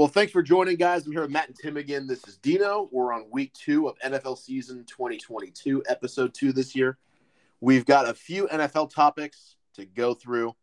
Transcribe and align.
Well, 0.00 0.08
thanks 0.08 0.32
for 0.32 0.42
joining, 0.42 0.78
guys. 0.78 1.04
I'm 1.04 1.12
here 1.12 1.20
with 1.20 1.30
Matt 1.30 1.48
and 1.48 1.56
Tim 1.58 1.76
again. 1.76 2.06
This 2.06 2.26
is 2.26 2.38
Dino. 2.38 2.88
We're 2.90 3.12
on 3.12 3.26
week 3.30 3.52
two 3.52 3.86
of 3.86 3.98
NFL 3.98 4.38
season 4.38 4.86
2022, 4.86 5.82
episode 5.86 6.32
two 6.32 6.54
this 6.54 6.74
year. 6.74 6.96
We've 7.60 7.84
got 7.84 8.08
a 8.08 8.14
few 8.14 8.48
NFL 8.48 8.94
topics 8.94 9.56
to 9.74 9.84
go 9.84 10.14
through, 10.14 10.56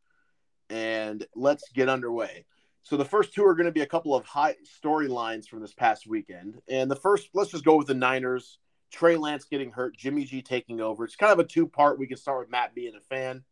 and 0.71 1.23
let's 1.35 1.69
get 1.69 1.87
underway. 1.87 2.45
So, 2.81 2.97
the 2.97 3.05
first 3.05 3.31
two 3.31 3.45
are 3.45 3.53
going 3.53 3.67
to 3.67 3.71
be 3.71 3.81
a 3.81 3.85
couple 3.85 4.15
of 4.15 4.25
high 4.25 4.55
storylines 4.83 5.47
from 5.47 5.61
this 5.61 5.75
past 5.75 6.07
weekend. 6.07 6.59
And 6.67 6.89
the 6.89 6.95
first, 6.95 7.29
let's 7.35 7.51
just 7.51 7.63
go 7.63 7.75
with 7.75 7.85
the 7.85 7.93
Niners. 7.93 8.57
Trey 8.91 9.17
Lance 9.17 9.45
getting 9.45 9.69
hurt, 9.69 9.95
Jimmy 9.95 10.25
G 10.25 10.41
taking 10.41 10.81
over. 10.81 11.05
It's 11.05 11.15
kind 11.15 11.31
of 11.31 11.37
a 11.37 11.43
two 11.43 11.67
part. 11.67 11.99
We 11.99 12.07
can 12.07 12.17
start 12.17 12.39
with 12.39 12.49
Matt 12.49 12.73
being 12.73 12.95
a 12.95 13.01
fan. 13.01 13.43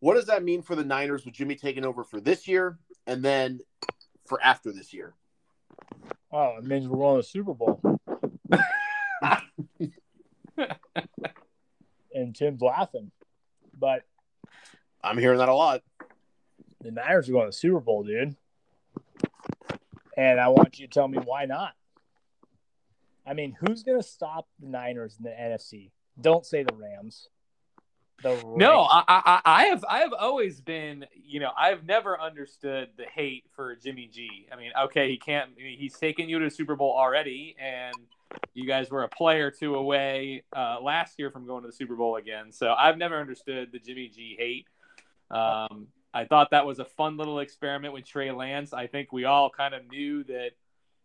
What 0.00 0.14
does 0.14 0.26
that 0.26 0.42
mean 0.42 0.62
for 0.62 0.74
the 0.74 0.82
Niners 0.82 1.24
with 1.24 1.34
Jimmy 1.34 1.54
taking 1.54 1.84
over 1.84 2.02
for 2.02 2.20
this 2.20 2.48
year? 2.48 2.80
And 3.06 3.22
then 3.22 3.60
for 4.26 4.42
after 4.42 4.72
this 4.72 4.92
year? 4.92 5.14
Oh, 6.32 6.56
it 6.58 6.64
means 6.64 6.86
we're 6.86 6.98
going 6.98 7.16
to 7.16 7.22
the 7.22 7.28
Super 7.28 7.54
Bowl. 7.54 7.80
and 12.14 12.34
Tim's 12.34 12.60
laughing. 12.60 13.10
But 13.78 14.02
I'm 15.02 15.18
hearing 15.18 15.38
that 15.38 15.48
a 15.48 15.54
lot. 15.54 15.82
The 16.82 16.90
Niners 16.90 17.28
are 17.28 17.32
going 17.32 17.46
to 17.46 17.50
the 17.50 17.52
Super 17.52 17.80
Bowl, 17.80 18.04
dude. 18.04 18.36
And 20.16 20.40
I 20.40 20.48
want 20.48 20.78
you 20.78 20.86
to 20.86 20.92
tell 20.92 21.08
me 21.08 21.18
why 21.18 21.46
not. 21.46 21.72
I 23.26 23.34
mean, 23.34 23.56
who's 23.60 23.82
going 23.82 24.00
to 24.00 24.06
stop 24.06 24.48
the 24.58 24.68
Niners 24.68 25.16
in 25.18 25.24
the 25.24 25.30
NFC? 25.30 25.90
Don't 26.20 26.44
say 26.44 26.62
the 26.62 26.74
Rams. 26.74 27.28
No, 28.56 28.82
I, 28.82 29.02
I, 29.08 29.40
I 29.44 29.64
have 29.66 29.84
I 29.88 29.98
have 30.00 30.12
always 30.12 30.60
been 30.60 31.06
you 31.14 31.40
know 31.40 31.50
I've 31.56 31.84
never 31.84 32.20
understood 32.20 32.90
the 32.96 33.04
hate 33.04 33.44
for 33.54 33.76
Jimmy 33.76 34.08
G. 34.12 34.46
I 34.52 34.56
mean, 34.56 34.72
okay, 34.84 35.08
he 35.08 35.16
can't 35.16 35.50
he's 35.56 35.96
taken 35.96 36.28
you 36.28 36.38
to 36.38 36.44
the 36.46 36.50
Super 36.50 36.76
Bowl 36.76 36.94
already, 36.96 37.56
and 37.58 37.94
you 38.54 38.66
guys 38.66 38.90
were 38.90 39.04
a 39.04 39.08
play 39.08 39.40
or 39.40 39.50
two 39.50 39.74
away 39.74 40.42
uh, 40.54 40.78
last 40.80 41.18
year 41.18 41.30
from 41.30 41.46
going 41.46 41.62
to 41.62 41.68
the 41.68 41.72
Super 41.72 41.96
Bowl 41.96 42.16
again. 42.16 42.52
So 42.52 42.74
I've 42.76 42.98
never 42.98 43.18
understood 43.18 43.70
the 43.72 43.78
Jimmy 43.78 44.08
G 44.08 44.36
hate. 44.38 44.66
Um, 45.30 45.88
I 46.12 46.24
thought 46.24 46.50
that 46.50 46.66
was 46.66 46.78
a 46.78 46.84
fun 46.84 47.16
little 47.16 47.38
experiment 47.38 47.94
with 47.94 48.04
Trey 48.04 48.32
Lance. 48.32 48.72
I 48.72 48.86
think 48.86 49.12
we 49.12 49.24
all 49.24 49.48
kind 49.50 49.74
of 49.74 49.88
knew 49.88 50.24
that 50.24 50.50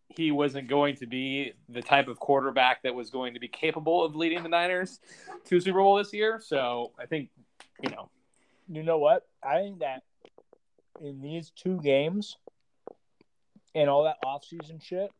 he 0.08 0.30
wasn't 0.30 0.68
going 0.68 0.96
to 0.96 1.06
be 1.06 1.52
the 1.68 1.82
type 1.82 2.08
of 2.08 2.18
quarterback 2.18 2.82
that 2.82 2.94
was 2.94 3.10
going 3.10 3.34
to 3.34 3.40
be 3.40 3.48
capable 3.48 4.04
of 4.04 4.16
leading 4.16 4.42
the 4.42 4.48
Niners 4.48 5.00
to 5.46 5.60
Super 5.60 5.80
Bowl 5.80 5.96
this 5.96 6.12
year. 6.12 6.40
So 6.42 6.92
I 6.98 7.06
think, 7.06 7.30
you 7.82 7.90
know, 7.90 8.08
you 8.68 8.82
know 8.82 8.98
what? 8.98 9.26
I 9.42 9.56
think 9.56 9.80
that 9.80 10.02
in 11.00 11.20
these 11.20 11.50
two 11.50 11.80
games 11.82 12.36
and 13.74 13.90
all 13.90 14.04
that 14.04 14.16
offseason 14.24 14.82
shit, 14.82 15.10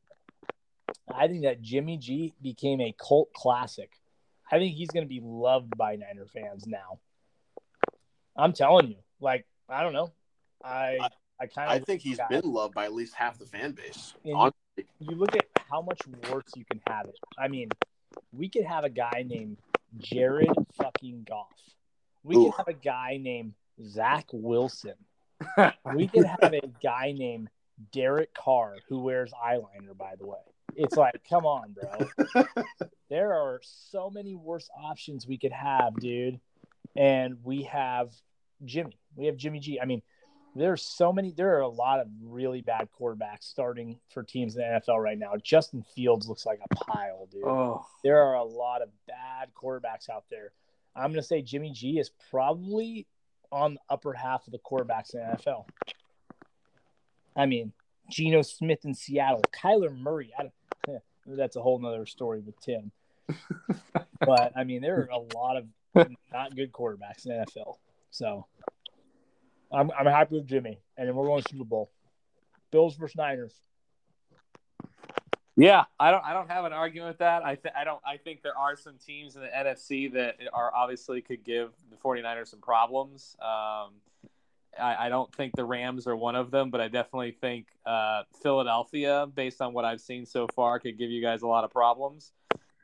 I 1.13 1.29
think 1.29 1.43
that 1.43 1.61
Jimmy 1.61 1.99
G 1.99 2.35
became 2.41 2.81
a 2.81 2.95
cult 2.99 3.33
classic. 3.33 3.91
I 4.51 4.59
think 4.59 4.75
he's 4.77 4.89
going 4.89 5.05
to 5.05 5.09
be 5.09 5.21
loved 5.23 5.77
by 5.77 5.97
Niner 5.97 6.27
fans 6.27 6.67
now. 6.67 7.01
I'm 8.37 8.53
telling 8.53 8.89
you, 8.89 8.97
like, 9.21 9.47
I 9.69 9.83
don't 9.83 9.93
know. 9.93 10.13
I 10.65 10.99
I 11.41 11.47
kind 11.47 11.71
of 11.71 11.77
I 11.77 11.79
think 11.81 12.01
he's 12.01 12.19
been 12.31 12.45
loved 12.45 12.75
by 12.75 12.85
at 12.85 12.95
least 12.95 13.15
half 13.15 13.39
the 13.39 13.47
fan 13.47 13.73
base 13.73 14.15
you 15.01 15.17
look 15.17 15.35
at 15.37 15.47
how 15.71 15.83
much 15.83 16.01
worse 16.31 16.51
you 16.55 16.65
can 16.65 16.81
have 16.87 17.07
it. 17.07 17.19
I 17.39 17.49
mean, 17.49 17.69
we 18.33 18.49
could 18.49 18.65
have 18.65 18.85
a 18.85 18.91
guy 18.91 19.25
named 19.27 19.59
Jared 19.99 20.51
fucking 20.75 21.27
Goff. 21.29 21.47
We 22.23 22.37
Ooh. 22.37 22.45
could 22.45 22.55
have 22.59 22.69
a 22.69 22.73
guy 22.73 23.19
named 23.21 23.55
Zach 23.85 24.27
Wilson. 24.33 24.95
we 25.95 26.09
could 26.09 26.25
have 26.25 26.53
a 26.53 26.63
guy 26.83 27.15
named 27.17 27.49
Derek 27.93 28.35
Carr 28.35 28.77
who 28.89 29.01
wears 29.01 29.33
eyeliner, 29.33 29.97
by 29.97 30.15
the 30.19 30.27
way. 30.27 30.39
It's 30.75 30.97
like, 30.97 31.23
come 31.29 31.47
on, 31.47 31.75
bro. 31.75 32.45
there 33.11 33.33
are 33.33 33.61
so 33.63 34.11
many 34.11 34.35
worse 34.35 34.69
options 34.83 35.27
we 35.27 35.39
could 35.39 35.53
have, 35.53 35.95
dude. 35.99 36.41
And 36.95 37.37
we 37.45 37.65
have 37.65 38.11
Jimmy. 38.65 38.99
We 39.15 39.27
have 39.27 39.37
Jimmy 39.37 39.61
G. 39.61 39.81
I 39.81 39.85
mean, 39.85 40.03
there's 40.57 40.83
so 40.83 41.13
many 41.13 41.33
there 41.33 41.57
are 41.57 41.63
a 41.63 41.69
lot 41.69 42.01
of 42.01 42.09
really 42.23 42.63
bad 42.63 42.89
quarterbacks 42.99 43.45
starting 43.45 43.99
for 44.09 44.23
teams 44.23 44.57
in 44.57 44.63
the 44.63 44.81
NFL 44.81 45.03
right 45.03 45.19
now. 45.19 45.35
Justin 45.43 45.85
Fields 45.95 46.29
looks 46.29 46.47
like 46.47 46.61
a 46.71 46.75
pile, 46.75 47.29
dude. 47.31 47.45
Oh. 47.45 47.85
There 48.03 48.23
are 48.23 48.35
a 48.35 48.45
lot 48.45 48.83
of 48.83 48.89
bad 49.07 49.49
quarterbacks 49.55 50.09
out 50.11 50.25
there. 50.31 50.53
I'm 50.95 51.11
going 51.11 51.21
to 51.21 51.23
say 51.23 51.43
Jimmy 51.43 51.73
G 51.73 51.99
is 51.99 52.11
probably 52.31 53.07
on 53.53 53.75
the 53.75 53.81
upper 53.91 54.13
half 54.13 54.47
of 54.47 54.53
the 54.53 54.59
quarterbacks 54.59 55.15
in 55.15 55.21
the 55.21 55.37
NFL. 55.37 55.67
I 57.37 57.47
mean, 57.47 57.73
Geno 58.11 58.43
Smith 58.43 58.85
in 58.85 58.95
Seattle, 58.95 59.43
Kyler 59.53 59.97
Murray. 59.97 60.33
I 60.39 60.45
don't, 60.87 61.03
that's 61.27 61.57
a 61.57 61.63
whole 61.63 61.79
nother 61.79 62.07
story 62.07 62.41
with 62.41 62.59
Tim. 62.61 62.91
but 64.21 64.53
I 64.57 64.65
mean, 64.65 64.81
there 64.81 65.01
are 65.01 65.09
a 65.11 65.37
lot 65.37 65.57
of 65.57 66.09
not 66.33 66.55
good 66.55 66.73
quarterbacks 66.73 67.27
in 67.27 67.33
the 67.33 67.45
NFL. 67.45 67.77
So 68.11 68.47
I'm 69.73 69.91
I'm 69.99 70.07
happy 70.07 70.37
with 70.37 70.47
Jimmy, 70.47 70.79
and 70.97 71.09
then 71.09 71.15
we're 71.15 71.27
going 71.27 71.43
to 71.43 71.49
Super 71.49 71.65
Bowl. 71.65 71.91
Bills 72.71 72.97
versus 72.97 73.17
Niners. 73.17 73.61
Yeah, 75.57 75.85
I 75.99 76.11
don't 76.11 76.23
I 76.25 76.35
don't 76.35 76.51
have 76.51 76.67
an 76.67 76.73
argument 76.75 77.09
with 77.09 77.19
that. 77.19 77.43
I 77.43 77.55
th- 77.55 77.75
I 77.77 77.85
don't 77.85 78.01
I 78.07 78.19
think 78.19 78.43
there 78.43 78.57
are 78.57 78.77
some 78.77 78.97
teams 78.99 79.37
in 79.37 79.43
the 79.43 79.49
NFC 79.49 80.13
that 80.13 80.37
are 80.53 80.75
obviously 80.75 81.23
could 81.23 81.45
give 81.45 81.73
the 81.91 81.97
49ers 81.97 82.49
some 82.49 82.61
problems. 82.61 83.37
Um, 83.41 83.95
I, 84.79 85.07
I, 85.07 85.09
don't 85.09 85.35
think 85.35 85.57
the 85.57 85.65
Rams 85.65 86.07
are 86.07 86.15
one 86.15 86.37
of 86.37 86.51
them, 86.51 86.71
but 86.71 86.83
I 86.83 86.89
definitely 86.89 87.31
think 87.41 87.69
uh, 87.87 88.25
Philadelphia, 88.43 89.27
based 89.35 89.63
on 89.63 89.73
what 89.73 89.87
I've 89.87 90.03
seen 90.03 90.27
so 90.27 90.47
far, 90.55 90.79
could 90.79 90.99
give 90.99 91.11
you 91.11 91.23
guys 91.23 91.41
a 91.41 91.47
lot 91.47 91.65
of 91.65 91.71
problems. 91.71 92.33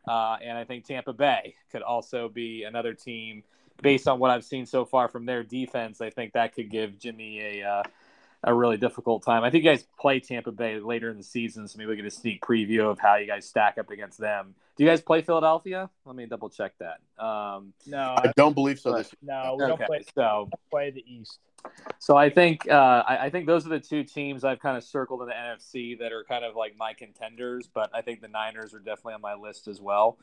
Uh, 0.08 0.38
and 0.42 0.56
I 0.56 0.64
think 0.64 0.86
Tampa 0.86 1.12
Bay 1.12 1.54
could 1.70 1.82
also 1.82 2.30
be 2.30 2.64
another 2.64 2.94
team 2.94 3.42
based 3.82 4.08
on 4.08 4.18
what 4.18 4.30
I've 4.30 4.44
seen 4.44 4.64
so 4.66 4.84
far 4.84 5.08
from 5.08 5.26
their 5.26 5.42
defense, 5.42 6.00
I 6.00 6.10
think 6.10 6.32
that 6.32 6.54
could 6.54 6.70
give 6.70 6.98
Jimmy 6.98 7.40
a 7.40 7.68
uh, 7.68 7.82
a 8.44 8.52
really 8.52 8.76
difficult 8.76 9.22
time. 9.22 9.44
I 9.44 9.50
think 9.50 9.64
you 9.64 9.70
guys 9.70 9.86
play 10.00 10.18
Tampa 10.18 10.50
Bay 10.50 10.80
later 10.80 11.10
in 11.10 11.16
the 11.16 11.22
season, 11.22 11.68
so 11.68 11.78
maybe 11.78 11.90
we 11.90 11.96
get 11.96 12.06
a 12.06 12.10
sneak 12.10 12.40
preview 12.42 12.90
of 12.90 12.98
how 12.98 13.16
you 13.16 13.26
guys 13.26 13.46
stack 13.46 13.78
up 13.78 13.90
against 13.90 14.18
them. 14.18 14.54
Do 14.76 14.84
you 14.84 14.90
guys 14.90 15.00
play 15.00 15.22
Philadelphia? 15.22 15.88
Let 16.04 16.16
me 16.16 16.26
double 16.26 16.48
check 16.48 16.72
that. 16.78 17.00
Um, 17.22 17.72
no, 17.86 18.14
I 18.18 18.32
don't 18.36 18.54
believe 18.54 18.80
so. 18.80 18.92
But, 18.92 19.12
no, 19.22 19.56
we 19.56 19.64
okay, 19.64 19.68
don't 19.68 19.86
play. 19.86 20.04
So 20.14 20.50
play 20.70 20.90
the 20.90 21.04
East. 21.06 21.38
So 22.00 22.16
I 22.16 22.30
think 22.30 22.68
uh, 22.68 23.04
I, 23.06 23.26
I, 23.26 23.30
think 23.30 23.46
those 23.46 23.64
are 23.64 23.68
the 23.68 23.78
two 23.78 24.02
teams 24.02 24.42
I've 24.42 24.58
kind 24.58 24.76
of 24.76 24.82
circled 24.82 25.22
in 25.22 25.28
the 25.28 25.34
NFC 25.34 25.96
that 26.00 26.10
are 26.10 26.24
kind 26.24 26.44
of 26.44 26.56
like 26.56 26.76
my 26.76 26.92
contenders. 26.94 27.68
But 27.72 27.90
I 27.94 28.02
think 28.02 28.20
the 28.20 28.28
Niners 28.28 28.74
are 28.74 28.80
definitely 28.80 29.14
on 29.14 29.20
my 29.20 29.34
list 29.34 29.68
as 29.68 29.80
well, 29.80 30.18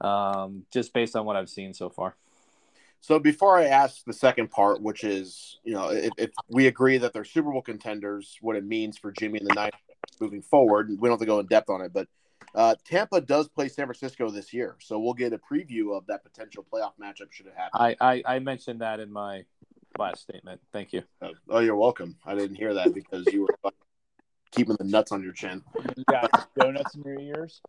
um, 0.00 0.64
just 0.72 0.94
based 0.94 1.14
on 1.14 1.26
what 1.26 1.36
I've 1.36 1.50
seen 1.50 1.74
so 1.74 1.90
far. 1.90 2.14
So 3.00 3.18
before 3.18 3.58
I 3.58 3.66
ask 3.66 4.04
the 4.04 4.12
second 4.12 4.50
part, 4.50 4.82
which 4.82 5.04
is, 5.04 5.58
you 5.64 5.72
know, 5.72 5.90
if, 5.90 6.10
if, 6.18 6.30
we 6.48 6.66
agree 6.66 6.98
that 6.98 7.12
they're 7.12 7.24
Super 7.24 7.50
Bowl 7.52 7.62
contenders, 7.62 8.36
what 8.40 8.56
it 8.56 8.64
means 8.64 8.98
for 8.98 9.12
Jimmy 9.12 9.38
and 9.38 9.48
the 9.48 9.54
Niners 9.54 9.72
moving 10.20 10.42
forward, 10.42 10.90
we 10.90 10.96
don't 10.96 11.12
have 11.12 11.20
to 11.20 11.26
go 11.26 11.38
in 11.38 11.46
depth 11.46 11.70
on 11.70 11.80
it, 11.80 11.92
but 11.92 12.08
uh, 12.54 12.74
Tampa 12.84 13.20
does 13.20 13.48
play 13.48 13.68
San 13.68 13.86
Francisco 13.86 14.30
this 14.30 14.52
year, 14.52 14.76
so 14.80 14.98
we'll 14.98 15.14
get 15.14 15.32
a 15.32 15.38
preview 15.38 15.96
of 15.96 16.06
that 16.06 16.24
potential 16.24 16.64
playoff 16.72 16.92
matchup 17.00 17.30
should 17.30 17.46
it 17.46 17.54
happen. 17.56 17.72
I, 17.74 17.96
I, 18.00 18.22
I 18.26 18.38
mentioned 18.38 18.80
that 18.80 19.00
in 19.00 19.12
my 19.12 19.44
last 19.98 20.22
statement. 20.22 20.60
Thank 20.72 20.92
you. 20.92 21.02
Oh, 21.22 21.30
oh, 21.50 21.58
you're 21.60 21.76
welcome. 21.76 22.16
I 22.24 22.34
didn't 22.34 22.56
hear 22.56 22.74
that 22.74 22.94
because 22.94 23.26
you 23.32 23.42
were 23.42 23.72
keeping 24.50 24.76
the 24.78 24.84
nuts 24.84 25.12
on 25.12 25.22
your 25.22 25.32
chin. 25.32 25.62
You 25.96 26.04
got 26.10 26.48
donuts 26.58 26.94
in 26.94 27.02
your 27.02 27.20
ears. 27.20 27.60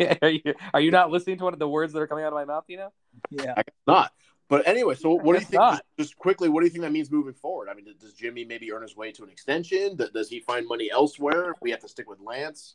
are 0.22 0.28
you 0.28 0.54
are 0.74 0.80
you 0.80 0.90
not 0.90 1.10
listening 1.10 1.38
to 1.38 1.44
one 1.44 1.52
of 1.52 1.58
the 1.58 1.68
words 1.68 1.92
that 1.92 2.00
are 2.00 2.06
coming 2.06 2.24
out 2.24 2.32
of 2.32 2.34
my 2.34 2.44
mouth? 2.44 2.64
You 2.68 2.78
know. 2.78 2.92
Yeah. 3.30 3.54
I 3.56 3.62
not. 3.86 4.12
But 4.52 4.68
anyway, 4.68 4.96
so 4.96 5.14
what 5.14 5.32
do 5.32 5.38
you 5.38 5.46
think? 5.46 5.62
Just, 5.62 5.82
just, 5.98 6.18
quickly, 6.18 6.50
what 6.50 6.60
do 6.60 6.66
you 6.66 6.70
think 6.70 6.82
that 6.82 6.92
means 6.92 7.10
moving 7.10 7.32
forward? 7.32 7.70
I 7.70 7.74
mean, 7.74 7.86
does 7.98 8.12
Jimmy 8.12 8.44
maybe 8.44 8.70
earn 8.70 8.82
his 8.82 8.94
way 8.94 9.10
to 9.12 9.22
an 9.22 9.30
extension? 9.30 9.96
Does 9.96 10.28
he 10.28 10.40
find 10.40 10.68
money 10.68 10.90
elsewhere? 10.92 11.54
We 11.62 11.70
have 11.70 11.80
to 11.80 11.88
stick 11.88 12.06
with 12.06 12.20
Lance. 12.20 12.74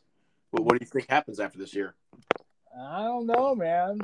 What, 0.50 0.64
what 0.64 0.72
do 0.72 0.80
you 0.82 0.88
think 0.88 1.08
happens 1.08 1.40
after 1.40 1.60
this 1.60 1.76
year? 1.76 1.94
I 2.76 3.04
don't 3.04 3.28
know, 3.28 3.54
man. 3.54 4.00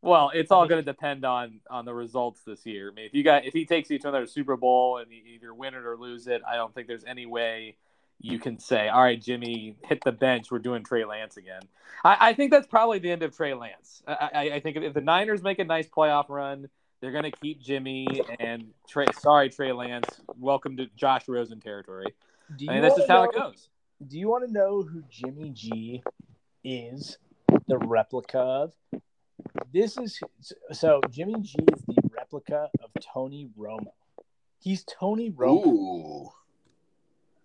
Well, 0.00 0.30
it's 0.32 0.50
all 0.50 0.66
going 0.66 0.82
to 0.82 0.90
depend 0.90 1.26
on 1.26 1.60
on 1.68 1.84
the 1.84 1.92
results 1.92 2.40
this 2.46 2.64
year. 2.64 2.90
I 2.90 2.94
mean, 2.94 3.04
if 3.04 3.12
you 3.12 3.22
got 3.22 3.44
if 3.44 3.52
he 3.52 3.66
takes 3.66 3.90
you 3.90 3.98
to 3.98 4.08
another 4.08 4.26
Super 4.26 4.56
Bowl 4.56 4.96
and 4.96 5.12
you 5.12 5.20
either 5.34 5.52
win 5.52 5.74
it 5.74 5.84
or 5.84 5.98
lose 5.98 6.28
it, 6.28 6.40
I 6.48 6.56
don't 6.56 6.74
think 6.74 6.88
there's 6.88 7.04
any 7.04 7.26
way 7.26 7.76
you 8.22 8.38
can 8.38 8.58
say, 8.58 8.88
"All 8.88 9.02
right, 9.02 9.20
Jimmy, 9.20 9.76
hit 9.84 10.02
the 10.02 10.12
bench. 10.12 10.50
We're 10.50 10.60
doing 10.60 10.82
Trey 10.82 11.04
Lance 11.04 11.36
again." 11.36 11.60
I, 12.02 12.30
I 12.30 12.32
think 12.32 12.52
that's 12.52 12.66
probably 12.66 13.00
the 13.00 13.10
end 13.10 13.22
of 13.22 13.36
Trey 13.36 13.52
Lance. 13.52 14.02
I, 14.06 14.30
I, 14.32 14.40
I 14.54 14.60
think 14.60 14.78
if, 14.78 14.82
if 14.82 14.94
the 14.94 15.02
Niners 15.02 15.42
make 15.42 15.58
a 15.58 15.64
nice 15.64 15.88
playoff 15.88 16.30
run 16.30 16.70
they're 17.02 17.10
going 17.10 17.24
to 17.24 17.32
keep 17.32 17.60
Jimmy 17.60 18.06
and 18.38 18.70
Trey. 18.88 19.06
Sorry, 19.20 19.50
Trey 19.50 19.72
Lance. 19.72 20.08
Welcome 20.38 20.76
to 20.76 20.86
Josh 20.96 21.28
Rosen 21.28 21.60
territory. 21.60 22.06
Do 22.56 22.66
I 22.70 22.74
mean, 22.74 22.82
that's 22.82 22.94
just 22.94 23.08
how 23.08 23.24
it 23.24 23.34
goes. 23.34 23.68
Do 24.06 24.18
you 24.18 24.28
want 24.28 24.46
to 24.46 24.52
know 24.52 24.82
who 24.82 25.02
Jimmy 25.10 25.50
G 25.50 26.02
is 26.62 27.18
the 27.66 27.76
replica 27.78 28.38
of? 28.38 28.72
This 29.72 29.98
is 29.98 30.20
so 30.70 31.00
Jimmy 31.10 31.34
G 31.40 31.56
is 31.74 31.82
the 31.82 32.08
replica 32.16 32.70
of 32.80 32.90
Tony 33.00 33.50
Romo. 33.58 33.92
He's 34.60 34.84
Tony 34.84 35.32
Romo. 35.32 35.66
Ooh. 35.66 36.30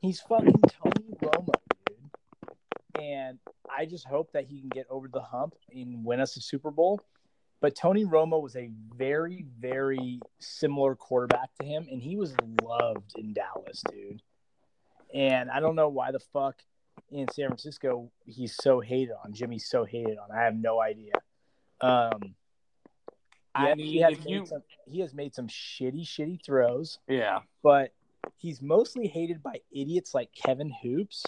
He's 0.01 0.19
fucking 0.19 0.61
Tony 0.83 1.15
Romo, 1.19 1.53
dude. 1.87 3.01
And 3.01 3.39
I 3.75 3.85
just 3.85 4.05
hope 4.05 4.31
that 4.33 4.45
he 4.45 4.59
can 4.59 4.69
get 4.69 4.85
over 4.91 5.07
the 5.07 5.21
hump 5.21 5.55
and 5.73 6.05
win 6.05 6.19
us 6.19 6.37
a 6.37 6.41
Super 6.41 6.69
Bowl. 6.69 7.01
But 7.59 7.75
Tony 7.75 8.05
Romo 8.05 8.41
was 8.41 8.55
a 8.55 8.69
very, 8.95 9.45
very 9.59 10.19
similar 10.39 10.95
quarterback 10.95 11.49
to 11.59 11.65
him, 11.65 11.87
and 11.91 12.01
he 12.01 12.15
was 12.15 12.35
loved 12.61 13.13
in 13.17 13.33
Dallas, 13.33 13.81
dude. 13.89 14.21
And 15.13 15.49
I 15.49 15.59
don't 15.59 15.75
know 15.75 15.89
why 15.89 16.11
the 16.11 16.19
fuck 16.19 16.61
in 17.09 17.27
San 17.31 17.47
Francisco 17.47 18.11
he's 18.25 18.55
so 18.55 18.79
hated 18.79 19.15
on. 19.23 19.33
Jimmy's 19.33 19.65
so 19.67 19.85
hated 19.85 20.17
on. 20.17 20.31
I 20.31 20.43
have 20.43 20.55
no 20.55 20.81
idea. 20.81 21.13
Um, 21.81 22.35
I 23.55 23.73
mean, 23.73 23.87
he 23.87 23.97
has 24.01 24.19
made 24.19 24.29
you- 24.29 24.45
some, 24.45 24.63
he 24.85 24.99
has 24.99 25.13
made 25.15 25.33
some 25.33 25.47
shitty, 25.47 26.01
shitty 26.03 26.43
throws, 26.45 26.99
Yeah. 27.07 27.39
but 27.63 27.91
he's 28.35 28.61
mostly 28.61 29.07
hated 29.07 29.41
by 29.41 29.61
idiots 29.71 30.13
like 30.13 30.31
Kevin 30.31 30.69
Hoops, 30.83 31.25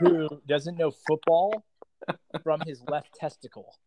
who 0.00 0.28
doesn't 0.46 0.76
know 0.76 0.90
football 0.90 1.64
from 2.42 2.60
his 2.66 2.82
left 2.88 3.14
testicle. 3.14 3.78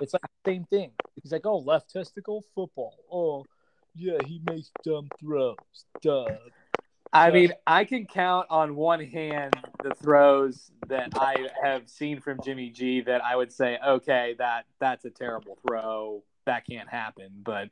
It's 0.00 0.12
like 0.12 0.22
the 0.22 0.50
same 0.50 0.64
thing. 0.64 0.92
He's 1.22 1.32
like, 1.32 1.46
"Oh, 1.46 1.58
left 1.58 1.90
testicle 1.90 2.44
football. 2.54 2.96
Oh, 3.12 3.44
yeah, 3.94 4.18
he 4.26 4.40
makes 4.50 4.70
dumb 4.84 5.08
throws. 5.20 5.56
Duh." 6.00 6.26
I 7.12 7.28
So- 7.28 7.34
mean, 7.34 7.52
I 7.66 7.84
can 7.84 8.06
count 8.06 8.46
on 8.50 8.74
one 8.74 9.04
hand 9.04 9.52
the 9.82 9.94
throws 9.94 10.70
that 10.88 11.12
I 11.14 11.48
have 11.62 11.88
seen 11.90 12.20
from 12.20 12.40
Jimmy 12.42 12.70
G 12.70 13.02
that 13.02 13.22
I 13.22 13.36
would 13.36 13.52
say, 13.52 13.78
okay, 13.86 14.34
that 14.38 14.64
that's 14.78 15.04
a 15.04 15.10
terrible 15.10 15.58
throw. 15.66 16.22
That 16.46 16.66
can't 16.66 16.88
happen. 16.88 17.42
But 17.44 17.68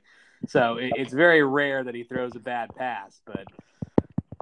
so 0.47 0.77
it, 0.77 0.93
it's 0.97 1.13
very 1.15 1.43
rare 1.43 1.83
that 1.85 1.95
he 1.95 2.05
throws 2.05 2.37
a 2.37 2.41
bad 2.41 2.75
pass. 2.77 3.21
But 3.25 3.47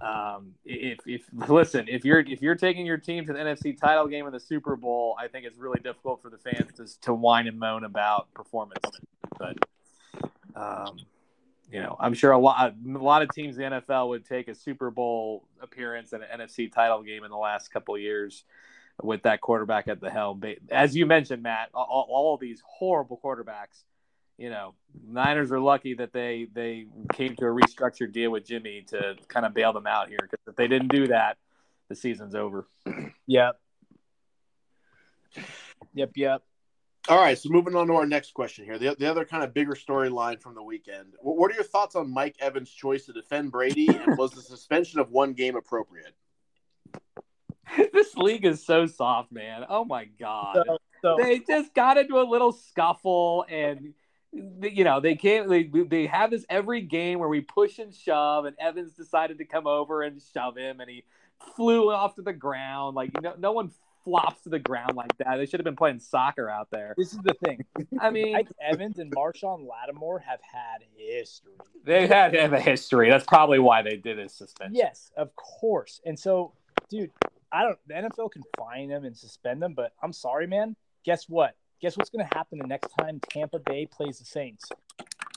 um, 0.02 0.54
if 0.64 0.98
if 1.06 1.22
listen, 1.48 1.86
if 1.88 2.04
you're 2.04 2.20
if 2.20 2.42
you're 2.42 2.54
taking 2.54 2.86
your 2.86 2.98
team 2.98 3.26
to 3.26 3.32
the 3.32 3.38
NFC 3.38 3.78
title 3.78 4.06
game 4.06 4.26
in 4.26 4.32
the 4.32 4.40
Super 4.40 4.76
Bowl, 4.76 5.16
I 5.18 5.28
think 5.28 5.46
it's 5.46 5.58
really 5.58 5.80
difficult 5.80 6.22
for 6.22 6.30
the 6.30 6.38
fans 6.38 6.72
to 6.76 7.00
to 7.02 7.14
whine 7.14 7.46
and 7.46 7.58
moan 7.58 7.84
about 7.84 8.32
performance. 8.34 8.84
But 9.38 9.56
um, 10.54 10.98
you 11.70 11.80
know, 11.80 11.96
I'm 11.98 12.14
sure 12.14 12.32
a 12.32 12.38
lot 12.38 12.74
a 12.74 12.98
lot 12.98 13.22
of 13.22 13.30
teams 13.30 13.58
in 13.58 13.70
the 13.70 13.80
NFL 13.80 14.08
would 14.08 14.24
take 14.24 14.48
a 14.48 14.54
Super 14.54 14.90
Bowl 14.90 15.44
appearance 15.60 16.12
and 16.12 16.22
an 16.22 16.40
NFC 16.40 16.72
title 16.72 17.02
game 17.02 17.24
in 17.24 17.30
the 17.30 17.36
last 17.36 17.68
couple 17.68 17.98
years 17.98 18.44
with 19.02 19.22
that 19.22 19.40
quarterback 19.40 19.88
at 19.88 20.00
the 20.00 20.10
helm. 20.10 20.42
As 20.70 20.96
you 20.96 21.06
mentioned, 21.06 21.42
Matt, 21.42 21.68
all, 21.74 22.08
all 22.10 22.36
these 22.36 22.62
horrible 22.66 23.20
quarterbacks. 23.22 23.84
You 24.38 24.50
know, 24.50 24.74
Niners 25.06 25.50
are 25.50 25.60
lucky 25.60 25.94
that 25.94 26.12
they 26.12 26.46
they 26.52 26.86
came 27.12 27.34
to 27.36 27.44
a 27.44 27.48
restructured 27.48 28.12
deal 28.12 28.30
with 28.30 28.46
Jimmy 28.46 28.82
to 28.88 29.16
kind 29.26 29.44
of 29.44 29.52
bail 29.52 29.72
them 29.72 29.86
out 29.86 30.08
here 30.08 30.18
because 30.22 30.38
if 30.46 30.54
they 30.54 30.68
didn't 30.68 30.88
do 30.88 31.08
that, 31.08 31.38
the 31.88 31.96
season's 31.96 32.34
over. 32.34 32.68
Yep. 33.26 33.60
Yep. 35.94 36.10
Yep. 36.14 36.42
All 37.08 37.18
right, 37.18 37.38
so 37.38 37.48
moving 37.48 37.74
on 37.74 37.86
to 37.86 37.94
our 37.94 38.04
next 38.04 38.34
question 38.34 38.66
here. 38.66 38.78
The, 38.78 38.94
the 38.98 39.10
other 39.10 39.24
kind 39.24 39.42
of 39.42 39.54
bigger 39.54 39.72
storyline 39.72 40.42
from 40.42 40.54
the 40.54 40.62
weekend. 40.62 41.14
What, 41.20 41.38
what 41.38 41.50
are 41.50 41.54
your 41.54 41.64
thoughts 41.64 41.96
on 41.96 42.12
Mike 42.12 42.36
Evans' 42.38 42.70
choice 42.70 43.06
to 43.06 43.14
defend 43.14 43.50
Brady, 43.50 43.88
and 43.88 44.18
was 44.18 44.32
the 44.32 44.42
suspension 44.42 45.00
of 45.00 45.10
one 45.10 45.32
game 45.32 45.56
appropriate? 45.56 46.14
this 47.94 48.14
league 48.16 48.44
is 48.44 48.64
so 48.64 48.86
soft, 48.86 49.32
man. 49.32 49.64
Oh 49.70 49.86
my 49.86 50.04
god. 50.04 50.58
So, 50.66 50.78
so 51.02 51.16
they 51.18 51.38
just 51.38 51.72
got 51.74 51.96
into 51.96 52.20
a 52.20 52.26
little 52.28 52.52
scuffle 52.52 53.46
and 53.48 53.94
you 54.32 54.84
know 54.84 55.00
they 55.00 55.14
can't 55.14 55.48
they, 55.48 55.64
they 55.64 56.06
have 56.06 56.30
this 56.30 56.44
every 56.48 56.80
game 56.80 57.18
where 57.18 57.28
we 57.28 57.40
push 57.40 57.78
and 57.78 57.94
shove 57.94 58.44
and 58.44 58.56
evans 58.58 58.92
decided 58.92 59.38
to 59.38 59.44
come 59.44 59.66
over 59.66 60.02
and 60.02 60.20
shove 60.34 60.56
him 60.56 60.80
and 60.80 60.90
he 60.90 61.02
flew 61.56 61.90
off 61.90 62.14
to 62.14 62.22
the 62.22 62.32
ground 62.32 62.94
like 62.94 63.10
you 63.14 63.20
know 63.22 63.34
no 63.38 63.52
one 63.52 63.70
flops 64.04 64.42
to 64.42 64.48
the 64.48 64.58
ground 64.58 64.96
like 64.96 65.16
that 65.18 65.36
they 65.36 65.46
should 65.46 65.60
have 65.60 65.64
been 65.64 65.76
playing 65.76 65.98
soccer 65.98 66.48
out 66.48 66.68
there 66.70 66.94
this 66.96 67.12
is 67.12 67.18
the 67.20 67.34
thing. 67.44 67.64
i 68.00 68.10
mean 68.10 68.32
Mike 68.32 68.48
Evans 68.60 68.98
and 68.98 69.10
Marshon 69.12 69.66
Lattimore 69.68 70.18
have 70.20 70.40
had 70.40 70.82
history. 70.96 71.52
they 71.84 72.06
had 72.06 72.34
have 72.34 72.52
a 72.52 72.60
history 72.60 73.10
that's 73.10 73.24
probably 73.24 73.58
why 73.58 73.82
they 73.82 73.96
did 73.96 74.18
this 74.18 74.34
suspension 74.34 74.58
Yes, 74.74 75.10
of 75.16 75.34
course. 75.34 76.00
And 76.06 76.18
so, 76.18 76.52
dude, 76.88 77.10
I 77.50 77.62
don't. 77.62 77.78
The 77.86 77.94
NFL 77.94 78.30
can 78.30 78.42
fine 78.56 78.88
them 78.88 79.04
and 79.04 79.16
suspend 79.16 79.60
them, 79.62 79.74
but 79.74 79.92
I'm 80.02 80.12
sorry, 80.12 80.46
man. 80.46 80.76
Guess 81.04 81.28
what? 81.28 81.56
Guess 81.80 81.96
what's 81.96 82.10
going 82.10 82.26
to 82.26 82.34
happen 82.36 82.58
the 82.58 82.66
next 82.66 82.88
time 82.98 83.20
Tampa 83.30 83.58
Bay 83.60 83.86
plays 83.86 84.18
the 84.18 84.24
Saints? 84.24 84.64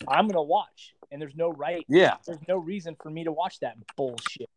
I'm 0.07 0.25
going 0.25 0.35
to 0.35 0.41
watch, 0.41 0.95
and 1.11 1.21
there's 1.21 1.35
no 1.35 1.51
right. 1.51 1.85
yeah 1.87 2.15
There's 2.25 2.39
no 2.47 2.57
reason 2.57 2.95
for 3.01 3.09
me 3.09 3.23
to 3.23 3.31
watch 3.31 3.59
that 3.59 3.75
bullshit. 3.95 4.49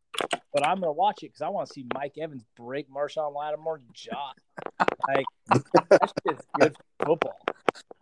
But 0.53 0.65
I'm 0.65 0.81
going 0.81 0.89
to 0.89 0.93
watch 0.93 1.23
it 1.23 1.27
because 1.27 1.43
I 1.43 1.49
want 1.49 1.67
to 1.69 1.75
see 1.75 1.85
Mike 1.93 2.17
Evans 2.19 2.45
break 2.57 2.89
Marshon 2.91 3.35
Lattimore's 3.35 3.83
jaw. 3.93 4.33
Like 5.07 5.27
that's 5.91 6.13
just 6.27 6.47
good 6.59 6.75
football. 7.05 7.39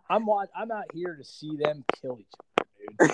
I'm 0.09 0.25
I'm 0.55 0.71
out 0.71 0.85
here 0.93 1.15
to 1.15 1.23
see 1.23 1.57
them 1.57 1.83
kill 2.01 2.17
each 2.19 2.27
other, 2.39 2.52
dude. 2.99 3.11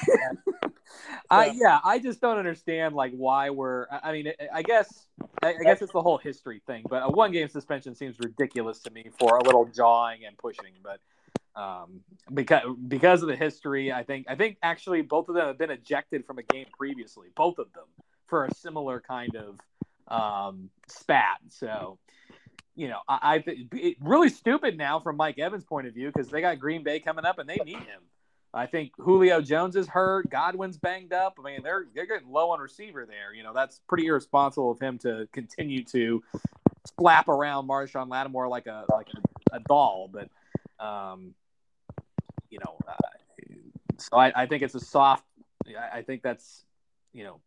I 1.29 1.47
Yeah. 1.55 1.79
I 1.83 1.99
just 1.99 2.21
don't 2.21 2.37
understand 2.37 2.95
like 2.95 3.13
why 3.13 3.49
we're. 3.49 3.87
I 3.91 4.11
mean, 4.11 4.27
I- 4.39 4.59
I 4.59 4.61
guess 4.63 5.07
I 5.43 5.49
I 5.49 5.63
guess 5.63 5.81
it's 5.81 5.93
the 5.93 6.01
whole 6.01 6.17
history 6.17 6.61
thing, 6.65 6.83
but 6.89 7.03
a 7.03 7.09
one 7.09 7.31
game 7.31 7.47
suspension 7.49 7.95
seems 7.95 8.17
ridiculous 8.19 8.79
to 8.83 8.91
me 8.91 9.09
for 9.19 9.37
a 9.37 9.43
little 9.43 9.65
jawing 9.65 10.25
and 10.25 10.37
pushing. 10.37 10.73
But 10.83 10.99
um, 11.59 12.01
because 12.33 12.63
because 12.87 13.21
of 13.21 13.27
the 13.27 13.35
history, 13.35 13.91
I 13.91 14.03
think 14.03 14.25
I 14.29 14.35
think 14.35 14.57
actually 14.63 15.01
both 15.01 15.29
of 15.29 15.35
them 15.35 15.47
have 15.47 15.57
been 15.57 15.71
ejected 15.71 16.25
from 16.25 16.39
a 16.39 16.43
game 16.43 16.65
previously, 16.77 17.27
both 17.35 17.59
of 17.59 17.71
them 17.73 17.85
for 18.27 18.45
a 18.45 18.53
similar 18.55 19.01
kind 19.01 19.35
of 19.35 19.59
um, 20.07 20.69
spat. 20.87 21.39
So. 21.49 21.99
You 22.75 22.87
know, 22.87 22.99
I, 23.09 23.43
I 23.45 23.51
it 23.73 23.97
really 23.99 24.29
stupid 24.29 24.77
now 24.77 25.01
from 25.01 25.17
Mike 25.17 25.37
Evans' 25.37 25.65
point 25.65 25.87
of 25.87 25.93
view 25.93 26.13
because 26.13 26.29
they 26.29 26.39
got 26.39 26.59
Green 26.59 26.81
Bay 26.81 27.01
coming 27.01 27.25
up 27.25 27.37
and 27.37 27.49
they 27.49 27.57
need 27.65 27.75
him. 27.75 27.99
I 28.53 28.65
think 28.65 28.93
Julio 28.97 29.41
Jones 29.41 29.75
is 29.75 29.87
hurt. 29.87 30.29
Godwin's 30.29 30.77
banged 30.77 31.13
up. 31.13 31.37
I 31.39 31.43
mean, 31.43 31.63
they're 31.63 31.85
they're 31.93 32.07
getting 32.07 32.29
low 32.29 32.51
on 32.51 32.59
receiver 32.59 33.05
there. 33.05 33.33
You 33.33 33.43
know, 33.43 33.53
that's 33.53 33.81
pretty 33.87 34.07
irresponsible 34.07 34.71
of 34.71 34.79
him 34.79 34.97
to 34.99 35.27
continue 35.31 35.83
to 35.85 36.23
slap 36.97 37.27
around 37.27 37.67
Marshon 37.67 38.09
Lattimore 38.09 38.47
like 38.47 38.65
a 38.65 38.85
like 38.91 39.07
a, 39.53 39.57
a 39.57 39.59
doll. 39.67 40.09
But 40.11 40.29
um, 40.83 41.35
you 42.49 42.59
know, 42.59 42.75
uh, 42.87 42.93
so 43.97 44.17
I, 44.17 44.43
I 44.43 44.45
think 44.47 44.63
it's 44.63 44.75
a 44.75 44.79
soft. 44.79 45.25
I, 45.67 45.99
I 45.99 46.01
think 46.01 46.23
that's 46.23 46.65
you 47.13 47.23
know, 47.23 47.39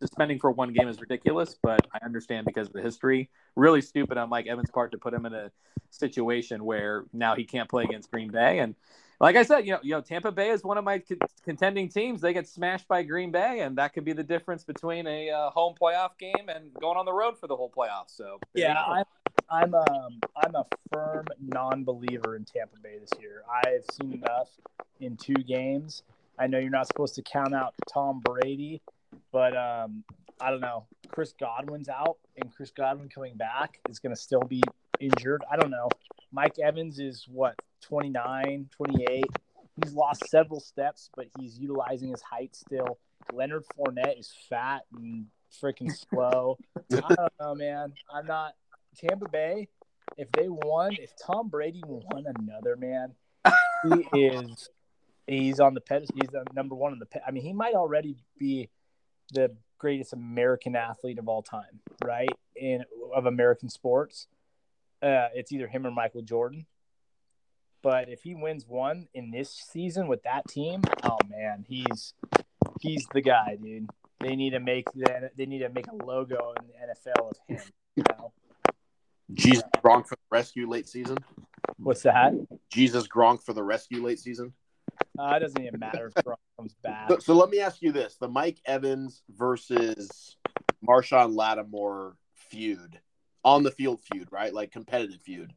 suspending 0.00 0.38
for 0.38 0.50
one 0.50 0.72
game 0.72 0.88
is 0.88 1.00
ridiculous, 1.00 1.56
but 1.62 1.86
I 1.92 2.04
understand 2.04 2.46
because 2.46 2.68
of 2.68 2.72
the 2.72 2.82
history. 2.82 3.30
Really 3.56 3.82
stupid 3.82 4.18
on 4.18 4.28
Mike 4.28 4.46
Evans' 4.46 4.70
part 4.70 4.92
to 4.92 4.98
put 4.98 5.12
him 5.12 5.26
in 5.26 5.34
a 5.34 5.50
situation 5.90 6.64
where 6.64 7.04
now 7.12 7.34
he 7.34 7.44
can't 7.44 7.68
play 7.68 7.84
against 7.84 8.10
Green 8.10 8.30
Bay 8.30 8.60
and 8.60 8.74
like 9.20 9.36
I 9.36 9.42
said, 9.42 9.66
you 9.66 9.72
know, 9.72 9.80
you 9.82 9.90
know, 9.92 10.00
Tampa 10.00 10.32
Bay 10.32 10.48
is 10.48 10.64
one 10.64 10.78
of 10.78 10.84
my 10.84 10.98
con- 10.98 11.18
contending 11.44 11.88
teams. 11.90 12.22
They 12.22 12.32
get 12.32 12.48
smashed 12.48 12.88
by 12.88 13.02
Green 13.02 13.30
Bay, 13.30 13.60
and 13.60 13.76
that 13.76 13.92
could 13.92 14.04
be 14.04 14.14
the 14.14 14.22
difference 14.24 14.64
between 14.64 15.06
a 15.06 15.30
uh, 15.30 15.50
home 15.50 15.74
playoff 15.80 16.16
game 16.18 16.48
and 16.48 16.72
going 16.80 16.96
on 16.96 17.04
the 17.04 17.12
road 17.12 17.38
for 17.38 17.46
the 17.46 17.54
whole 17.54 17.70
playoff. 17.70 18.08
So 18.08 18.38
Yeah. 18.54 18.82
I'm 18.82 19.04
I'm 19.50 19.74
um 19.74 20.20
I'm 20.36 20.54
a 20.54 20.64
firm 20.92 21.26
non-believer 21.38 22.36
in 22.36 22.44
Tampa 22.44 22.78
Bay 22.82 22.98
this 22.98 23.10
year. 23.20 23.42
I've 23.52 23.84
seen 23.92 24.12
enough 24.14 24.48
in 25.00 25.16
two 25.16 25.34
games. 25.34 26.02
I 26.38 26.46
know 26.46 26.58
you're 26.58 26.70
not 26.70 26.86
supposed 26.86 27.14
to 27.16 27.22
count 27.22 27.54
out 27.54 27.74
Tom 27.92 28.20
Brady, 28.20 28.80
but 29.32 29.56
um 29.56 30.04
I 30.40 30.50
don't 30.50 30.60
know. 30.60 30.86
Chris 31.08 31.34
Godwin's 31.38 31.90
out, 31.90 32.16
and 32.38 32.50
Chris 32.54 32.70
Godwin 32.70 33.10
coming 33.10 33.34
back 33.34 33.78
is 33.90 33.98
going 33.98 34.14
to 34.14 34.20
still 34.20 34.40
be 34.40 34.62
injured. 34.98 35.44
I 35.52 35.56
don't 35.56 35.70
know. 35.70 35.90
Mike 36.32 36.58
Evans 36.58 36.98
is 36.98 37.26
what 37.28 37.56
29, 37.80 38.68
28. 38.70 39.24
He's 39.82 39.94
lost 39.94 40.28
several 40.28 40.60
steps, 40.60 41.10
but 41.16 41.26
he's 41.38 41.58
utilizing 41.58 42.10
his 42.10 42.22
height 42.22 42.54
still. 42.54 42.98
Leonard 43.32 43.64
Fournette 43.76 44.18
is 44.18 44.32
fat 44.48 44.82
and 44.96 45.26
freaking 45.62 45.90
slow. 45.90 46.58
I 46.92 47.14
don't 47.14 47.32
know, 47.40 47.54
man. 47.54 47.92
I'm 48.12 48.26
not 48.26 48.54
Tampa 48.96 49.28
Bay. 49.28 49.68
If 50.16 50.30
they 50.32 50.48
won, 50.48 50.96
if 50.98 51.12
Tom 51.24 51.48
Brady 51.48 51.82
won 51.86 52.24
another, 52.26 52.76
man, 52.76 53.14
he 53.84 54.18
is. 54.18 54.68
He's 55.26 55.60
on 55.60 55.74
the 55.74 55.80
pedestal. 55.80 56.16
He's 56.20 56.30
the 56.30 56.44
number 56.54 56.74
one 56.74 56.92
on 56.92 56.98
the. 56.98 57.06
Pe- 57.06 57.20
I 57.26 57.30
mean, 57.30 57.44
he 57.44 57.52
might 57.52 57.74
already 57.74 58.16
be 58.38 58.68
the 59.32 59.54
greatest 59.78 60.12
American 60.12 60.74
athlete 60.74 61.18
of 61.18 61.28
all 61.28 61.42
time, 61.42 61.80
right? 62.04 62.28
In 62.56 62.84
of 63.14 63.26
American 63.26 63.68
sports, 63.68 64.26
uh, 65.02 65.28
it's 65.34 65.52
either 65.52 65.68
him 65.68 65.86
or 65.86 65.90
Michael 65.92 66.22
Jordan. 66.22 66.66
But 67.82 68.08
if 68.08 68.22
he 68.22 68.34
wins 68.34 68.66
one 68.66 69.08
in 69.14 69.30
this 69.30 69.50
season 69.50 70.06
with 70.06 70.22
that 70.24 70.46
team, 70.48 70.82
oh 71.04 71.18
man, 71.28 71.64
he's 71.68 72.14
he's 72.80 73.06
the 73.12 73.22
guy, 73.22 73.56
dude. 73.62 73.88
They 74.20 74.36
need 74.36 74.50
to 74.50 74.60
make 74.60 74.84
the, 74.92 75.30
they 75.36 75.46
need 75.46 75.60
to 75.60 75.70
make 75.70 75.86
a 75.86 76.04
logo 76.04 76.52
in 76.60 76.66
the 76.66 76.74
NFL 76.74 77.30
of 77.30 77.36
him. 77.48 77.62
You 77.96 78.04
know 78.08 78.32
Jesus 79.34 79.64
Gronk 79.82 80.06
for 80.06 80.16
the 80.16 80.22
rescue 80.30 80.68
late 80.68 80.88
season. 80.88 81.18
what's 81.78 82.02
that? 82.02 82.34
Jesus 82.70 83.06
Gronk 83.06 83.42
for 83.42 83.52
the 83.52 83.62
rescue 83.62 84.02
late 84.02 84.18
season. 84.18 84.52
Uh, 85.18 85.34
it 85.36 85.40
doesn't 85.40 85.64
even 85.64 85.80
matter 85.80 86.08
if 86.14 86.24
Gronk 86.24 86.36
comes 86.56 86.74
back. 86.82 87.08
So, 87.08 87.18
so 87.18 87.34
let 87.34 87.50
me 87.50 87.60
ask 87.60 87.80
you 87.82 87.92
this: 87.92 88.16
the 88.16 88.28
Mike 88.28 88.60
Evans 88.66 89.22
versus 89.30 90.36
Marshon 90.86 91.34
Lattimore 91.34 92.16
feud, 92.34 92.98
on 93.44 93.62
the 93.62 93.70
field 93.70 94.00
feud, 94.12 94.28
right? 94.30 94.52
Like 94.52 94.72
competitive 94.72 95.20
feud. 95.20 95.52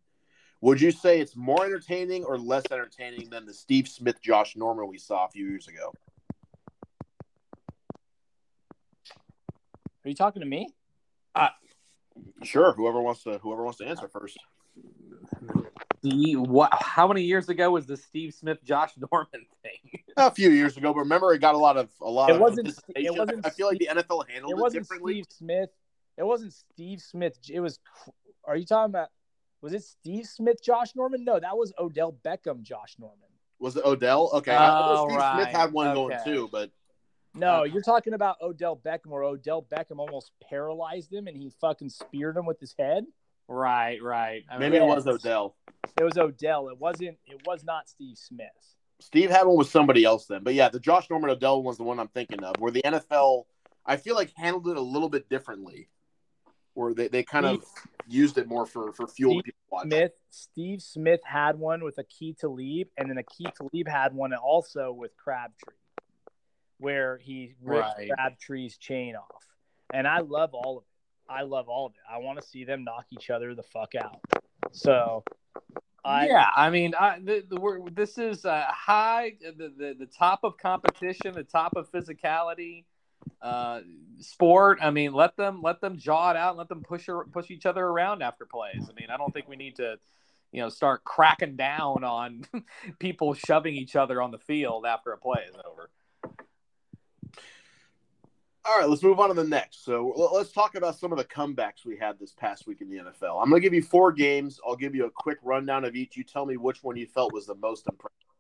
Would 0.64 0.80
you 0.80 0.92
say 0.92 1.20
it's 1.20 1.36
more 1.36 1.66
entertaining 1.66 2.24
or 2.24 2.38
less 2.38 2.64
entertaining 2.72 3.30
than 3.30 3.46
the 3.46 3.54
Steve 3.54 3.86
Smith, 3.86 4.22
Josh 4.22 4.56
Norman 4.56 4.88
we 4.88 4.98
saw 4.98 5.26
a 5.26 5.28
few 5.28 5.46
years 5.46 5.68
ago? 5.68 5.92
Are 10.06 10.10
you 10.10 10.16
talking 10.16 10.40
to 10.40 10.46
me? 10.48 10.70
Sure. 12.44 12.72
Whoever 12.72 13.02
wants 13.02 13.24
to 13.24 13.40
whoever 13.40 13.66
wants 13.66 13.80
to 13.80 13.86
answer 13.86 14.08
first. 14.08 14.38
The, 16.02 16.38
what, 16.38 16.70
how 16.74 17.10
many 17.10 17.24
years 17.24 17.50
ago 17.50 17.72
was 17.72 17.86
the 17.86 17.98
Steve 17.98 18.34
Smith, 18.34 18.64
Josh 18.64 18.92
Norman 19.12 19.46
thing? 19.64 20.02
A 20.18 20.32
few 20.32 20.50
years 20.50 20.78
ago, 20.78 20.94
but 20.94 21.00
remember 21.00 21.34
it 21.34 21.40
got 21.40 21.56
a 21.56 21.58
lot 21.58 21.76
of 21.76 21.90
a 22.02 22.10
lot 22.10 22.30
It 22.30 22.36
of 22.36 22.42
wasn't- 22.42 22.80
it 22.96 23.14
wasn't 23.18 23.46
I 23.46 23.50
feel 23.50 23.68
like 23.68 23.80
the 23.80 23.88
NFL 23.88 24.30
handled 24.30 24.54
It 24.54 24.58
it, 24.58 24.62
wasn't 24.62 24.84
differently. 24.84 25.14
Steve 25.16 25.26
Smith. 25.30 25.70
It 26.18 26.24
wasn't 26.24 26.54
Steve 26.54 27.02
Smith. 27.02 27.38
It 27.50 27.60
was. 27.60 27.80
Are 28.46 28.56
you 28.56 28.66
talking 28.66 28.92
about? 28.92 29.10
Was 29.64 29.72
it 29.72 29.82
Steve 29.82 30.26
Smith, 30.26 30.62
Josh 30.62 30.94
Norman? 30.94 31.24
No, 31.24 31.40
that 31.40 31.56
was 31.58 31.72
Odell 31.80 32.14
Beckham, 32.26 32.64
Josh 32.64 32.98
Norman. 33.00 33.30
Was 33.60 33.78
it 33.78 33.86
Odell? 33.86 34.30
Okay. 34.34 34.54
I 34.54 34.78
Oh, 34.78 35.08
Steve 35.08 35.18
right. 35.18 35.42
Smith 35.42 35.56
had 35.56 35.72
one 35.72 35.94
going 35.96 36.18
too, 36.26 36.50
but 36.52 36.70
No, 37.34 37.62
Uh, 37.62 37.64
you're 37.64 37.82
talking 37.82 38.14
about 38.14 38.36
Odell 38.42 38.76
Beckham, 38.76 39.08
where 39.08 39.24
Odell 39.24 39.64
Beckham 39.64 40.00
almost 40.00 40.34
paralyzed 40.48 41.14
him 41.14 41.28
and 41.28 41.38
he 41.38 41.50
fucking 41.62 41.90
speared 41.90 42.36
him 42.36 42.46
with 42.46 42.60
his 42.60 42.76
head. 42.78 43.06
right, 43.48 44.04
right. 44.04 44.44
I 44.50 44.56
mean, 44.56 44.72
maybe 44.72 44.84
it 44.84 44.86
was 44.86 45.08
Odell. 45.08 45.56
It 45.98 46.04
was 46.04 46.18
Odell. 46.18 46.68
It 46.68 46.78
wasn't. 46.78 47.18
It 47.26 47.42
was 47.46 47.64
not 47.64 47.88
Steve 47.88 48.18
Smith. 48.18 48.50
Steve 49.00 49.30
had 49.30 49.48
one 49.48 49.58
with 49.58 49.70
somebody 49.70 50.04
else 50.04 50.26
then. 50.26 50.44
But 50.44 50.56
yeah, 50.56 50.68
the 50.68 50.80
Josh 50.80 51.10
Norman 51.10 51.30
Odell 51.30 51.64
was 51.64 51.78
the 51.78 51.84
one 51.84 52.00
I'm 52.02 52.10
thinking 52.10 52.44
of, 52.44 52.56
where 52.60 52.72
the 52.72 52.82
NFL 52.82 53.46
I 53.86 53.96
feel 53.96 54.16
like 54.16 54.34
handled 54.36 54.68
it 54.68 54.76
a 54.76 54.82
little 54.82 55.10
bit 55.10 55.30
differently. 55.30 55.88
Where 56.76 56.94
they, 56.94 57.08
they 57.08 57.24
kind 57.24 57.46
of 57.46 57.64
used 58.08 58.38
it 58.38 58.48
more 58.48 58.66
for, 58.66 58.92
for 58.94 59.08
fuel 59.08 59.34
Steve 59.34 59.44
people. 59.44 59.80
Smith. 59.84 60.12
Steve 60.30 60.82
Smith 60.82 61.22
had 61.24 61.60
one 61.60 61.84
with 61.84 61.98
Aqib 61.98 62.40
Talib, 62.40 62.88
and 62.98 63.10
then 63.10 63.18
a 63.18 63.24
key 63.24 63.46
to 63.58 63.70
leave 63.72 63.88
had 63.88 64.14
one 64.14 64.34
also 64.34 64.92
with 64.92 65.16
Crabtree, 65.16 65.76
where 66.80 67.18
he 67.18 67.54
ripped 67.62 67.88
Right. 67.98 68.10
Crabtree's 68.10 68.78
chain 68.78 69.16
off. 69.16 69.44
And 69.94 70.08
I 70.08 70.20
love 70.22 70.54
all 70.54 70.80
of 70.80 70.84
it. 70.84 71.32
I 71.32 71.44
love 71.44 71.70
all 71.70 71.86
of 71.88 71.92
it. 71.94 72.00
I 72.12 72.18
want 72.18 72.42
to 72.42 72.46
see 72.46 72.66
them 72.66 72.84
knock 72.84 73.06
each 73.12 73.30
other 73.30 73.54
the 73.54 73.64
fuck 73.64 73.94
out. 73.96 74.20
So, 74.72 75.24
I 76.04 76.28
yeah, 76.28 76.48
I 76.56 76.70
mean, 76.70 76.94
I, 77.00 77.20
the, 77.20 77.46
the, 77.48 77.60
we're, 77.60 77.90
this 77.90 78.18
is 78.18 78.44
a 78.46 78.66
high, 78.68 79.34
the, 79.42 79.72
the, 79.78 79.96
the 80.00 80.06
top 80.08 80.40
of 80.44 80.58
competition, 80.58 81.34
the 81.34 81.44
top 81.44 81.76
of 81.76 81.90
physicality 81.92 82.86
uh, 83.42 83.82
sport. 84.20 84.80
I 84.82 84.92
mean, 84.92 85.14
let 85.14 85.36
them 85.38 85.62
let 85.62 85.82
them 85.82 85.98
jaw 85.98 86.32
it 86.32 86.38
out, 86.38 86.50
and 86.50 86.58
let 86.58 86.70
them 86.70 86.82
push 86.82 87.08
push 87.32 87.52
each 87.52 87.66
other 87.66 87.84
around 87.86 88.22
after 88.22 88.46
plays. 88.46 88.90
I 88.90 88.94
mean, 88.94 89.10
I 89.10 89.18
don't 89.18 89.34
think 89.34 89.48
we 89.48 89.56
need 89.56 89.76
to, 89.78 89.98
you 90.52 90.62
know, 90.62 90.70
start 90.70 91.04
cracking 91.04 91.56
down 91.56 92.04
on 92.04 92.46
people 93.00 93.34
shoving 93.34 93.76
each 93.76 93.96
other 93.96 94.22
on 94.22 94.32
the 94.32 94.40
field 94.40 94.86
after 94.86 95.12
a 95.12 95.18
play 95.18 95.42
is 95.48 95.56
over. 95.66 95.90
All 98.66 98.80
right, 98.80 98.88
let's 98.88 99.04
move 99.04 99.20
on 99.20 99.28
to 99.28 99.34
the 99.34 99.44
next. 99.44 99.84
So 99.84 100.32
let's 100.34 100.54
talk 100.54 100.76
about 100.76 100.98
some 100.98 101.12
of 101.12 101.18
the 101.18 101.26
comebacks 101.26 101.86
we 101.86 101.98
had 101.98 102.18
this 102.18 102.32
past 102.32 102.66
week 102.66 102.80
in 102.80 102.90
the 102.90 102.96
NFL. 102.96 103.42
I'm 103.42 103.50
going 103.50 103.62
to 103.62 103.66
give 103.66 103.74
you 103.74 103.82
four 103.82 104.14
games. 104.14 104.58
I'll 104.66 104.78
give 104.78 104.96
you 104.96 105.06
a 105.06 105.12
quick 105.12 105.38
rundown 105.44 105.84
of 105.84 105.98
each. 105.98 106.16
You 106.16 106.24
tell 106.24 106.46
me 106.46 106.56
which 106.56 106.82
one 106.82 106.96
you 106.96 107.06
felt 107.06 107.34
was 107.34 107.46
the 107.46 107.56
most 107.56 107.86
impressive. 107.90 108.33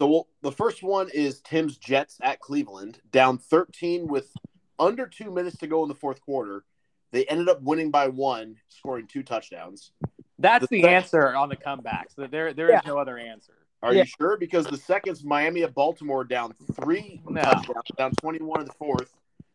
So 0.00 0.28
the 0.42 0.52
first 0.52 0.82
one 0.82 1.08
is 1.12 1.40
Tim's 1.40 1.76
Jets 1.76 2.18
at 2.22 2.38
Cleveland, 2.40 3.00
down 3.10 3.36
13 3.38 4.06
with 4.06 4.32
under 4.78 5.06
two 5.06 5.30
minutes 5.32 5.56
to 5.58 5.66
go 5.66 5.82
in 5.82 5.88
the 5.88 5.94
fourth 5.94 6.20
quarter. 6.20 6.64
They 7.10 7.24
ended 7.24 7.48
up 7.48 7.60
winning 7.62 7.90
by 7.90 8.08
one, 8.08 8.56
scoring 8.68 9.08
two 9.08 9.22
touchdowns. 9.24 9.90
That's 10.38 10.68
The 10.68 10.76
the, 10.76 10.82
sec- 10.82 10.90
answer 10.92 11.34
on 11.34 11.48
the 11.48 11.56
comebacks. 11.56 12.14
There, 12.16 12.52
there 12.52 12.68
is 12.68 12.80
Yeah. 12.84 12.90
no 12.90 12.98
other 12.98 13.18
answer. 13.18 13.54
Are 13.82 13.92
Yeah. 13.92 14.02
you 14.02 14.06
sure? 14.06 14.36
Because 14.36 14.66
the 14.66 14.76
second's 14.76 15.24
Miami 15.24 15.62
at 15.64 15.74
Baltimore 15.74 16.22
down 16.22 16.52
three 16.80 17.20
No. 17.26 17.42
touchdowns, 17.42 17.84
down 17.96 18.12
21 18.20 18.60
in 18.60 18.66
the 18.66 18.72
fourth, 18.74 19.12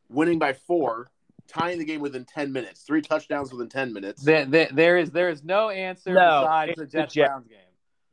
winning 0.09 0.39
by 0.39 0.51
four, 0.53 1.09
tying 1.47 1.77
the 1.79 1.85
game 1.85 2.01
within 2.01 2.25
10 2.25 2.51
minutes. 2.51 2.81
Three 2.83 3.01
touchdowns 3.01 3.53
within 3.53 3.69
10 3.69 3.93
minutes. 3.93 4.23
There, 4.23 4.45
there, 4.45 4.67
there 4.73 4.97
is 4.97 5.11
there 5.11 5.29
is 5.29 5.43
no 5.43 5.69
answer 5.69 6.13
No, 6.13 6.41
besides 6.41 6.69
it's 6.71 6.79
the 6.79 6.85
the 6.85 6.91
Jets 6.91 7.13
Jets. 7.13 7.29
Browns 7.29 7.47
game. 7.47 7.59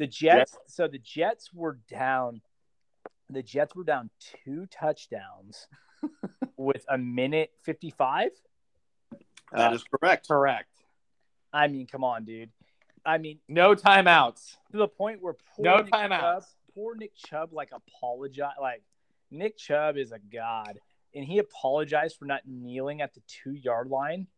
The 0.00 0.06
Jets. 0.06 0.56
So 0.66 0.88
the 0.88 0.98
Jets 0.98 1.52
were 1.52 1.78
down. 1.88 2.40
The 3.28 3.42
Jets 3.42 3.76
were 3.76 3.84
down 3.84 4.08
two 4.44 4.66
touchdowns 4.66 5.68
with 6.56 6.84
a 6.88 6.96
minute 6.96 7.50
fifty-five. 7.64 8.30
that 9.52 9.70
uh, 9.70 9.74
is 9.74 9.84
correct. 9.84 10.26
Correct. 10.26 10.70
I 11.52 11.68
mean, 11.68 11.86
come 11.86 12.02
on, 12.02 12.24
dude. 12.24 12.48
I 13.04 13.18
mean, 13.18 13.40
No 13.46 13.74
timeouts. 13.74 14.56
to 14.72 14.78
the 14.78 14.88
point 14.88 15.22
where 15.22 15.34
poor 15.54 15.64
No 15.64 15.76
Nick 15.82 15.92
timeouts. 15.92 16.20
Chubb, 16.20 16.44
poor 16.74 16.94
Nick 16.94 17.14
Chubb, 17.14 17.52
like 17.52 17.70
apologize. 17.72 18.54
Like 18.58 18.82
Nick 19.30 19.58
Chubb 19.58 19.98
is 19.98 20.12
a 20.12 20.18
god, 20.18 20.80
and 21.14 21.26
he 21.26 21.38
apologized 21.38 22.16
for 22.16 22.24
not 22.24 22.40
kneeling 22.46 23.02
at 23.02 23.12
the 23.12 23.20
two-yard 23.28 23.88
line 23.88 24.28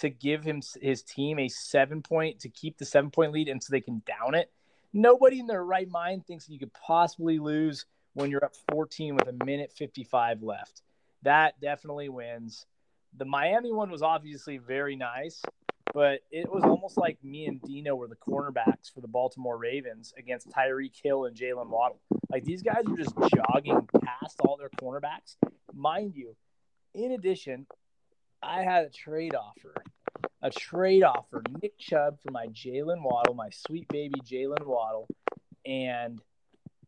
to 0.00 0.10
give 0.10 0.44
him 0.44 0.60
his 0.82 1.02
team 1.02 1.38
a 1.38 1.48
seven-point 1.48 2.40
to 2.40 2.50
keep 2.50 2.76
the 2.76 2.84
seven-point 2.84 3.32
lead, 3.32 3.48
and 3.48 3.62
so 3.62 3.70
they 3.70 3.80
can 3.80 4.02
down 4.06 4.34
it. 4.34 4.50
Nobody 4.96 5.40
in 5.40 5.46
their 5.46 5.62
right 5.62 5.90
mind 5.90 6.26
thinks 6.26 6.48
you 6.48 6.58
could 6.58 6.72
possibly 6.72 7.38
lose 7.38 7.84
when 8.14 8.30
you're 8.30 8.42
up 8.42 8.54
14 8.70 9.14
with 9.14 9.28
a 9.28 9.44
minute 9.44 9.70
55 9.76 10.42
left. 10.42 10.80
That 11.20 11.60
definitely 11.60 12.08
wins. 12.08 12.64
The 13.14 13.26
Miami 13.26 13.72
one 13.72 13.90
was 13.90 14.00
obviously 14.00 14.56
very 14.56 14.96
nice, 14.96 15.42
but 15.92 16.20
it 16.30 16.50
was 16.50 16.64
almost 16.64 16.96
like 16.96 17.22
me 17.22 17.44
and 17.44 17.60
Dino 17.60 17.94
were 17.94 18.08
the 18.08 18.16
cornerbacks 18.16 18.90
for 18.90 19.02
the 19.02 19.06
Baltimore 19.06 19.58
Ravens 19.58 20.14
against 20.16 20.48
Tyreek 20.48 20.94
Hill 21.02 21.26
and 21.26 21.36
Jaylen 21.36 21.68
Waddle. 21.68 22.00
Like 22.30 22.44
these 22.44 22.62
guys 22.62 22.84
were 22.86 22.96
just 22.96 23.14
jogging 23.34 23.86
past 24.02 24.40
all 24.40 24.56
their 24.56 24.70
cornerbacks. 24.80 25.36
Mind 25.74 26.14
you, 26.14 26.34
in 26.94 27.12
addition, 27.12 27.66
I 28.42 28.62
had 28.62 28.86
a 28.86 28.88
trade 28.88 29.34
offer. 29.34 29.74
A 30.42 30.50
trade 30.50 31.02
offer. 31.02 31.42
Nick 31.62 31.78
Chubb 31.78 32.18
for 32.22 32.30
my 32.30 32.46
Jaylen 32.48 33.02
Waddle, 33.02 33.34
my 33.34 33.50
sweet 33.50 33.88
baby 33.88 34.20
Jaylen 34.24 34.64
Waddle, 34.64 35.08
and 35.64 36.20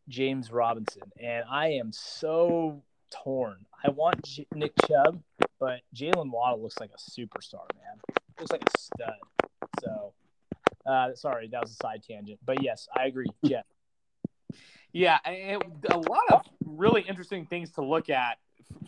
James 0.07 0.51
Robinson. 0.51 1.03
And 1.19 1.43
I 1.49 1.69
am 1.73 1.91
so 1.91 2.83
torn. 3.11 3.65
I 3.83 3.89
want 3.89 4.23
J- 4.23 4.47
Nick 4.53 4.73
Chubb, 4.87 5.21
but 5.59 5.81
Jaylen 5.95 6.31
Waddle 6.31 6.61
looks 6.61 6.79
like 6.79 6.91
a 6.91 7.11
superstar, 7.11 7.65
man. 7.75 7.99
Looks 8.39 8.51
like 8.51 8.63
a 8.63 8.79
stud. 8.79 9.49
So, 9.83 10.13
uh, 10.85 11.13
sorry, 11.15 11.47
that 11.49 11.61
was 11.61 11.71
a 11.71 11.75
side 11.75 12.03
tangent. 12.07 12.39
But 12.45 12.63
yes, 12.63 12.87
I 12.95 13.05
agree. 13.05 13.27
Jeff. 13.45 13.65
Yeah, 14.91 15.19
a 15.23 15.59
lot 15.97 16.23
of 16.31 16.41
really 16.65 17.01
interesting 17.01 17.45
things 17.45 17.69
to 17.73 17.83
look 17.83 18.09
at 18.09 18.39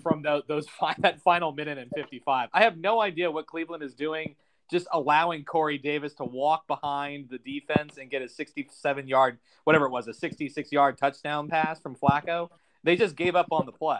from 0.02 0.22
those, 0.22 0.44
those 0.48 0.68
fi- 0.68 0.96
that 1.00 1.22
final 1.22 1.52
minute 1.52 1.78
and 1.78 1.92
55. 1.96 2.50
I 2.54 2.64
have 2.64 2.78
no 2.78 3.02
idea 3.02 3.32
what 3.32 3.48
Cleveland 3.48 3.84
is 3.84 3.94
doing, 3.94 4.36
just 4.70 4.88
allowing 4.92 5.44
Corey 5.44 5.78
Davis 5.78 6.14
to 6.16 6.24
walk 6.24 6.68
behind 6.68 7.30
the 7.30 7.38
defense 7.38 7.98
and 7.98 8.10
get 8.10 8.22
a 8.22 8.30
67 8.30 9.08
yard, 9.08 9.38
whatever 9.64 9.86
it 9.86 9.92
was, 9.92 10.08
a 10.08 10.14
66 10.14 10.72
yard 10.72 10.98
touchdown 10.98 11.48
pass 11.48 11.80
from 11.80 11.96
Flacco. 11.96 12.50
They 12.84 12.96
just 12.96 13.16
gave 13.16 13.36
up 13.36 13.48
on 13.52 13.66
the 13.66 13.72
play. 13.72 14.00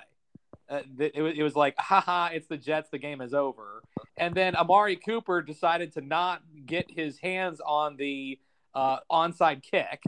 Uh, 0.70 0.82
it, 1.00 1.22
was, 1.22 1.34
it 1.38 1.44
was 1.44 1.56
like, 1.56 1.76
haha, 1.78 2.30
it's 2.32 2.48
the 2.48 2.58
Jets, 2.58 2.90
the 2.90 2.98
game 2.98 3.20
is 3.20 3.34
over. 3.34 3.84
And 4.16 4.34
then 4.34 4.56
Amari 4.56 4.96
Cooper 4.96 5.42
decided 5.42 5.94
to 5.94 6.02
not 6.02 6.42
get 6.66 6.90
his 6.90 7.18
hands 7.18 7.60
on 7.66 7.98
the 7.98 8.40
uh, 8.74 9.00
onside 9.12 9.64
kick 9.64 10.02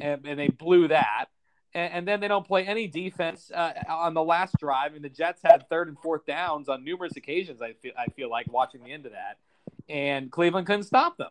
and, 0.00 0.26
and 0.26 0.38
they 0.38 0.48
blew 0.48 0.88
that. 0.88 1.26
And, 1.74 1.92
and 1.92 2.08
then 2.08 2.20
they 2.20 2.28
don't 2.28 2.46
play 2.46 2.66
any 2.66 2.86
defense 2.86 3.50
uh, 3.54 3.72
on 3.88 4.14
the 4.14 4.22
last 4.22 4.56
drive. 4.58 4.94
And 4.94 5.04
the 5.04 5.08
Jets 5.08 5.40
had 5.44 5.68
third 5.68 5.88
and 5.88 5.98
fourth 5.98 6.26
downs 6.26 6.68
on 6.68 6.84
numerous 6.84 7.16
occasions. 7.16 7.62
I 7.62 7.74
feel 7.74 7.92
I 7.96 8.06
feel 8.06 8.30
like 8.30 8.52
watching 8.52 8.82
the 8.82 8.92
end 8.92 9.06
of 9.06 9.12
that, 9.12 9.38
and 9.88 10.30
Cleveland 10.30 10.66
couldn't 10.66 10.84
stop 10.84 11.16
them. 11.16 11.30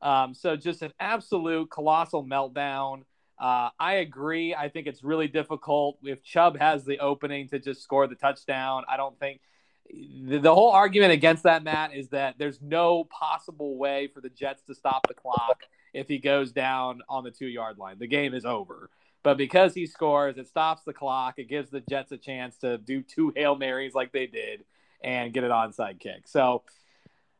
Um, 0.00 0.34
so 0.34 0.56
just 0.56 0.82
an 0.82 0.92
absolute 1.00 1.70
colossal 1.70 2.24
meltdown. 2.24 3.02
Uh, 3.38 3.70
I 3.78 3.94
agree. 3.94 4.54
I 4.54 4.68
think 4.68 4.86
it's 4.86 5.04
really 5.04 5.28
difficult 5.28 5.98
if 6.02 6.22
Chubb 6.22 6.58
has 6.58 6.84
the 6.84 6.98
opening 6.98 7.48
to 7.48 7.58
just 7.58 7.82
score 7.82 8.06
the 8.06 8.16
touchdown. 8.16 8.84
I 8.88 8.96
don't 8.96 9.18
think 9.18 9.40
the, 9.90 10.38
the 10.38 10.54
whole 10.54 10.70
argument 10.70 11.12
against 11.12 11.44
that, 11.44 11.62
Matt, 11.62 11.94
is 11.94 12.08
that 12.08 12.34
there's 12.38 12.60
no 12.60 13.04
possible 13.04 13.76
way 13.76 14.08
for 14.08 14.20
the 14.20 14.28
Jets 14.28 14.62
to 14.64 14.74
stop 14.74 15.06
the 15.06 15.14
clock 15.14 15.62
if 15.94 16.08
he 16.08 16.18
goes 16.18 16.52
down 16.52 17.00
on 17.08 17.24
the 17.24 17.30
two 17.30 17.46
yard 17.46 17.78
line. 17.78 17.98
The 17.98 18.06
game 18.06 18.34
is 18.34 18.44
over. 18.44 18.90
But 19.28 19.36
because 19.36 19.74
he 19.74 19.84
scores, 19.84 20.38
it 20.38 20.48
stops 20.48 20.84
the 20.84 20.94
clock. 20.94 21.34
It 21.36 21.50
gives 21.50 21.68
the 21.68 21.80
Jets 21.80 22.12
a 22.12 22.16
chance 22.16 22.56
to 22.62 22.78
do 22.78 23.02
two 23.02 23.30
Hail 23.36 23.56
Marys 23.56 23.92
like 23.92 24.10
they 24.10 24.26
did 24.26 24.64
and 25.04 25.34
get 25.34 25.44
an 25.44 25.50
onside 25.50 26.00
kick. 26.00 26.26
So 26.26 26.62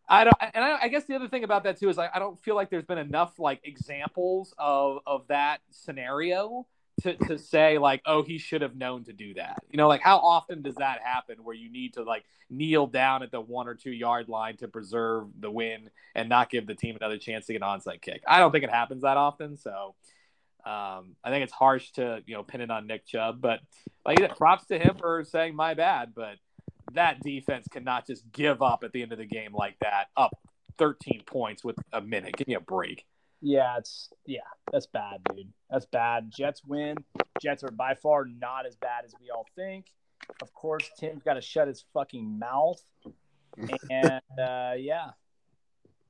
I 0.07 0.25
don't, 0.25 0.37
and 0.53 0.63
I, 0.63 0.81
I 0.83 0.89
guess 0.89 1.05
the 1.05 1.15
other 1.15 1.29
thing 1.29 1.45
about 1.45 1.65
that 1.65 1.81
too 1.81 1.89
is 1.89 1.97
like 1.97 2.11
I 2.15 2.19
don't 2.19 2.39
feel 2.41 2.57
like 2.57 2.69
there's 2.69 2.85
been 2.85 2.99
enough 2.99 3.39
like 3.39 3.63
examples 3.65 4.53
of 4.59 4.99
of 5.07 5.29
that 5.29 5.61
scenario 5.71 6.67
to, 7.05 7.15
to 7.27 7.39
say 7.39 7.79
like, 7.79 8.03
oh, 8.05 8.23
he 8.23 8.37
should 8.37 8.61
have 8.61 8.77
known 8.77 9.05
to 9.05 9.15
do 9.15 9.33
that. 9.35 9.57
You 9.71 9.79
know, 9.79 9.89
like 9.89 10.03
how 10.03 10.19
often 10.19 10.61
does 10.61 10.75
that 10.75 11.01
happen 11.03 11.39
where 11.43 11.57
you 11.57 11.73
need 11.73 11.95
to 11.95 12.03
like 12.03 12.27
kneel 12.51 12.87
down 12.87 13.23
at 13.23 13.31
the 13.31 13.41
one 13.41 13.67
or 13.67 13.75
two 13.75 13.93
yard 13.93 14.29
line 14.29 14.59
to 14.59 14.69
preserve 14.69 15.29
the 15.41 15.51
win 15.51 15.89
and 16.15 16.29
not 16.29 16.51
give 16.51 16.67
the 16.67 16.75
team 16.75 16.97
another 16.97 17.17
chance 17.17 17.47
to 17.47 17.55
get 17.55 17.63
an 17.63 17.69
onside 17.69 18.03
kick? 18.03 18.23
I 18.27 18.41
don't 18.41 18.53
think 18.53 18.65
it 18.65 18.71
happens 18.71 19.05
that 19.05 19.17
often. 19.17 19.57
So 19.57 19.95
um, 20.69 21.17
I 21.25 21.31
think 21.31 21.45
it's 21.45 21.53
harsh 21.53 21.93
to 21.93 22.23
you 22.27 22.35
know 22.35 22.43
pin 22.43 22.61
it 22.61 22.71
on 22.71 22.87
Nick 22.87 23.07
Chubb, 23.07 23.41
but 23.41 23.61
like 24.05 24.37
props 24.37 24.67
to 24.67 24.79
him 24.79 24.97
for 24.99 25.25
saying 25.25 25.57
my 25.57 25.73
bad. 25.73 26.13
But 26.15 26.37
that 26.93 27.21
defense 27.23 27.67
cannot 27.71 28.07
just 28.07 28.31
give 28.33 28.61
up 28.61 28.85
at 28.85 28.93
the 28.93 29.03
end 29.03 29.13
of 29.13 29.19
the 29.19 29.25
game 29.25 29.55
like 29.55 29.77
that, 29.81 30.09
up 30.17 30.33
13 30.77 31.23
points 31.27 31.65
with 31.65 31.77
a 31.93 32.03
minute. 32.03 32.37
Give 32.37 32.47
me 32.47 32.55
a 32.55 32.61
break. 32.61 33.07
Yeah, 33.41 33.79
it's 33.79 34.11
yeah, 34.27 34.41
that's 34.71 34.87
bad, 34.87 35.21
dude. 35.35 35.53
That's 35.71 35.87
bad. 35.87 36.31
Jets 36.31 36.63
win. 36.67 36.97
Jets 37.41 37.65
are 37.65 37.71
by 37.71 37.95
far 37.95 38.27
not 38.27 38.67
as 38.67 38.77
bad 38.77 39.05
as 39.07 39.15
we 39.21 39.31
all 39.31 39.47
think. 39.57 39.87
Of 40.43 40.53
course, 40.53 40.91
Tim's 40.99 41.23
got 41.23 41.35
to 41.35 41.41
shut 41.41 41.69
his 41.69 41.85
fucking 41.95 42.39
mouth. 42.39 42.83
And 43.91 44.21
uh, 44.39 44.75
yeah. 44.79 45.11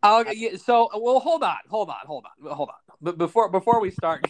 Oh, 0.02 0.24
yeah, 0.30 0.56
so 0.56 0.88
well, 0.96 1.18
hold 1.18 1.42
on, 1.42 1.56
hold 1.68 1.88
on, 1.88 1.96
hold 2.06 2.24
on, 2.24 2.52
hold 2.52 2.68
on. 2.68 2.74
But 3.00 3.18
before 3.18 3.48
before 3.48 3.80
we 3.80 3.90
start 3.90 4.24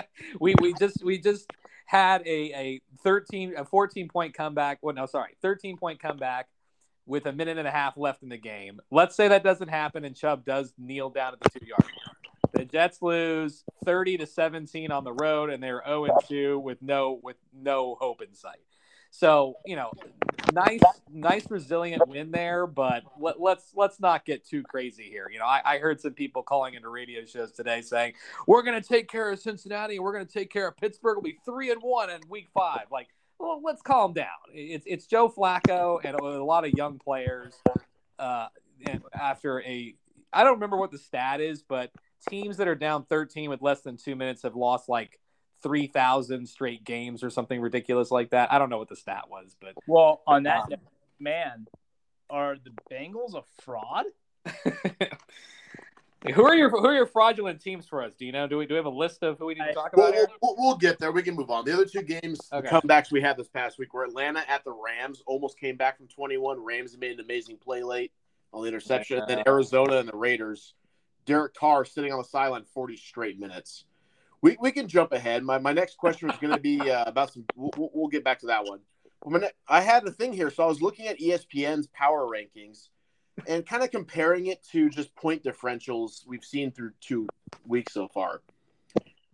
we 0.40 0.54
we 0.60 0.74
just 0.74 1.04
we 1.04 1.18
just 1.18 1.50
had 1.86 2.22
a 2.26 2.52
a 2.54 2.80
thirteen 3.02 3.54
a 3.56 3.64
fourteen 3.64 4.08
point 4.08 4.34
comeback. 4.34 4.78
Well, 4.82 4.94
no, 4.94 5.06
sorry, 5.06 5.36
thirteen 5.40 5.76
point 5.76 6.00
comeback 6.00 6.48
with 7.06 7.26
a 7.26 7.32
minute 7.32 7.58
and 7.58 7.66
a 7.66 7.70
half 7.70 7.96
left 7.96 8.22
in 8.22 8.28
the 8.28 8.36
game. 8.36 8.80
Let's 8.90 9.16
say 9.16 9.28
that 9.28 9.42
doesn't 9.42 9.68
happen 9.68 10.04
and 10.04 10.14
Chubb 10.14 10.44
does 10.44 10.72
kneel 10.78 11.10
down 11.10 11.34
at 11.34 11.40
the 11.40 11.58
two 11.58 11.66
yard 11.66 11.82
line. 11.82 12.16
The 12.52 12.64
Jets 12.64 13.00
lose 13.00 13.64
30 13.84 14.18
to 14.18 14.26
17 14.26 14.92
on 14.92 15.04
the 15.04 15.12
road 15.12 15.50
and 15.50 15.62
they're 15.62 15.82
0 15.86 16.04
and 16.04 16.14
2 16.28 16.58
with 16.58 16.80
no 16.82 17.18
with 17.22 17.36
no 17.52 17.96
hope 17.98 18.22
in 18.22 18.34
sight. 18.34 18.60
So, 19.14 19.58
you 19.66 19.76
know, 19.76 19.92
nice 20.54 20.80
nice 21.12 21.50
resilient 21.50 22.08
win 22.08 22.30
there, 22.30 22.66
but 22.66 23.04
let, 23.20 23.34
us 23.34 23.40
let's, 23.40 23.72
let's 23.76 24.00
not 24.00 24.24
get 24.24 24.44
too 24.44 24.62
crazy 24.62 25.04
here. 25.04 25.28
You 25.30 25.38
know, 25.38 25.44
I, 25.44 25.60
I 25.64 25.78
heard 25.78 26.00
some 26.00 26.14
people 26.14 26.42
calling 26.42 26.74
into 26.74 26.88
radio 26.88 27.26
shows 27.26 27.52
today 27.52 27.82
saying, 27.82 28.14
"We're 28.46 28.62
going 28.62 28.80
to 28.80 28.86
take 28.86 29.10
care 29.10 29.30
of 29.30 29.38
Cincinnati 29.38 29.96
and 29.96 30.04
we're 30.04 30.14
going 30.14 30.26
to 30.26 30.32
take 30.32 30.50
care 30.50 30.66
of 30.66 30.78
Pittsburgh. 30.78 31.18
We'll 31.18 31.32
be 31.32 31.38
3 31.44 31.72
and 31.72 31.82
1 31.82 32.10
in 32.10 32.20
week 32.30 32.48
5." 32.54 32.86
Like, 32.90 33.08
well, 33.38 33.60
let's 33.62 33.82
calm 33.82 34.14
down. 34.14 34.28
It's 34.54 34.86
it's 34.86 35.06
Joe 35.06 35.28
Flacco 35.28 36.00
and 36.02 36.18
a 36.18 36.42
lot 36.42 36.64
of 36.64 36.72
young 36.72 36.98
players 36.98 37.54
uh, 38.18 38.48
after 39.12 39.60
a 39.60 39.94
I 40.32 40.42
don't 40.42 40.54
remember 40.54 40.78
what 40.78 40.90
the 40.90 40.98
stat 40.98 41.42
is, 41.42 41.62
but 41.62 41.90
teams 42.30 42.56
that 42.56 42.66
are 42.66 42.74
down 42.74 43.04
13 43.04 43.50
with 43.50 43.60
less 43.60 43.82
than 43.82 43.98
two 43.98 44.16
minutes 44.16 44.42
have 44.42 44.56
lost 44.56 44.88
like 44.88 45.20
3,000 45.62 46.46
straight 46.46 46.84
games 46.84 47.22
or 47.22 47.30
something 47.30 47.60
ridiculous 47.60 48.10
like 48.10 48.30
that. 48.30 48.52
I 48.52 48.58
don't 48.58 48.70
know 48.70 48.78
what 48.78 48.88
the 48.88 48.96
stat 48.96 49.24
was, 49.30 49.56
but. 49.60 49.74
Well, 49.86 50.22
on 50.26 50.44
that, 50.44 50.64
um, 50.72 50.80
man, 51.20 51.66
are 52.30 52.56
the 52.56 52.72
Bengals 52.90 53.34
a 53.34 53.42
fraud? 53.62 54.06
who 56.34 56.44
are 56.44 56.54
your 56.54 56.68
who 56.68 56.84
are 56.84 56.94
your 56.94 57.06
fraudulent 57.06 57.60
teams 57.60 57.86
for 57.86 58.02
us, 58.02 58.14
Dino? 58.14 58.48
Do 58.48 58.58
we 58.58 58.66
do 58.66 58.74
we 58.74 58.76
have 58.76 58.86
a 58.86 58.90
list 58.90 59.22
of 59.22 59.38
who 59.38 59.46
we 59.46 59.54
need 59.54 59.66
to 59.66 59.72
talk 59.72 59.92
about? 59.92 60.12
We'll, 60.12 60.26
we'll, 60.42 60.56
we'll 60.58 60.76
get 60.76 60.98
there. 60.98 61.12
We 61.12 61.22
can 61.22 61.36
move 61.36 61.50
on. 61.50 61.64
The 61.64 61.72
other 61.72 61.84
two 61.84 62.02
games, 62.02 62.40
okay. 62.52 62.68
comebacks 62.68 63.12
we 63.12 63.20
had 63.20 63.36
this 63.36 63.48
past 63.48 63.78
week 63.78 63.94
were 63.94 64.04
Atlanta 64.04 64.42
at 64.48 64.64
the 64.64 64.72
Rams, 64.72 65.22
almost 65.26 65.60
came 65.60 65.76
back 65.76 65.96
from 65.96 66.08
21. 66.08 66.64
Rams 66.64 66.96
made 66.98 67.12
an 67.12 67.20
amazing 67.20 67.58
play 67.58 67.84
late 67.84 68.10
on 68.52 68.62
the 68.62 68.68
interception. 68.68 69.20
And 69.20 69.28
then 69.28 69.42
Arizona 69.46 69.98
and 69.98 70.08
the 70.08 70.16
Raiders 70.16 70.74
Derek 71.26 71.54
Carr 71.54 71.84
sitting 71.84 72.12
on 72.12 72.18
the 72.18 72.24
sideline 72.24 72.64
40 72.74 72.96
straight 72.96 73.38
minutes. 73.38 73.84
We, 74.42 74.56
we 74.60 74.72
can 74.72 74.88
jump 74.88 75.12
ahead. 75.12 75.44
My, 75.44 75.58
my 75.58 75.72
next 75.72 75.96
question 75.96 76.28
was 76.28 76.36
going 76.38 76.52
to 76.52 76.60
be 76.60 76.80
uh, 76.90 77.04
about 77.06 77.32
some. 77.32 77.44
We'll, 77.56 77.90
we'll, 77.94 78.08
get 78.08 78.24
back 78.24 78.40
to 78.40 78.46
that 78.46 78.64
one. 78.64 78.80
I 79.68 79.80
had 79.80 80.04
a 80.04 80.10
thing 80.10 80.32
here, 80.32 80.50
so 80.50 80.64
I 80.64 80.66
was 80.66 80.82
looking 80.82 81.06
at 81.06 81.20
ESPN's 81.20 81.86
power 81.86 82.26
rankings 82.26 82.88
and 83.46 83.64
kind 83.64 83.84
of 83.84 83.92
comparing 83.92 84.46
it 84.46 84.64
to 84.72 84.90
just 84.90 85.14
point 85.14 85.44
differentials 85.44 86.26
we've 86.26 86.44
seen 86.44 86.72
through 86.72 86.92
two 87.00 87.28
weeks 87.66 87.94
so 87.94 88.08
far. 88.08 88.42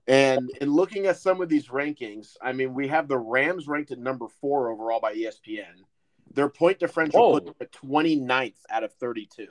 And 0.07 0.50
in 0.61 0.73
looking 0.73 1.07
at 1.07 1.18
some 1.18 1.40
of 1.40 1.49
these 1.49 1.68
rankings, 1.68 2.37
I 2.40 2.53
mean, 2.53 2.75
we 2.75 2.88
have 2.88 3.09
the 3.09 3.18
Rams 3.18 3.66
ranked 3.66 3.90
at 3.90 3.99
number 3.99 4.27
four 4.40 4.71
overall 4.71 5.01
by 5.01 5.14
ESPN. 5.14 5.85
Their 6.35 6.49
point 6.49 6.79
differential 6.79 7.40
put 7.40 7.57
at 7.61 7.73
29th 7.73 8.55
out 8.71 8.85
of 8.85 8.92
32. 8.94 9.47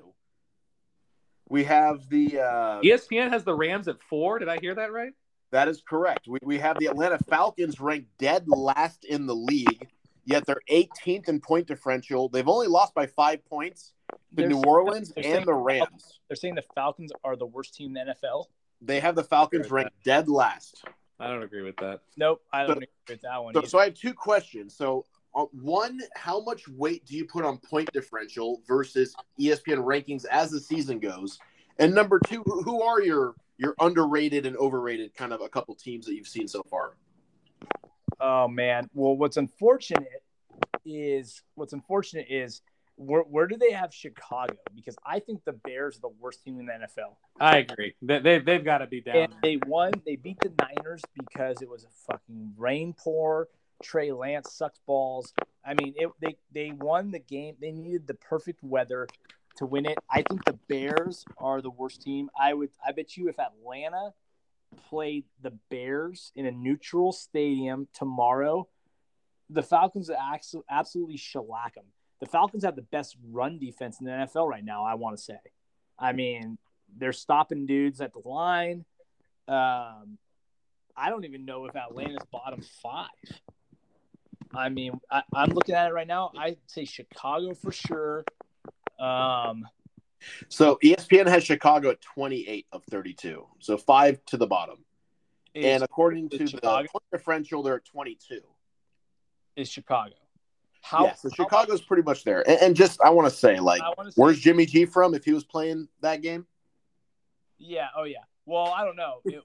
We 1.49 1.63
have 1.63 2.07
the 2.09 2.39
uh, 2.39 2.81
ESPN 2.81 3.29
has 3.31 3.43
the 3.43 3.55
Rams 3.55 3.87
at 3.87 4.01
four. 4.01 4.39
Did 4.39 4.49
I 4.49 4.59
hear 4.59 4.75
that 4.75 4.91
right? 4.91 5.13
That 5.51 5.67
is 5.67 5.81
correct. 5.87 6.27
We, 6.27 6.39
we 6.43 6.59
have 6.59 6.77
the 6.79 6.87
Atlanta 6.87 7.17
Falcons 7.29 7.79
ranked 7.79 8.09
dead 8.17 8.47
last 8.47 9.05
in 9.05 9.25
the 9.25 9.35
league, 9.35 9.87
yet 10.25 10.45
they're 10.45 10.61
18th 10.69 11.29
in 11.29 11.39
point 11.39 11.67
differential. 11.67 12.29
They've 12.29 12.47
only 12.47 12.67
lost 12.67 12.93
by 12.93 13.07
five 13.07 13.45
points 13.45 13.93
to 14.09 14.17
they're 14.33 14.47
New 14.47 14.61
Orleans 14.63 15.13
and 15.15 15.45
the 15.45 15.53
Rams. 15.53 16.19
They're 16.27 16.35
saying 16.35 16.55
the 16.55 16.63
Falcons 16.75 17.11
are 17.23 17.35
the 17.35 17.45
worst 17.45 17.75
team 17.75 17.95
in 17.95 18.07
the 18.07 18.13
NFL. 18.13 18.45
They 18.81 18.99
have 18.99 19.15
the 19.15 19.23
Falcons 19.23 19.71
ranked 19.71 20.03
dead 20.03 20.27
last. 20.27 20.83
I 21.19 21.27
don't 21.27 21.43
agree 21.43 21.63
with 21.63 21.77
that. 21.77 22.01
Nope, 22.15 22.43
I 22.53 22.59
don't 22.59 22.67
so, 22.67 22.73
agree 22.73 22.87
with 23.09 23.21
that 23.21 23.43
one. 23.43 23.53
So, 23.53 23.61
so 23.63 23.79
I 23.79 23.85
have 23.85 23.95
two 23.95 24.13
questions. 24.13 24.75
So 24.75 25.05
uh, 25.33 25.45
one, 25.51 25.99
how 26.15 26.41
much 26.41 26.67
weight 26.67 27.05
do 27.05 27.15
you 27.15 27.25
put 27.25 27.43
on 27.43 27.57
point 27.57 27.89
differential 27.93 28.61
versus 28.67 29.15
ESPN 29.39 29.83
rankings 29.83 30.25
as 30.25 30.51
the 30.51 30.59
season 30.59 30.99
goes? 30.99 31.39
And 31.79 31.93
number 31.93 32.19
two, 32.19 32.43
who 32.43 32.81
are 32.81 33.01
your 33.01 33.35
your 33.57 33.75
underrated 33.79 34.45
and 34.45 34.55
overrated 34.57 35.13
kind 35.15 35.33
of 35.33 35.41
a 35.41 35.49
couple 35.49 35.75
teams 35.75 36.05
that 36.05 36.15
you've 36.15 36.27
seen 36.27 36.47
so 36.47 36.63
far? 36.63 36.95
Oh 38.19 38.47
man, 38.47 38.89
well, 38.93 39.15
what's 39.15 39.37
unfortunate 39.37 40.23
is 40.85 41.43
what's 41.55 41.73
unfortunate 41.73 42.27
is 42.29 42.61
where, 42.97 43.21
where 43.21 43.47
do 43.47 43.57
they 43.57 43.71
have 43.71 43.93
Chicago? 43.93 44.55
Because 44.75 44.95
I 45.05 45.19
think 45.19 45.43
the 45.45 45.53
Bears 45.53 45.97
are 45.97 46.01
the 46.01 46.13
worst 46.19 46.43
team 46.43 46.59
in 46.59 46.65
the 46.65 46.73
NFL. 46.73 47.15
I 47.39 47.59
agree. 47.59 47.93
They, 48.01 48.19
they, 48.19 48.39
they've 48.39 48.65
got 48.65 48.79
to 48.79 48.87
be 48.87 49.01
down. 49.01 49.15
And 49.15 49.33
they 49.43 49.59
won. 49.67 49.91
They 50.05 50.15
beat 50.15 50.39
the 50.39 50.51
Niners 50.59 51.03
because 51.17 51.61
it 51.61 51.69
was 51.69 51.83
a 51.83 52.11
fucking 52.11 52.53
rain 52.57 52.95
pour. 52.97 53.49
Trey 53.83 54.11
Lance 54.11 54.53
sucks 54.53 54.79
balls. 54.87 55.33
I 55.63 55.75
mean, 55.75 55.93
it, 55.97 56.09
they 56.19 56.35
they 56.51 56.71
won 56.71 57.11
the 57.11 57.19
game. 57.19 57.55
They 57.61 57.71
needed 57.71 58.07
the 58.07 58.15
perfect 58.15 58.63
weather 58.63 59.07
to 59.57 59.65
win 59.65 59.85
it. 59.85 59.97
I 60.09 60.23
think 60.23 60.45
the 60.45 60.57
Bears 60.67 61.25
are 61.37 61.61
the 61.61 61.69
worst 61.69 62.01
team. 62.01 62.29
I 62.39 62.53
would. 62.53 62.69
I 62.85 62.91
bet 62.91 63.17
you 63.17 63.29
if 63.29 63.39
Atlanta 63.39 64.13
played 64.89 65.25
the 65.41 65.53
Bears 65.69 66.31
in 66.35 66.45
a 66.45 66.51
neutral 66.51 67.11
stadium 67.11 67.87
tomorrow, 67.93 68.67
the 69.49 69.63
Falcons 69.63 70.09
absolutely 70.69 71.17
shellac 71.17 71.75
them. 71.75 71.85
The 72.19 72.25
Falcons 72.25 72.63
have 72.63 72.75
the 72.75 72.81
best 72.81 73.15
run 73.31 73.59
defense 73.59 73.99
in 73.99 74.05
the 74.05 74.11
NFL 74.11 74.49
right 74.49 74.65
now. 74.65 74.83
I 74.83 74.95
want 74.95 75.17
to 75.17 75.23
say. 75.23 75.37
I 75.99 76.13
mean, 76.13 76.57
they're 76.95 77.13
stopping 77.13 77.65
dudes 77.65 78.01
at 78.01 78.13
the 78.13 78.27
line. 78.27 78.85
Um, 79.47 80.17
I 80.95 81.09
don't 81.09 81.25
even 81.25 81.45
know 81.45 81.65
if 81.65 81.75
Atlanta's 81.75 82.25
bottom 82.31 82.61
five. 82.81 83.07
I 84.53 84.69
mean, 84.69 84.99
I, 85.11 85.23
am 85.35 85.51
looking 85.51 85.75
at 85.75 85.89
it 85.89 85.93
right 85.93 86.07
now. 86.07 86.31
I'd 86.37 86.57
say 86.67 86.85
Chicago 86.85 87.53
for 87.53 87.71
sure. 87.71 88.23
Um, 88.99 89.67
so 90.49 90.79
ESPN 90.83 91.27
has 91.27 91.43
Chicago 91.43 91.89
at 91.89 92.01
28 92.01 92.65
of 92.71 92.83
32, 92.85 93.45
so 93.59 93.77
five 93.77 94.23
to 94.25 94.37
the 94.37 94.47
bottom. 94.47 94.77
And 95.55 95.83
according 95.83 96.29
to 96.29 96.47
Chicago? 96.47 96.87
the 96.93 97.17
differential, 97.17 97.63
they're 97.63 97.77
at 97.77 97.85
22. 97.85 98.41
Is 99.55 99.69
Chicago? 99.69 100.13
How? 100.81 101.05
Yeah, 101.05 101.15
so 101.15 101.29
Chicago's 101.29 101.81
pretty 101.81 102.03
much 102.03 102.23
there. 102.23 102.47
And, 102.47 102.61
and 102.61 102.75
just 102.75 103.01
I 103.01 103.09
want 103.09 103.29
to 103.29 103.35
say, 103.35 103.59
like, 103.59 103.81
say, 103.81 104.11
where's 104.15 104.39
Jimmy 104.39 104.65
G 104.65 104.85
from? 104.85 105.13
If 105.13 105.25
he 105.25 105.33
was 105.33 105.43
playing 105.43 105.87
that 106.01 106.21
game? 106.21 106.45
Yeah. 107.57 107.87
Oh 107.97 108.03
yeah. 108.03 108.19
Well, 108.45 108.67
I 108.67 108.85
don't 108.85 108.95
know. 108.95 109.15
It, 109.25 109.43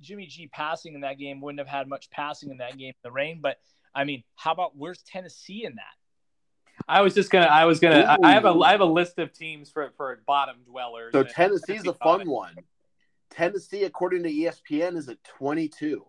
Jimmy 0.00 0.26
G 0.26 0.46
passing 0.46 0.94
in 0.94 1.00
that 1.00 1.18
game 1.18 1.40
wouldn't 1.40 1.58
have 1.58 1.68
had 1.68 1.88
much 1.88 2.10
passing 2.10 2.50
in 2.50 2.58
that 2.58 2.76
game 2.76 2.90
in 2.90 2.94
the 3.02 3.10
rain. 3.10 3.40
But 3.40 3.56
I 3.94 4.04
mean, 4.04 4.22
how 4.34 4.52
about 4.52 4.76
where's 4.76 5.02
Tennessee 5.02 5.64
in 5.64 5.74
that? 5.76 5.82
I 6.88 7.02
was 7.02 7.14
just 7.14 7.30
gonna. 7.30 7.46
I 7.46 7.64
was 7.64 7.80
gonna. 7.80 8.18
I 8.22 8.32
have 8.32 8.44
a. 8.44 8.50
I 8.60 8.72
have 8.72 8.80
a 8.80 8.86
list 8.86 9.18
of 9.18 9.32
teams 9.32 9.70
for 9.70 9.92
for 9.96 10.18
bottom 10.26 10.56
dwellers. 10.66 11.12
So 11.12 11.22
Tennessee's 11.22 11.86
a 11.86 11.94
fun 11.94 12.28
one. 12.28 12.54
Tennessee, 13.30 13.84
according 13.84 14.22
to 14.22 14.30
ESPN, 14.30 14.96
is 14.96 15.08
at 15.08 15.22
twenty 15.24 15.68
two. 15.68 16.06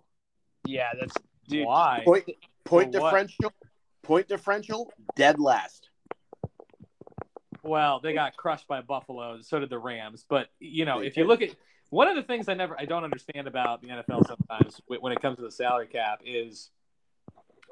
Yeah, 0.65 0.89
that's 0.99 1.13
dude. 1.47 1.65
Why 1.65 2.01
point 2.05 2.29
point 2.63 2.91
differential? 2.91 3.53
Point 4.03 4.27
differential, 4.27 4.91
dead 5.15 5.39
last. 5.39 5.89
Well, 7.63 7.99
they 7.99 8.13
got 8.13 8.37
crushed 8.37 8.67
by 8.67 8.81
Buffalo. 8.81 9.41
So 9.41 9.59
did 9.59 9.69
the 9.69 9.79
Rams. 9.79 10.25
But 10.27 10.47
you 10.59 10.85
know, 10.85 10.99
if 10.99 11.17
you 11.17 11.25
look 11.25 11.41
at 11.41 11.49
one 11.89 12.07
of 12.07 12.15
the 12.15 12.23
things 12.23 12.47
I 12.47 12.53
never, 12.53 12.79
I 12.79 12.85
don't 12.85 13.03
understand 13.03 13.47
about 13.47 13.81
the 13.81 13.89
NFL 13.89 14.27
sometimes 14.27 14.81
when 14.87 15.11
it 15.11 15.21
comes 15.21 15.37
to 15.37 15.43
the 15.43 15.51
salary 15.51 15.87
cap 15.87 16.21
is 16.25 16.69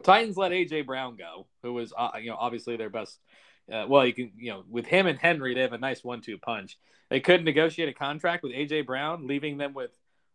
Titans 0.06 0.38
let 0.38 0.52
AJ 0.52 0.86
Brown 0.86 1.18
go, 1.18 1.48
who 1.64 1.74
was 1.74 1.92
uh, 1.98 2.12
you 2.22 2.30
know 2.30 2.38
obviously 2.40 2.78
their 2.78 2.90
best. 2.90 3.20
Uh, 3.72 3.86
well, 3.90 4.06
you 4.06 4.14
can 4.14 4.32
you 4.38 4.52
know 4.52 4.64
with 4.70 4.86
him 4.86 5.08
and 5.08 5.18
Henry, 5.20 5.54
they 5.56 5.62
have 5.62 5.74
a 5.74 5.78
nice 5.78 6.04
one-two 6.04 6.38
punch. 6.38 6.78
They 7.10 7.20
couldn't 7.20 7.46
negotiate 7.46 7.90
a 7.90 7.94
contract 7.94 8.44
with 8.44 8.52
AJ 8.54 8.86
Brown, 8.86 9.28
leaving 9.28 9.58
them 9.58 9.74
with 9.74 9.92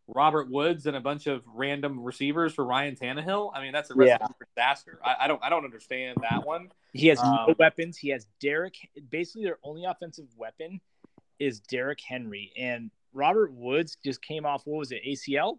Robert 0.09 0.51
Woods 0.51 0.87
and 0.87 0.97
a 0.97 1.01
bunch 1.01 1.29
of 1.29 1.43
random 1.55 2.01
receivers 2.03 2.53
for 2.53 2.65
Ryan 2.65 2.97
Tannehill. 2.97 3.53
I 3.55 3.63
mean, 3.63 3.73
that's 3.73 3.91
a 3.91 3.95
recipe 3.95 4.19
Yeah. 4.21 4.27
for 4.37 4.47
disaster. 4.57 4.99
I, 5.05 5.15
I 5.21 5.29
don't 5.29 5.43
I 5.43 5.49
don't 5.49 5.65
understand 5.65 6.19
that 6.23 6.45
one. 6.45 6.73
He 6.93 7.07
has 7.07 7.23
no 7.23 7.29
Um, 7.49 7.55
weapons. 7.59 7.97
He 7.97 8.09
has 8.09 8.27
Derrick. 8.41 8.75
Basically, 9.11 9.45
their 9.45 9.59
only 9.63 9.85
offensive 9.85 10.27
weapon 10.37 10.81
is 11.39 11.61
Derrick 11.61 12.01
Henry, 12.07 12.53
and 12.59 12.91
Robert 13.13 13.53
Woods 13.53 13.97
just 14.05 14.21
came 14.23 14.45
off. 14.45 14.63
What 14.67 14.79
was 14.79 14.91
it? 14.93 15.03
ACL. 15.07 15.59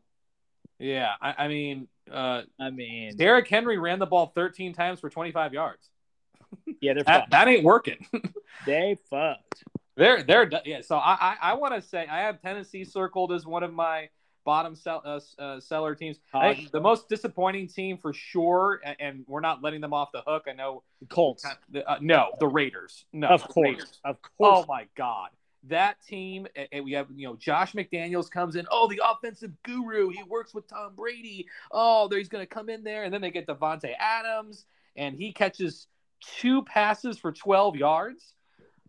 Yeah, 0.79 1.11
I, 1.21 1.45
I 1.45 1.47
mean, 1.47 1.87
uh, 2.11 2.41
I 2.59 2.69
mean, 2.69 3.15
Derrick 3.15 3.47
Henry 3.47 3.77
ran 3.77 3.99
the 3.99 4.05
ball 4.05 4.31
13 4.35 4.73
times 4.73 4.99
for 4.99 5.09
25 5.09 5.53
yards. 5.53 5.89
yeah, 6.81 6.93
they're 6.93 7.03
That, 7.03 7.19
fucked. 7.21 7.31
that 7.31 7.47
ain't 7.47 7.63
working. 7.63 8.05
they 8.65 8.97
fucked. 9.09 9.63
they're 9.95 10.23
they're 10.23 10.49
yeah. 10.65 10.81
So 10.81 10.97
I 10.97 11.13
I, 11.21 11.37
I 11.41 11.53
want 11.53 11.73
to 11.75 11.81
say 11.81 12.05
I 12.07 12.21
have 12.21 12.41
Tennessee 12.41 12.83
circled 12.83 13.31
as 13.31 13.45
one 13.45 13.63
of 13.63 13.73
my 13.73 14.09
bottom 14.43 14.75
sell, 14.75 15.01
uh, 15.05 15.19
uh, 15.41 15.59
seller 15.59 15.93
teams. 15.95 16.17
The 16.33 16.79
most 16.81 17.07
disappointing 17.07 17.67
team 17.67 17.97
for 17.97 18.11
sure, 18.11 18.81
and, 18.83 18.95
and 18.99 19.23
we're 19.27 19.39
not 19.39 19.61
letting 19.61 19.81
them 19.81 19.93
off 19.93 20.11
the 20.11 20.23
hook. 20.25 20.45
I 20.49 20.53
know. 20.53 20.81
The 20.99 21.05
Colts, 21.05 21.45
Uh, 21.45 21.97
no, 22.01 22.31
the 22.39 22.47
Raiders. 22.47 23.05
No, 23.13 23.27
of 23.27 23.43
course, 23.47 23.67
Raiders. 23.69 23.99
of 24.03 24.17
course. 24.21 24.33
Oh 24.39 24.65
my 24.67 24.87
God. 24.95 25.29
That 25.65 26.01
team, 26.01 26.47
and- 26.71 26.83
we 26.83 26.93
have, 26.93 27.07
you 27.15 27.27
know, 27.27 27.35
Josh 27.35 27.73
McDaniels 27.73 28.29
comes 28.29 28.55
in. 28.55 28.67
Oh, 28.71 28.87
the 28.87 29.01
offensive 29.03 29.51
guru. 29.63 30.09
He 30.09 30.23
works 30.23 30.53
with 30.53 30.67
Tom 30.67 30.95
Brady. 30.95 31.47
Oh, 31.71 32.09
he's 32.09 32.29
going 32.29 32.41
to 32.41 32.47
come 32.47 32.69
in 32.69 32.83
there. 32.83 33.03
And 33.03 33.13
then 33.13 33.21
they 33.21 33.31
get 33.31 33.47
Davante 33.47 33.93
Adams, 33.99 34.65
and 34.95 35.15
he 35.15 35.31
catches 35.31 35.87
two 36.21 36.63
passes 36.63 37.17
for 37.17 37.31
12 37.31 37.75
yards 37.75 38.33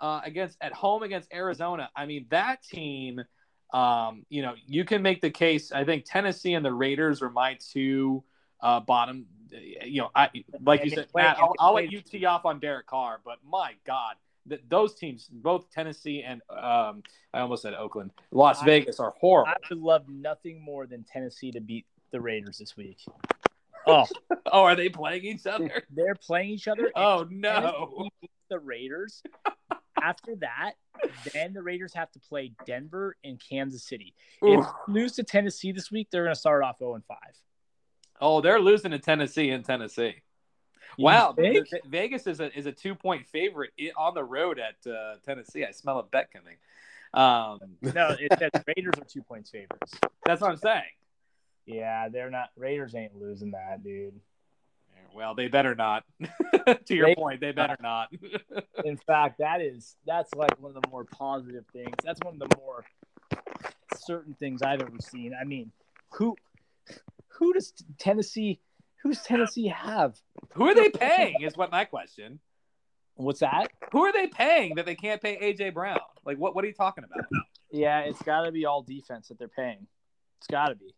uh, 0.01 0.21
against 0.25 0.59
at 0.61 0.73
home 0.73 1.03
against 1.03 1.33
Arizona. 1.33 1.91
I 1.95 2.07
mean, 2.07 2.27
that 2.31 2.63
team, 2.63 3.23
um, 3.73 4.27
you 4.29 4.43
know, 4.43 4.55
you 4.67 4.85
can 4.85 5.03
make 5.03 5.21
the 5.21 5.31
case. 5.31 5.73
I 5.73 5.85
think 5.85 6.05
Tennessee 6.05 6.55
and 6.55 6.65
the 6.65 6.73
Raiders 6.73 7.23
are 7.23 7.31
my 7.31 7.57
two 7.73 8.25
uh, 8.61 8.81
bottom. 8.81 9.27
You 9.85 10.03
know, 10.03 10.11
I 10.15 10.31
like 10.63 10.85
you 10.85 10.91
said, 10.91 11.09
Matt. 11.15 11.39
I'll, 11.39 11.55
I'll 11.59 11.75
let 11.75 11.93
you 11.93 12.01
tee 12.01 12.25
off 12.25 12.45
on 12.45 12.59
Derek 12.59 12.87
Carr, 12.87 13.21
but 13.25 13.39
my 13.47 13.75
God, 13.87 14.17
that 14.47 14.69
those 14.69 14.95
teams, 14.95 15.29
both 15.31 15.71
Tennessee 15.71 16.23
and 16.23 16.41
um, 16.51 17.03
I 17.33 17.41
almost 17.41 17.63
said 17.63 17.75
Oakland, 17.75 18.11
Las 18.31 18.63
I- 18.63 18.67
Vegas, 18.67 19.01
are 19.01 19.15
horrible. 19.19 19.53
I 19.53 19.57
would 19.71 19.79
love 19.79 20.09
nothing 20.09 20.61
more 20.61 20.87
than 20.87 21.05
Tennessee 21.05 21.53
to 21.53 21.61
beat 21.61 21.87
the 22.11 22.21
Raiders 22.21 22.59
this 22.59 22.77
week. 22.77 22.99
Oh, 23.87 24.07
oh, 24.53 24.65
are 24.65 24.77
they 24.77 24.89
playing 24.89 25.25
each 25.25 25.47
other? 25.47 25.85
they're 25.91 26.15
playing 26.15 26.51
each 26.51 26.69
other. 26.69 26.91
Oh 26.95 27.27
no! 27.31 28.09
the 28.51 28.59
Raiders. 28.59 29.23
After 30.03 30.35
that, 30.37 30.73
then 31.33 31.53
the 31.53 31.63
Raiders 31.63 31.95
have 31.95 32.11
to 32.13 32.19
play 32.19 32.53
Denver 32.67 33.17
and 33.23 33.41
Kansas 33.41 33.85
City. 33.85 34.15
If 34.43 34.67
lose 34.89 35.13
to 35.13 35.23
Tennessee 35.23 35.71
this 35.71 35.93
week, 35.93 36.09
they're 36.11 36.25
going 36.25 36.35
to 36.35 36.41
start 36.41 36.65
off 36.65 36.79
0 36.79 36.95
and 36.97 37.05
5. 37.05 37.17
Oh, 38.21 38.41
they're 38.41 38.59
losing 38.59 38.91
to 38.91 38.99
Tennessee 38.99 39.51
in 39.51 39.63
Tennessee. 39.63 40.17
Wow? 40.99 41.35
Vegas 41.87 42.27
is 42.27 42.41
a 42.41 42.57
is 42.59 42.67
a 42.67 42.73
two 42.73 42.95
point 42.95 43.27
favorite 43.27 43.71
on 43.97 44.15
the 44.15 44.25
road 44.25 44.59
at 44.59 44.91
uh, 44.91 45.15
Tennessee. 45.25 45.65
I 45.65 45.71
smell 45.71 45.99
a 45.99 46.03
bet 46.03 46.31
coming. 46.33 46.57
Um, 47.15 47.77
No, 47.95 48.17
it 48.19 48.33
says 48.39 48.51
Raiders 48.67 48.95
are 48.99 49.05
two 49.05 49.23
points 49.23 49.51
favorites. 49.51 49.95
that's 50.25 50.41
what 50.41 50.51
I'm 50.51 50.57
saying. 50.57 50.83
Yeah, 51.67 52.09
they're 52.09 52.31
not. 52.31 52.51
Raiders 52.57 52.95
ain't 52.95 53.15
losing 53.17 53.53
that, 53.53 53.83
dude. 53.85 54.19
Well, 55.15 55.35
they 55.35 55.49
better 55.49 55.75
not. 55.75 56.05
to 56.87 56.95
your 56.95 57.09
They- 57.09 57.15
point, 57.15 57.41
they 57.41 57.53
better 57.53 57.77
not. 57.83 58.09
In 58.85 58.97
fact, 58.97 59.39
that 59.39 59.61
is 59.61 59.97
that's 60.07 60.33
like 60.35 60.59
one 60.61 60.75
of 60.75 60.83
the 60.83 60.89
more 60.89 61.05
positive 61.05 61.65
things. 61.73 61.95
That's 62.03 62.19
one 62.25 62.41
of 62.41 62.49
the 62.49 62.57
more 62.57 62.85
certain 63.97 64.35
things 64.35 64.63
I've 64.63 64.81
ever 64.81 64.91
seen. 65.01 65.35
I 65.39 65.45
mean, 65.45 65.71
who 66.11 66.35
who 67.29 67.53
does 67.53 67.73
Tennessee 67.99 68.59
who 69.03 69.11
does 69.11 69.23
Tennessee 69.23 69.69
have? 69.69 70.21
Who 70.55 70.69
are 70.69 70.75
they 70.75 70.91
paying? 70.91 71.43
Is 71.43 71.57
what 71.57 71.71
my 71.71 71.85
question. 71.85 72.39
What's 73.17 73.41
that? 73.41 73.69
Who 73.93 74.05
are 74.05 74.13
they 74.13 74.27
paying 74.27 74.77
that 74.77 74.87
they 74.87 74.95
can't 74.95 75.21
pay 75.21 75.37
AJ 75.37 75.75
Brown? 75.75 75.99
Like, 76.25 76.39
what? 76.39 76.55
What 76.55 76.65
are 76.65 76.69
you 76.69 76.75
talking 76.75 77.05
about? 77.05 77.27
Yeah, 77.71 78.01
it's 78.01 78.23
got 78.23 78.43
to 78.43 78.53
be 78.53 78.65
all 78.67 78.83
defense 78.83 79.29
that 79.29 79.39
they're 79.39 79.49
paying. 79.49 79.87
It's 80.39 80.47
got 80.47 80.69
to 80.69 80.75
be. 80.75 80.95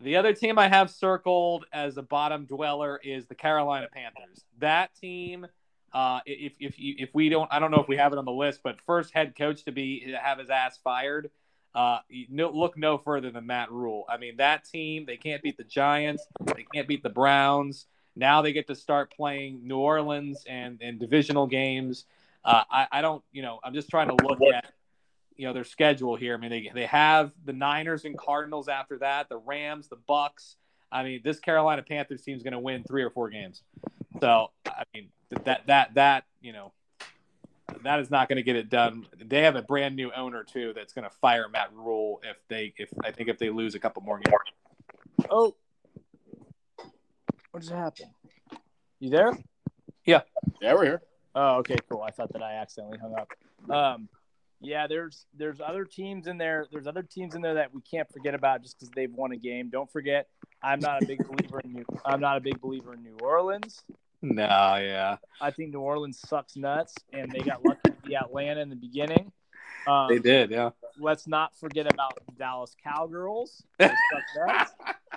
The 0.00 0.16
other 0.16 0.32
team 0.32 0.58
I 0.58 0.68
have 0.68 0.90
circled 0.90 1.64
as 1.72 1.96
a 1.96 2.02
bottom 2.02 2.46
dweller 2.46 3.00
is 3.02 3.26
the 3.26 3.34
Carolina 3.34 3.88
Panthers. 3.92 4.44
That 4.58 4.94
team, 4.94 5.46
uh, 5.92 6.20
if 6.24 6.52
if 6.60 6.78
you, 6.78 6.94
if 6.98 7.10
we 7.14 7.28
don't, 7.28 7.48
I 7.52 7.58
don't 7.58 7.70
know 7.70 7.80
if 7.80 7.88
we 7.88 7.96
have 7.96 8.12
it 8.12 8.18
on 8.18 8.24
the 8.24 8.32
list, 8.32 8.60
but 8.62 8.80
first 8.86 9.12
head 9.12 9.34
coach 9.36 9.64
to 9.64 9.72
be 9.72 10.04
to 10.06 10.16
have 10.16 10.38
his 10.38 10.50
ass 10.50 10.78
fired. 10.82 11.30
Uh, 11.78 12.00
no, 12.28 12.50
look 12.50 12.76
no 12.76 12.98
further 12.98 13.30
than 13.30 13.46
Matt 13.46 13.70
Rhule. 13.70 14.04
I 14.08 14.16
mean, 14.16 14.38
that 14.38 14.64
team 14.64 15.04
they 15.06 15.16
can't 15.16 15.40
beat 15.40 15.56
the 15.56 15.62
Giants, 15.62 16.26
they 16.44 16.66
can't 16.74 16.88
beat 16.88 17.04
the 17.04 17.08
Browns. 17.08 17.86
Now 18.16 18.42
they 18.42 18.52
get 18.52 18.66
to 18.66 18.74
start 18.74 19.12
playing 19.12 19.60
New 19.62 19.78
Orleans 19.78 20.44
and 20.48 20.82
and 20.82 20.98
divisional 20.98 21.46
games. 21.46 22.04
Uh, 22.44 22.64
I, 22.68 22.88
I 22.90 23.00
don't, 23.00 23.22
you 23.30 23.42
know, 23.42 23.60
I'm 23.62 23.74
just 23.74 23.90
trying 23.90 24.08
to 24.08 24.16
look 24.24 24.40
at 24.52 24.72
you 25.36 25.46
know 25.46 25.52
their 25.52 25.62
schedule 25.62 26.16
here. 26.16 26.34
I 26.34 26.38
mean, 26.38 26.50
they 26.50 26.68
they 26.74 26.86
have 26.86 27.30
the 27.44 27.52
Niners 27.52 28.04
and 28.04 28.18
Cardinals 28.18 28.66
after 28.66 28.98
that, 28.98 29.28
the 29.28 29.38
Rams, 29.38 29.86
the 29.86 29.98
Bucks. 30.08 30.56
I 30.90 31.04
mean, 31.04 31.20
this 31.22 31.38
Carolina 31.38 31.84
Panthers 31.88 32.22
team 32.22 32.36
is 32.36 32.42
going 32.42 32.54
to 32.54 32.58
win 32.58 32.82
three 32.82 33.04
or 33.04 33.10
four 33.10 33.30
games. 33.30 33.62
So, 34.20 34.50
I 34.66 34.82
mean, 34.92 35.10
that 35.44 35.68
that 35.68 35.94
that 35.94 36.24
you 36.40 36.52
know, 36.52 36.72
that 37.82 38.00
is 38.00 38.10
not 38.10 38.28
going 38.28 38.36
to 38.36 38.42
get 38.42 38.56
it 38.56 38.68
done. 38.68 39.06
They 39.18 39.42
have 39.42 39.56
a 39.56 39.62
brand 39.62 39.96
new 39.96 40.10
owner 40.12 40.44
too 40.44 40.72
that's 40.74 40.92
going 40.92 41.04
to 41.04 41.14
fire 41.20 41.48
Matt 41.48 41.72
Rhule 41.72 42.20
if 42.24 42.36
they 42.48 42.72
if 42.76 42.90
I 43.04 43.10
think 43.10 43.28
if 43.28 43.38
they 43.38 43.50
lose 43.50 43.74
a 43.74 43.78
couple 43.78 44.02
more 44.02 44.18
games. 44.18 45.28
Oh, 45.30 45.54
what 47.50 47.60
just 47.60 47.72
happened? 47.72 48.10
You 49.00 49.10
there? 49.10 49.38
Yeah, 50.04 50.22
Yeah, 50.60 50.74
we're 50.74 50.84
here. 50.84 51.02
Oh, 51.34 51.56
okay, 51.58 51.76
cool. 51.88 52.02
I 52.02 52.10
thought 52.10 52.32
that 52.32 52.42
I 52.42 52.54
accidentally 52.54 52.98
hung 52.98 53.14
up. 53.14 53.30
Um, 53.70 54.08
yeah, 54.60 54.86
there's 54.86 55.26
there's 55.36 55.60
other 55.60 55.84
teams 55.84 56.26
in 56.26 56.38
there. 56.38 56.66
There's 56.72 56.86
other 56.86 57.02
teams 57.02 57.34
in 57.34 57.42
there 57.42 57.54
that 57.54 57.72
we 57.72 57.80
can't 57.82 58.10
forget 58.10 58.34
about 58.34 58.62
just 58.62 58.78
because 58.78 58.90
they've 58.90 59.12
won 59.12 59.32
a 59.32 59.36
game. 59.36 59.68
Don't 59.70 59.90
forget, 59.90 60.28
I'm 60.62 60.80
not 60.80 61.02
a 61.02 61.06
big 61.06 61.18
believer 61.28 61.60
in 61.60 61.72
New. 61.72 61.84
I'm 62.04 62.20
not 62.20 62.38
a 62.38 62.40
big 62.40 62.60
believer 62.60 62.94
in 62.94 63.02
New 63.02 63.16
Orleans. 63.22 63.84
No, 64.20 64.44
yeah, 64.44 65.16
I 65.40 65.50
think 65.50 65.72
New 65.72 65.80
Orleans 65.80 66.18
sucks 66.18 66.56
nuts, 66.56 66.94
and 67.12 67.30
they 67.30 67.38
got 67.38 67.64
lucky 67.64 67.80
to 67.90 67.96
be 68.04 68.16
Atlanta 68.16 68.60
in 68.60 68.68
the 68.68 68.76
beginning. 68.76 69.30
Um, 69.86 70.08
they 70.08 70.18
did. 70.18 70.50
Yeah, 70.50 70.70
Let's 70.98 71.26
not 71.28 71.56
forget 71.56 71.86
about 71.92 72.18
Dallas 72.36 72.74
Cowgirls. 72.82 73.62
They 73.78 73.86
suck 73.86 74.46
nuts. 74.48 74.72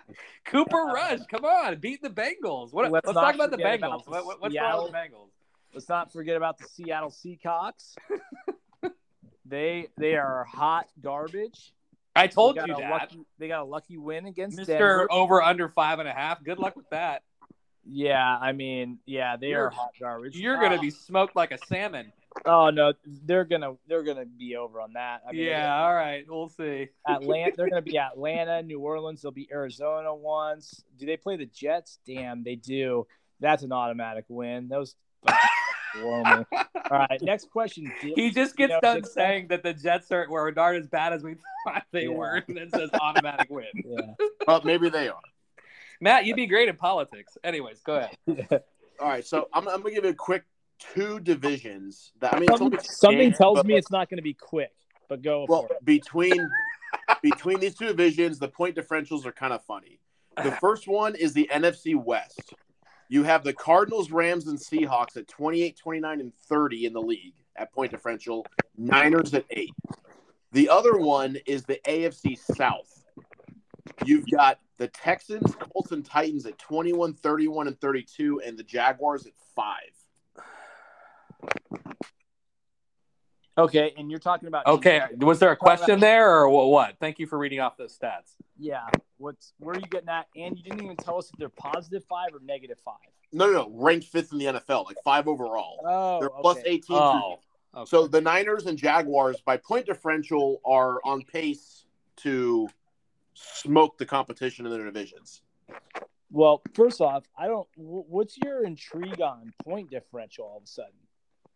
Cooper 0.46 0.78
Rush, 0.94 1.20
come 1.30 1.46
on, 1.46 1.78
beat 1.80 2.02
the 2.02 2.10
Bengals. 2.10 2.72
What, 2.74 2.92
let's, 2.92 3.08
Let's 3.08 3.18
talk 3.18 3.34
about 3.36 3.50
the 3.52 3.58
Bengals. 3.58 3.78
about 3.78 4.06
the 4.06 4.12
what, 4.12 4.26
what- 4.26 4.42
what's 4.42 4.54
Seattle- 4.54 4.72
wrong 4.78 4.84
with 4.84 4.92
the 4.94 4.98
Bengals? 4.98 5.30
Let's 5.74 5.90
not 5.90 6.12
forget 6.12 6.36
about 6.36 6.58
the 6.58 6.66
Seattle 6.66 7.10
Seahawks. 7.10 7.96
they 9.46 9.88
they 9.98 10.16
are 10.16 10.44
hot 10.44 10.88
garbage. 11.02 11.74
I 12.16 12.28
told 12.28 12.58
you 12.58 12.68
that, 12.68 12.90
Lucky, 12.92 13.20
they 13.40 13.48
got 13.48 13.62
a 13.62 13.66
lucky 13.66 13.98
win 13.98 14.26
against 14.26 14.58
Mister 14.58 14.74
Denver. 14.74 15.08
Over 15.10 15.42
under 15.42 15.70
five 15.70 16.00
and 16.00 16.10
a 16.10 16.14
half. 16.14 16.44
Good 16.44 16.60
luck 16.60 16.76
with 16.76 16.90
that. 16.90 17.24
Yeah, 17.86 18.38
I 18.40 18.52
mean, 18.52 19.00
yeah, 19.06 19.38
they 19.38 19.48
You're- 19.50 19.64
are 19.64 19.70
hot 19.70 19.92
garbage. 20.00 20.38
You're 20.38 20.60
gonna 20.60 20.80
be 20.80 20.92
smoked 20.92 21.36
like 21.36 21.52
a 21.52 21.58
salmon. 21.66 22.12
Oh 22.46 22.70
no, 22.70 22.94
they're 23.26 23.44
gonna 23.44 23.74
they're 23.88 24.04
gonna 24.04 24.26
be 24.26 24.56
over 24.56 24.80
on 24.80 24.94
that. 24.94 25.22
I 25.28 25.32
mean, 25.34 25.44
yeah, 25.44 25.82
all 25.84 25.94
right, 25.94 26.24
we'll 26.30 26.48
see. 26.48 26.88
Atlanta. 27.08 27.54
They're 27.58 27.70
gonna 27.70 27.82
be 27.82 27.98
Atlanta, 28.00 28.62
New 28.64 28.80
Orleans. 28.80 29.22
They'll 29.22 29.32
be 29.32 29.50
Arizona 29.52 30.14
once. 30.16 30.84
Do 30.98 31.06
they 31.06 31.18
play 31.18 31.36
the 31.38 31.46
Jets? 31.48 32.00
Damn, 32.06 32.44
they 32.44 32.56
do. 32.56 33.06
That's 33.40 33.64
an 33.64 33.72
automatic 33.74 34.26
win. 34.30 34.70
Those. 34.70 34.96
fucking 35.26 35.40
blow 36.02 36.24
me. 36.24 36.46
All 36.90 36.98
right, 37.00 37.20
next 37.22 37.50
question. 37.52 37.92
Did- 38.02 38.14
He 38.16 38.30
just 38.32 38.56
gets 38.56 38.70
You 38.70 38.76
know, 38.76 38.82
done 38.82 39.04
saying 39.04 39.48
that 39.50 39.64
the 39.64 39.74
Jets 39.74 40.10
are 40.12 40.26
were 40.30 40.52
not 40.56 40.76
as 40.76 40.88
bad 40.88 41.12
as 41.14 41.24
we 41.24 41.36
thought 41.66 41.84
they 41.92 42.04
Yeah. 42.04 42.10
were, 42.16 42.44
and 42.48 42.56
then 42.58 42.70
says 42.70 42.90
automatic 42.94 43.50
win. 43.50 43.66
Yeah. 43.84 44.14
Well, 44.48 44.62
maybe 44.64 44.90
they 44.90 45.10
are. 45.10 45.20
Matt, 46.02 46.26
you'd 46.26 46.36
be 46.36 46.48
great 46.48 46.68
in 46.68 46.76
politics. 46.76 47.38
Anyways, 47.44 47.80
go 47.82 47.98
ahead. 48.28 48.64
All 49.00 49.08
right, 49.08 49.26
so 49.26 49.48
I'm, 49.54 49.68
I'm 49.68 49.82
gonna 49.82 49.94
give 49.96 50.04
you 50.04 50.10
a 50.10 50.16
quick 50.16 50.44
two 50.80 51.20
divisions. 51.20 52.12
That 52.20 52.34
I 52.36 52.40
mean, 52.40 52.50
Something, 52.58 52.80
something 52.82 53.18
games, 53.20 53.38
tells 53.38 53.60
but- 53.60 53.66
me 53.68 53.76
it's 53.76 53.92
not 53.92 54.10
going 54.10 54.18
to 54.18 54.24
be 54.24 54.34
quick, 54.34 54.74
but 55.08 55.22
go 55.22 55.46
Well, 55.48 55.68
for 55.68 55.74
it. 55.76 55.86
between 55.86 56.50
between 57.22 57.60
these 57.60 57.76
two 57.76 57.86
divisions, 57.86 58.40
the 58.40 58.48
point 58.48 58.76
differentials 58.76 59.26
are 59.26 59.32
kind 59.32 59.54
of 59.54 59.64
funny. 59.64 60.00
The 60.44 60.52
first 60.62 60.88
one 60.88 61.16
is 61.16 61.34
the 61.34 61.50
NFC 61.54 61.96
West. 61.96 62.54
You 63.10 63.24
have 63.24 63.44
the 63.44 63.54
Cardinals, 63.54 64.10
Rams, 64.12 64.48
and 64.48 64.58
Seahawks 64.58 65.18
at 65.18 65.28
28, 65.28 65.78
29, 65.78 66.20
and 66.22 66.34
30 66.48 66.86
in 66.86 66.94
the 66.94 67.02
league 67.02 67.34
at 67.58 67.72
point 67.74 67.92
differential, 67.92 68.46
Niners 68.78 69.34
at 69.34 69.46
eight. 69.52 69.74
The 70.54 70.70
other 70.70 70.98
one 70.98 71.38
is 71.46 71.64
the 71.64 71.80
AFC 71.86 72.38
South. 72.38 73.06
You've 74.06 74.26
got 74.32 74.60
the 74.82 74.88
Texans, 74.88 75.54
Colts, 75.60 75.92
and 75.92 76.04
Titans 76.04 76.48
at 76.48 76.58
21, 76.58 77.14
31, 77.14 77.68
and 77.68 77.80
32, 77.80 78.42
and 78.44 78.58
the 78.58 78.64
Jaguars 78.64 79.28
at 79.28 79.34
five. 79.56 79.78
Okay, 83.56 83.94
and 83.96 84.10
you're 84.10 84.20
talking 84.20 84.48
about 84.48 84.66
Okay, 84.66 85.04
was 85.20 85.38
there 85.38 85.52
a 85.52 85.56
question 85.56 86.00
there 86.00 86.32
or 86.32 86.68
what? 86.72 86.98
Thank 87.00 87.20
you 87.20 87.28
for 87.28 87.38
reading 87.38 87.60
off 87.60 87.78
those 87.78 87.96
stats. 87.96 88.34
Yeah, 88.58 88.88
what's 89.18 89.54
where 89.60 89.76
are 89.76 89.80
you 89.80 89.86
getting 89.86 90.10
at? 90.10 90.26
And 90.36 90.58
you 90.58 90.64
didn't 90.64 90.84
even 90.84 90.98
tell 90.98 91.20
us 91.20 91.30
if 91.32 91.38
they're 91.38 91.50
positive 91.50 92.04
five 92.06 92.34
or 92.34 92.40
negative 92.44 92.80
five. 92.84 92.96
No, 93.32 93.46
no, 93.46 93.52
no. 93.52 93.72
Ranked 93.76 94.08
fifth 94.08 94.32
in 94.32 94.40
the 94.40 94.46
NFL, 94.46 94.88
like 94.88 94.98
five 95.04 95.28
overall. 95.28 95.80
Oh, 95.86 96.20
They're 96.22 96.32
okay. 96.54 96.64
18. 96.66 96.98
Oh, 96.98 97.40
okay. 97.76 97.88
So 97.88 98.08
the 98.08 98.20
Niners 98.20 98.66
and 98.66 98.80
Jaguars, 98.80 99.42
by 99.46 99.58
point 99.58 99.86
differential, 99.86 100.60
are 100.66 101.00
on 101.06 101.22
pace 101.22 101.86
to 102.18 102.68
smoke 103.34 103.98
the 103.98 104.06
competition 104.06 104.66
in 104.66 104.72
their 104.72 104.86
divisions. 104.86 105.42
Well, 106.32 106.62
first 106.74 107.02
off, 107.02 107.26
I 107.38 107.48
don't. 107.48 107.68
What's 107.76 108.38
your 108.38 108.64
intrigue 108.66 109.22
on 109.22 109.54
point 109.64 109.90
differential 109.90 110.46
all 110.46 110.58
of 110.58 110.64
a 110.64 110.68
sudden? 110.68 110.94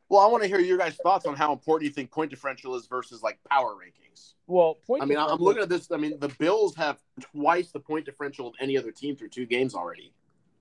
Well, 0.09 0.21
I 0.21 0.27
want 0.27 0.43
to 0.43 0.47
hear 0.47 0.59
your 0.59 0.77
guys' 0.77 0.97
thoughts 0.97 1.25
on 1.25 1.35
how 1.35 1.51
important 1.51 1.89
you 1.89 1.93
think 1.93 2.11
point 2.11 2.29
differential 2.29 2.75
is 2.75 2.85
versus 2.85 3.23
like 3.23 3.39
power 3.49 3.73
rankings. 3.73 4.33
Well, 4.47 4.75
point. 4.85 5.01
I 5.01 5.05
mean, 5.05 5.17
I'm 5.17 5.39
looking 5.39 5.63
at 5.63 5.69
this. 5.69 5.91
I 5.91 5.97
mean, 5.97 6.19
the 6.19 6.29
Bills 6.39 6.75
have 6.75 6.99
twice 7.19 7.71
the 7.71 7.79
point 7.79 8.05
differential 8.05 8.47
of 8.47 8.53
any 8.59 8.77
other 8.77 8.91
team 8.91 9.15
through 9.15 9.29
two 9.29 9.45
games 9.45 9.73
already. 9.73 10.13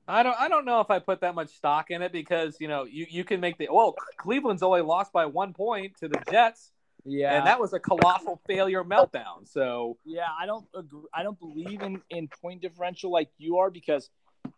I 0.07 0.23
don't 0.23 0.37
I 0.39 0.49
don't 0.49 0.65
know 0.65 0.81
if 0.81 0.91
I 0.91 0.99
put 0.99 1.21
that 1.23 1.35
much 1.35 1.49
stock 1.51 1.91
in 1.91 2.03
it 2.03 2.13
because 2.13 2.59
you 2.61 2.69
know 2.69 2.85
you, 2.85 3.07
you 3.09 3.25
can 3.25 3.41
make 3.41 3.59
the 3.59 3.69
well 3.71 3.95
Cleveland's 4.19 4.63
only 4.63 4.83
lost 4.83 5.13
by 5.13 5.27
one 5.27 5.55
point 5.55 5.97
to 5.99 6.09
the 6.09 6.23
Jets 6.31 6.73
Yeah, 7.05 7.37
and 7.37 7.47
that 7.47 7.61
was 7.61 7.73
a 7.73 7.79
colossal 7.79 8.41
failure 8.47 8.83
meltdown. 8.83 9.47
So 9.47 9.99
Yeah, 10.05 10.29
I 10.39 10.47
don't 10.47 10.67
agree. 10.75 11.03
I 11.13 11.23
don't 11.23 11.39
believe 11.39 11.83
in 11.83 12.01
in 12.11 12.29
point 12.29 12.63
differential 12.63 13.11
like 13.11 13.29
you 13.39 13.59
are 13.59 13.71
because 13.71 14.11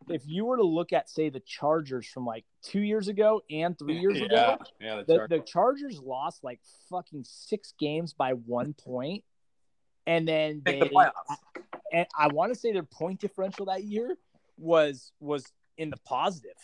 if 0.08 0.22
you 0.26 0.44
were 0.44 0.56
to 0.56 0.64
look 0.64 0.92
at 0.92 1.10
say 1.10 1.28
the 1.28 1.40
Chargers 1.40 2.06
from 2.06 2.24
like 2.24 2.44
two 2.62 2.80
years 2.80 3.08
ago 3.08 3.42
and 3.50 3.78
three 3.78 3.98
years 3.98 4.20
ago, 4.20 4.58
yeah, 4.80 5.02
the, 5.06 5.26
the 5.28 5.40
Chargers 5.40 6.00
lost 6.00 6.44
like 6.44 6.60
fucking 6.88 7.24
six 7.24 7.74
games 7.78 8.12
by 8.12 8.32
one 8.32 8.72
point, 8.74 9.24
and 10.06 10.26
then 10.26 10.62
they 10.64 10.80
the 10.80 10.86
playoffs. 10.86 11.36
and 11.92 12.06
I 12.18 12.28
want 12.28 12.52
to 12.52 12.58
say 12.58 12.72
their 12.72 12.84
point 12.84 13.20
differential 13.20 13.66
that 13.66 13.84
year 13.84 14.16
was 14.56 15.12
was 15.20 15.44
in 15.76 15.90
the 15.90 15.98
positive. 15.98 16.56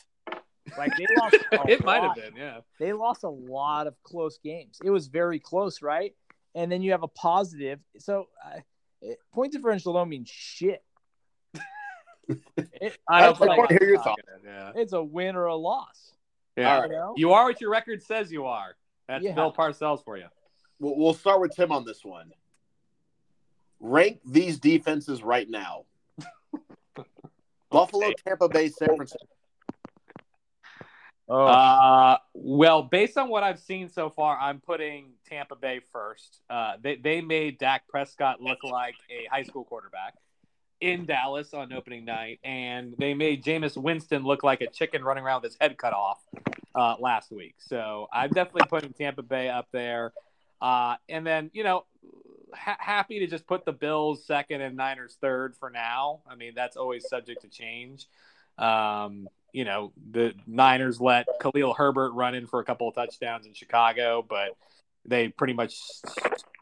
Like 0.78 0.92
they 0.96 1.06
lost. 1.18 1.36
a 1.52 1.62
it 1.70 1.84
might 1.84 2.02
have 2.02 2.14
been, 2.14 2.36
yeah. 2.36 2.58
They 2.78 2.92
lost 2.92 3.24
a 3.24 3.28
lot 3.28 3.86
of 3.86 3.94
close 4.04 4.38
games. 4.38 4.78
It 4.84 4.90
was 4.90 5.08
very 5.08 5.38
close, 5.38 5.82
right? 5.82 6.14
And 6.54 6.70
then 6.70 6.82
you 6.82 6.92
have 6.92 7.02
a 7.02 7.08
positive. 7.08 7.80
So 7.98 8.28
uh, 8.44 8.60
point 9.32 9.52
differential 9.52 9.92
don't 9.92 10.08
mean 10.08 10.24
shit. 10.26 10.82
It- 12.28 12.96
I 13.08 13.22
don't 13.26 13.40
I 13.42 13.56
wanna 13.56 13.66
hear 13.78 13.88
your 13.88 13.98
stock 14.00 14.16
in 14.18 14.48
Yeah. 14.48 14.72
it's 14.76 14.92
a 14.92 15.02
win 15.02 15.34
or 15.36 15.46
a 15.46 15.56
loss. 15.56 16.12
yeah. 16.56 16.84
You 16.84 16.88
know? 16.90 17.14
You 17.16 17.32
are 17.32 17.44
what 17.44 17.60
your 17.60 17.70
record 17.70 18.02
says 18.02 18.30
you 18.32 18.46
are. 18.46 18.76
That's 19.08 19.24
Yeah. 19.24 19.32
Bill 19.34 19.52
Parcells 19.52 20.04
for 20.04 20.16
you. 20.16 20.26
We'll, 20.78 20.96
we'll 20.96 21.14
start 21.14 21.40
with 21.40 21.54
Tim 21.54 21.72
on 21.72 21.84
this 21.84 22.04
one. 22.04 22.32
Rank 23.80 24.20
these 24.24 24.58
defenses 24.60 25.22
right 25.24 25.48
now: 25.50 25.84
Buffalo, 27.70 28.12
Tampa 28.24 28.48
Bay, 28.48 28.68
San 28.68 28.94
Francisco. 28.96 29.26
Oh, 31.28 31.46
Uh, 31.46 32.18
well, 32.34 32.82
based 32.82 33.16
on 33.16 33.28
what 33.28 33.42
I've 33.42 33.60
seen 33.60 33.88
so 33.88 34.10
far, 34.10 34.36
I'm 34.38 34.60
putting 34.60 35.12
Tampa 35.28 35.56
Bay 35.56 35.80
first. 35.92 36.40
Uh, 36.50 36.74
they 36.80 36.96
they 36.96 37.20
made 37.20 37.58
Dak 37.58 37.88
Prescott 37.88 38.40
look 38.40 38.62
like 38.64 38.96
a 39.10 39.26
high 39.30 39.42
school 39.44 39.64
quarterback 39.64 40.14
in 40.80 41.06
Dallas 41.06 41.54
on 41.54 41.72
opening 41.72 42.04
night, 42.04 42.40
and 42.42 42.94
they 42.98 43.14
made 43.14 43.44
Jameis 43.44 43.76
Winston 43.76 44.24
look 44.24 44.42
like 44.42 44.60
a 44.62 44.66
chicken 44.66 45.04
running 45.04 45.22
around 45.24 45.42
with 45.42 45.52
his 45.52 45.58
head 45.60 45.78
cut 45.78 45.92
off 45.92 46.20
uh, 46.74 46.96
last 46.98 47.30
week. 47.30 47.54
So 47.58 48.08
I'm 48.12 48.30
definitely 48.30 48.66
putting 48.68 48.92
Tampa 48.92 49.22
Bay 49.22 49.48
up 49.48 49.68
there. 49.72 50.12
Uh, 50.60 50.96
and 51.08 51.24
then 51.26 51.50
you 51.54 51.62
know, 51.62 51.84
ha- 52.52 52.76
happy 52.80 53.20
to 53.20 53.26
just 53.28 53.46
put 53.46 53.64
the 53.64 53.72
Bills 53.72 54.24
second 54.24 54.60
and 54.60 54.76
Niners 54.76 55.16
third 55.20 55.56
for 55.56 55.70
now. 55.70 56.20
I 56.28 56.34
mean, 56.34 56.52
that's 56.54 56.76
always 56.76 57.08
subject 57.08 57.42
to 57.42 57.48
change. 57.48 58.06
Um, 58.58 59.28
you 59.52 59.64
know, 59.64 59.92
the 60.10 60.34
Niners 60.46 61.00
let 61.00 61.26
Khalil 61.40 61.74
Herbert 61.74 62.12
run 62.12 62.34
in 62.34 62.46
for 62.46 62.60
a 62.60 62.64
couple 62.64 62.88
of 62.88 62.94
touchdowns 62.94 63.46
in 63.46 63.52
Chicago, 63.52 64.24
but 64.26 64.56
they 65.04 65.28
pretty 65.28 65.52
much 65.52 65.76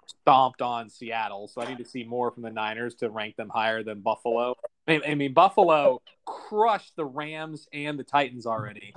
stomped 0.07 0.61
on 0.61 0.91
Seattle. 0.91 1.49
So 1.49 1.63
I 1.63 1.69
need 1.69 1.79
to 1.79 1.85
see 1.85 2.05
more 2.05 2.31
from 2.31 2.43
the 2.43 2.51
Niners 2.51 2.95
to 2.97 3.11
rank 3.11 3.37
them 3.37 3.49
higher 3.49 3.83
than 3.83 4.01
Buffalo. 4.01 4.57
I 4.89 5.15
mean, 5.15 5.33
Buffalo 5.33 6.03
crushed 6.25 6.97
the 6.97 7.05
Rams 7.05 7.69
and 7.73 7.99
the 7.99 8.05
Titans 8.05 8.45
already. 8.45 8.95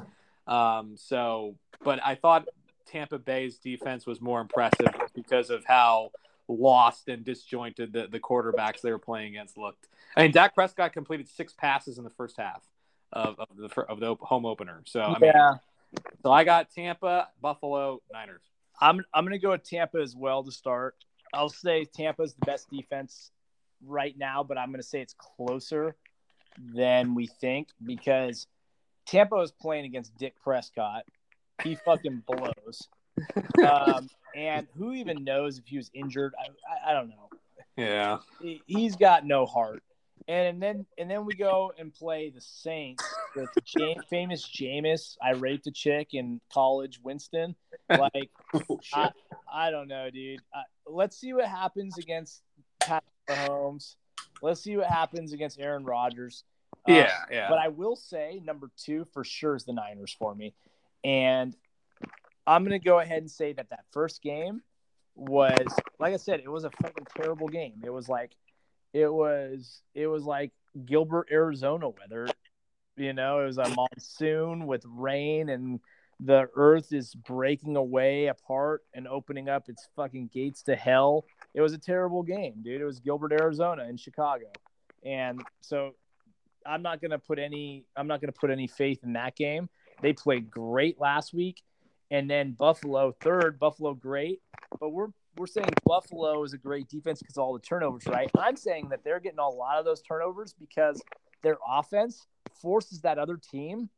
Um, 0.47 0.95
so, 0.97 1.56
but 1.84 1.99
I 2.03 2.15
thought 2.15 2.47
Tampa 2.88 3.19
Bay's 3.19 3.58
defense 3.58 4.06
was 4.08 4.21
more 4.21 4.41
impressive 4.41 4.89
because 5.13 5.49
of 5.51 5.63
how 5.65 6.12
lost 6.47 7.08
and 7.10 7.23
disjointed 7.23 7.93
the, 7.93 8.08
the 8.08 8.19
quarterbacks 8.19 8.82
they 8.82 8.91
were 8.91 8.99
playing 8.99 9.29
against 9.29 9.58
looked. 9.58 9.88
I 10.17 10.23
mean, 10.23 10.32
Dak 10.32 10.56
Prescott 10.56 10.93
completed 10.93 11.27
six 11.27 11.53
passes 11.53 11.97
in 11.97 12.03
the 12.03 12.10
first 12.10 12.38
half 12.38 12.62
of, 13.13 13.39
of 13.39 13.47
the 13.56 13.82
of 13.84 13.99
the 13.99 14.15
home 14.15 14.45
opener. 14.45 14.82
So 14.86 15.02
I 15.02 15.19
mean, 15.19 15.32
yeah. 15.34 15.54
so 16.21 16.32
I 16.32 16.43
got 16.43 16.69
Tampa, 16.71 17.30
Buffalo, 17.41 18.02
Niners. 18.12 18.41
I'm 18.82 19.04
I'm 19.13 19.23
gonna 19.23 19.39
go 19.39 19.52
with 19.52 19.63
Tampa 19.63 19.99
as 19.99 20.15
well 20.15 20.43
to 20.43 20.52
start. 20.52 20.95
I'll 21.34 21.49
say 21.49 21.86
Tampa's 21.86 22.34
the 22.34 22.45
best 22.45 22.69
defense 22.69 23.32
right 23.86 24.17
now, 24.17 24.43
but 24.43 24.58
I'm 24.58 24.71
gonna 24.71 24.84
say 24.84 25.02
it's 25.02 25.15
closer 25.17 25.95
than 26.58 27.15
we 27.15 27.28
think 27.28 27.69
because 27.84 28.47
Tampa 29.06 29.38
is 29.38 29.52
playing 29.52 29.86
against 29.86 30.15
Dick 30.17 30.36
Prescott. 30.43 31.04
He 31.63 31.76
fucking 31.76 32.23
blows. 32.28 32.88
Um, 33.63 34.10
and 34.36 34.67
who 34.76 34.93
even 34.93 35.23
knows 35.23 35.60
if 35.60 35.65
he 35.67 35.78
was 35.78 35.91
injured? 35.93 36.34
I, 36.39 36.89
I, 36.89 36.91
I 36.91 36.93
don't 36.93 37.10
know. 37.10 37.30
Yeah. 37.78 38.17
He- 38.41 38.62
He's 38.65 38.95
got 38.95 39.26
no 39.26 39.45
heart. 39.45 39.84
And 40.28 40.62
then 40.62 40.86
and 40.98 41.10
then 41.10 41.26
we 41.26 41.34
go 41.36 41.74
and 41.78 41.94
play 41.94 42.30
the 42.30 42.42
Saints 42.42 43.04
with 43.36 43.50
Jam- 43.66 43.96
famous 44.10 44.48
Jameis. 44.50 45.18
I 45.22 45.32
raped 45.32 45.68
a 45.68 45.72
chick 45.72 46.10
in 46.14 46.40
college, 46.52 47.00
Winston. 47.04 47.56
Like 47.90 48.30
Oh. 48.54 48.80
I, 48.94 49.12
I 49.52 49.70
don't 49.72 49.88
know, 49.88 50.10
dude. 50.10 50.40
Uh, 50.56 50.62
let's 50.88 51.18
see 51.18 51.34
what 51.34 51.46
happens 51.46 51.98
against 51.98 52.42
Patrick 52.80 53.04
Mahomes. 53.30 53.96
Let's 54.42 54.62
see 54.62 54.78
what 54.78 54.88
happens 54.88 55.34
against 55.34 55.60
Aaron 55.60 55.84
Rodgers. 55.84 56.44
Uh, 56.88 56.94
Yeah, 56.94 57.12
yeah. 57.30 57.50
But 57.50 57.60
I 57.60 57.68
will 57.68 57.96
say 57.96 58.42
number 58.44 58.70
two 58.78 59.06
for 59.14 59.24
sure 59.24 59.56
is 59.56 59.66
the 59.66 59.74
Niners 59.74 60.16
for 60.18 60.34
me, 60.34 60.54
and 61.04 61.56
I'm 62.48 62.64
gonna 62.64 62.80
go 62.80 63.00
ahead 63.00 63.20
and 63.20 63.30
say 63.30 63.54
that 63.54 63.70
that 63.70 63.86
first 63.92 64.22
game 64.22 64.62
was, 65.16 65.68
like 66.00 66.14
I 66.14 66.18
said, 66.18 66.40
it 66.40 66.50
was 66.50 66.64
a 66.64 66.72
fucking 66.82 67.06
terrible 67.16 67.48
game. 67.48 67.82
It 67.86 67.92
was 67.92 68.10
like, 68.10 68.32
it 68.93 69.12
was, 69.12 69.82
it 69.93 70.08
was 70.08 70.23
like 70.23 70.51
Gilbert, 70.86 71.27
Arizona 71.32 71.89
weather. 71.89 72.27
You 72.95 73.13
know, 73.13 73.41
it 73.41 73.45
was 73.45 73.58
a 73.58 73.69
monsoon 73.69 74.67
with 74.67 74.84
rain 74.86 75.49
and 75.49 75.79
the 76.19 76.47
earth 76.56 76.93
is 76.93 77.13
breaking 77.15 77.75
away 77.75 78.27
apart 78.27 78.84
and 78.93 79.08
opening 79.08 79.49
up 79.49 79.67
its 79.67 79.88
fucking 79.95 80.29
gates 80.34 80.63
to 80.63 80.75
hell. 80.75 81.25
It 81.53 81.62
was 81.62 81.73
a 81.73 81.77
terrible 81.77 82.23
game, 82.23 82.62
dude. 82.62 82.82
It 82.82 82.86
was 82.86 82.99
Gilbert, 82.99 83.34
Arizona 83.34 83.86
in 83.89 83.97
Chicago. 83.97 84.45
And 85.03 85.41
so 85.62 85.95
I'm 86.65 86.82
not 86.82 87.01
gonna 87.01 87.19
put 87.19 87.39
any 87.39 87.86
I'm 87.95 88.08
not 88.08 88.21
gonna 88.21 88.32
put 88.32 88.51
any 88.51 88.67
faith 88.67 88.99
in 89.03 89.13
that 89.13 89.36
game. 89.36 89.69
They 90.01 90.13
played 90.13 90.49
great 90.49 90.99
last 90.99 91.34
week. 91.34 91.62
And 92.10 92.29
then 92.29 92.51
Buffalo 92.51 93.12
third, 93.19 93.60
Buffalo 93.60 93.93
great. 93.93 94.41
But 94.79 94.89
we're 94.89 95.08
we're 95.38 95.48
saying 95.48 95.69
Buffalo 95.86 96.43
is 96.43 96.54
a 96.54 96.58
great 96.58 96.88
defense 96.88 97.19
because 97.19 97.38
all 97.38 97.54
the 97.54 97.60
turnovers, 97.60 98.06
right? 98.08 98.30
I'm 98.38 98.56
saying 98.56 98.89
that 98.89 99.04
they're 99.04 99.19
getting 99.19 99.39
a 99.39 99.48
lot 99.50 99.80
of 99.80 99.86
those 99.86 100.02
turnovers 100.02 100.54
because 100.60 101.02
their 101.41 101.58
offense 101.67 102.28
forces 102.62 103.02
that 103.02 103.17
other 103.17 103.38
team 103.38 103.89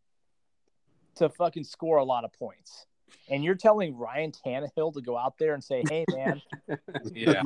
to 1.15 1.29
fucking 1.29 1.63
score 1.63 1.97
a 1.97 2.03
lot 2.03 2.23
of 2.23 2.33
points. 2.33 2.87
And 3.29 3.43
you're 3.43 3.55
telling 3.55 3.97
Ryan 3.97 4.31
Tannehill 4.31 4.93
to 4.93 5.01
go 5.01 5.17
out 5.17 5.37
there 5.37 5.53
and 5.53 5.63
say, 5.63 5.83
"Hey, 5.87 6.05
man, 6.13 6.41
yeah. 7.13 7.43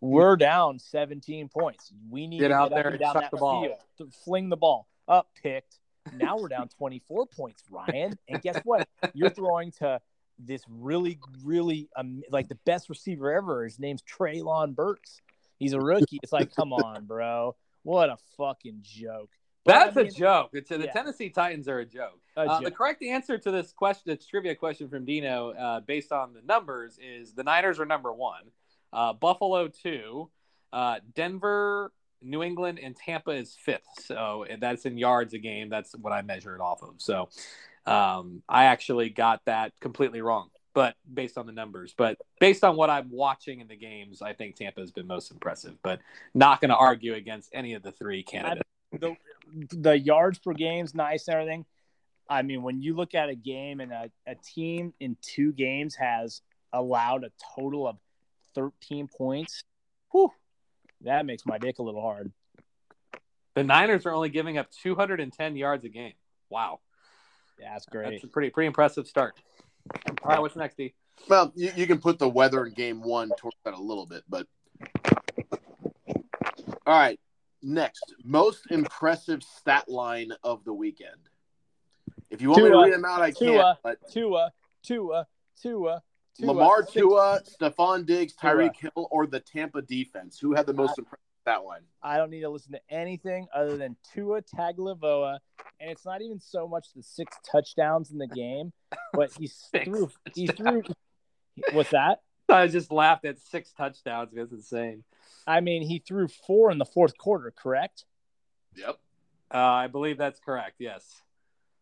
we're 0.00 0.36
down 0.36 0.78
17 0.78 1.48
points. 1.48 1.92
We 2.10 2.26
need 2.26 2.40
Get 2.40 2.48
to 2.48 2.54
out 2.54 2.70
get 2.70 2.82
there 2.82 2.88
and 2.92 3.00
down 3.00 3.14
that 3.14 3.30
the 3.30 3.36
ball." 3.36 3.62
field, 3.62 3.78
to 3.98 4.08
fling 4.24 4.48
the 4.48 4.56
ball 4.56 4.88
up, 5.06 5.28
picked. 5.40 5.78
Now 6.14 6.38
we're 6.38 6.48
down 6.48 6.68
24 6.68 7.26
points, 7.26 7.62
Ryan. 7.70 8.18
And 8.28 8.40
guess 8.42 8.60
what? 8.64 8.88
You're 9.14 9.30
throwing 9.30 9.72
to 9.72 10.00
this 10.38 10.62
really, 10.68 11.18
really 11.44 11.88
um, 11.96 12.22
like 12.30 12.48
the 12.48 12.58
best 12.66 12.88
receiver 12.88 13.32
ever. 13.32 13.64
His 13.64 13.78
name's 13.78 14.02
Treylon 14.02 14.74
Burks. 14.74 15.20
He's 15.58 15.72
a 15.72 15.80
rookie. 15.80 16.20
It's 16.22 16.32
like, 16.32 16.54
come 16.54 16.72
on, 16.72 17.06
bro. 17.06 17.56
What 17.82 18.10
a 18.10 18.16
fucking 18.36 18.80
joke. 18.82 19.30
But, 19.64 19.72
That's 19.72 19.96
I 19.96 20.00
a 20.00 20.04
mean, 20.04 20.14
joke. 20.14 20.50
It's 20.52 20.68
the 20.70 20.78
yeah. 20.78 20.92
Tennessee 20.92 21.30
Titans 21.30 21.68
are 21.68 21.80
a 21.80 21.84
joke. 21.84 22.20
a 22.36 22.40
Uh, 22.40 22.60
the 22.60 22.70
correct 22.70 23.02
answer 23.02 23.36
to 23.36 23.50
this 23.50 23.72
question, 23.72 24.02
this 24.06 24.24
trivia 24.24 24.54
question 24.54 24.88
from 24.88 25.04
Dino, 25.04 25.50
uh, 25.50 25.80
based 25.80 26.12
on 26.12 26.32
the 26.32 26.40
numbers, 26.42 26.98
is 27.02 27.34
the 27.34 27.42
Niners 27.42 27.78
are 27.78 27.84
number 27.84 28.12
one, 28.12 28.44
uh, 28.92 29.12
Buffalo 29.12 29.68
two, 29.68 30.30
uh, 30.72 31.00
Denver, 31.14 31.92
New 32.22 32.42
England, 32.42 32.78
and 32.82 32.96
Tampa 32.96 33.32
is 33.32 33.56
fifth. 33.62 33.86
So 34.06 34.46
that's 34.58 34.86
in 34.86 34.96
yards 34.96 35.34
a 35.34 35.38
game. 35.38 35.68
That's 35.68 35.94
what 35.96 36.12
I 36.12 36.22
measure 36.22 36.54
it 36.54 36.60
off 36.60 36.82
of. 36.82 36.94
So 36.98 37.28
um, 37.88 38.42
I 38.48 38.64
actually 38.64 39.08
got 39.08 39.40
that 39.46 39.72
completely 39.80 40.20
wrong. 40.20 40.50
but 40.74 40.94
based 41.12 41.38
on 41.38 41.46
the 41.46 41.52
numbers. 41.52 41.94
But 41.96 42.18
based 42.38 42.62
on 42.62 42.76
what 42.76 42.90
I'm 42.90 43.10
watching 43.10 43.60
in 43.60 43.66
the 43.66 43.76
games, 43.76 44.22
I 44.22 44.32
think 44.34 44.54
Tampa 44.56 44.80
has 44.80 44.92
been 44.92 45.06
most 45.06 45.32
impressive. 45.32 45.76
But 45.82 46.00
not 46.34 46.60
going 46.60 46.68
to 46.68 46.76
argue 46.76 47.14
against 47.14 47.50
any 47.52 47.74
of 47.74 47.82
the 47.82 47.90
three 47.90 48.22
candidates. 48.22 48.68
the 48.92 49.16
the 49.70 49.98
yards 49.98 50.38
per 50.38 50.52
game's 50.52 50.94
nice 50.94 51.26
and 51.26 51.34
everything. 51.34 51.64
I 52.28 52.42
mean, 52.42 52.62
when 52.62 52.82
you 52.82 52.94
look 52.94 53.14
at 53.14 53.30
a 53.30 53.34
game 53.34 53.80
and 53.80 53.90
a, 53.90 54.10
a 54.26 54.34
team 54.34 54.92
in 55.00 55.16
two 55.22 55.52
games 55.52 55.94
has 55.94 56.42
allowed 56.72 57.24
a 57.24 57.32
total 57.56 57.88
of 57.88 57.96
13 58.54 59.08
points, 59.08 59.62
whew, 60.12 60.30
that 61.00 61.24
makes 61.24 61.46
my 61.46 61.56
dick 61.56 61.78
a 61.78 61.82
little 61.82 62.02
hard. 62.02 62.30
The 63.54 63.64
Niners 63.64 64.04
are 64.04 64.12
only 64.12 64.28
giving 64.28 64.58
up 64.58 64.70
210 64.82 65.56
yards 65.56 65.84
a 65.84 65.88
game. 65.88 66.12
Wow. 66.50 66.80
Yeah, 67.58 67.72
that's 67.72 67.86
great. 67.86 68.10
That's 68.10 68.24
a 68.24 68.28
pretty 68.28 68.50
pretty 68.50 68.66
impressive 68.66 69.06
start. 69.06 69.34
All 70.22 70.30
right, 70.30 70.40
what's 70.40 70.56
next, 70.56 70.76
D? 70.76 70.94
Well, 71.28 71.52
you, 71.56 71.72
you 71.76 71.86
can 71.86 71.98
put 71.98 72.18
the 72.18 72.28
weather 72.28 72.66
in 72.66 72.74
game 72.74 73.02
one 73.02 73.30
towards 73.38 73.56
that 73.64 73.74
a 73.74 73.80
little 73.80 74.06
bit, 74.06 74.22
but 74.28 74.46
all 76.86 76.98
right. 76.98 77.18
Next, 77.60 78.14
most 78.22 78.70
impressive 78.70 79.42
stat 79.42 79.88
line 79.88 80.30
of 80.44 80.64
the 80.64 80.72
weekend. 80.72 81.28
If 82.30 82.40
you 82.40 82.50
want 82.50 82.62
me 82.62 82.70
to 82.70 82.78
read 82.78 82.92
them 82.92 83.04
out, 83.04 83.20
I 83.20 83.32
can. 83.32 83.48
Tua, 83.48 83.78
But 83.82 83.98
Tua, 84.10 84.52
Tua, 84.84 85.26
Tua, 85.60 86.02
Tua. 86.38 86.46
Lamar 86.46 86.82
six- 86.82 86.92
Tua, 86.92 87.40
Stefon 87.44 88.06
Diggs, 88.06 88.34
Tua. 88.34 88.50
Tyreek 88.52 88.76
Hill, 88.76 89.08
or 89.10 89.26
the 89.26 89.40
Tampa 89.40 89.82
defense, 89.82 90.38
who 90.38 90.54
had 90.54 90.66
the 90.66 90.72
most 90.72 90.98
impressive 90.98 91.18
stat 91.48 91.64
line? 91.64 91.82
I 92.02 92.16
don't 92.16 92.30
need 92.30 92.40
to 92.40 92.48
listen 92.48 92.72
to 92.72 92.80
anything 92.90 93.46
other 93.54 93.76
than 93.76 93.96
Tua 94.14 94.42
Tagovailoa, 94.42 95.38
and 95.80 95.90
it's 95.90 96.04
not 96.04 96.22
even 96.22 96.40
so 96.40 96.68
much 96.68 96.88
the 96.94 97.02
six 97.02 97.36
touchdowns 97.50 98.10
in 98.10 98.18
the 98.18 98.26
game, 98.26 98.72
but 99.12 99.30
he 99.38 99.50
threw. 99.84 100.10
He 100.34 100.46
threw. 100.46 100.82
What's 101.72 101.90
that? 101.90 102.22
I 102.48 102.66
just 102.66 102.90
laughed 102.90 103.24
at 103.24 103.38
six 103.38 103.72
touchdowns. 103.72 104.30
That's 104.32 104.52
insane. 104.52 105.04
I 105.46 105.60
mean, 105.60 105.82
he 105.82 105.98
threw 105.98 106.28
four 106.28 106.70
in 106.70 106.78
the 106.78 106.84
fourth 106.84 107.16
quarter, 107.18 107.52
correct? 107.56 108.04
Yep. 108.76 108.98
Uh, 109.52 109.58
I 109.58 109.86
believe 109.86 110.18
that's 110.18 110.40
correct. 110.40 110.76
Yes. 110.78 111.22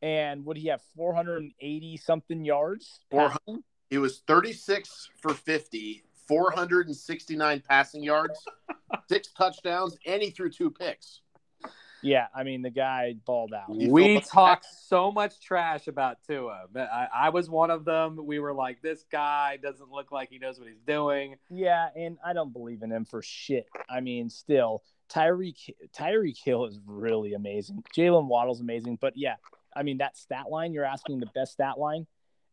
And 0.02 0.44
would 0.44 0.56
he 0.56 0.68
have 0.68 0.82
480 0.96 1.96
something 1.96 2.44
yards? 2.44 3.00
He 3.90 3.98
was 3.98 4.22
36 4.26 5.10
for 5.20 5.34
50, 5.34 6.04
469 6.28 7.62
passing 7.68 8.02
yards, 8.02 8.44
six 9.08 9.28
touchdowns, 9.28 9.96
and 10.06 10.22
he 10.22 10.30
threw 10.30 10.50
two 10.50 10.70
picks. 10.70 11.20
Yeah, 12.02 12.26
I 12.34 12.44
mean 12.44 12.62
the 12.62 12.70
guy 12.70 13.14
balled 13.24 13.52
out. 13.52 13.74
We 13.74 14.04
feel- 14.04 14.20
talked 14.20 14.66
so 14.86 15.10
much 15.10 15.40
trash 15.40 15.88
about 15.88 16.18
Tua. 16.26 16.66
But 16.72 16.90
I, 16.92 17.08
I 17.12 17.28
was 17.30 17.50
one 17.50 17.70
of 17.70 17.84
them. 17.84 18.18
We 18.24 18.38
were 18.38 18.52
like, 18.52 18.80
this 18.82 19.04
guy 19.10 19.58
doesn't 19.60 19.90
look 19.90 20.12
like 20.12 20.30
he 20.30 20.38
knows 20.38 20.58
what 20.58 20.68
he's 20.68 20.82
doing. 20.86 21.36
Yeah, 21.50 21.88
and 21.96 22.18
I 22.24 22.32
don't 22.32 22.52
believe 22.52 22.82
in 22.82 22.92
him 22.92 23.04
for 23.04 23.22
shit. 23.22 23.66
I 23.88 24.00
mean, 24.00 24.28
still 24.30 24.82
Tyreek 25.08 25.70
Tyreek 25.96 26.38
Hill 26.42 26.66
is 26.66 26.78
really 26.86 27.34
amazing. 27.34 27.82
Jaylen 27.96 28.26
Waddle's 28.26 28.60
amazing, 28.60 28.98
but 29.00 29.14
yeah, 29.16 29.36
I 29.74 29.82
mean 29.82 29.98
that 29.98 30.16
stat 30.16 30.50
line 30.50 30.72
you're 30.72 30.84
asking 30.84 31.20
the 31.20 31.30
best 31.34 31.52
stat 31.52 31.78
line. 31.78 32.06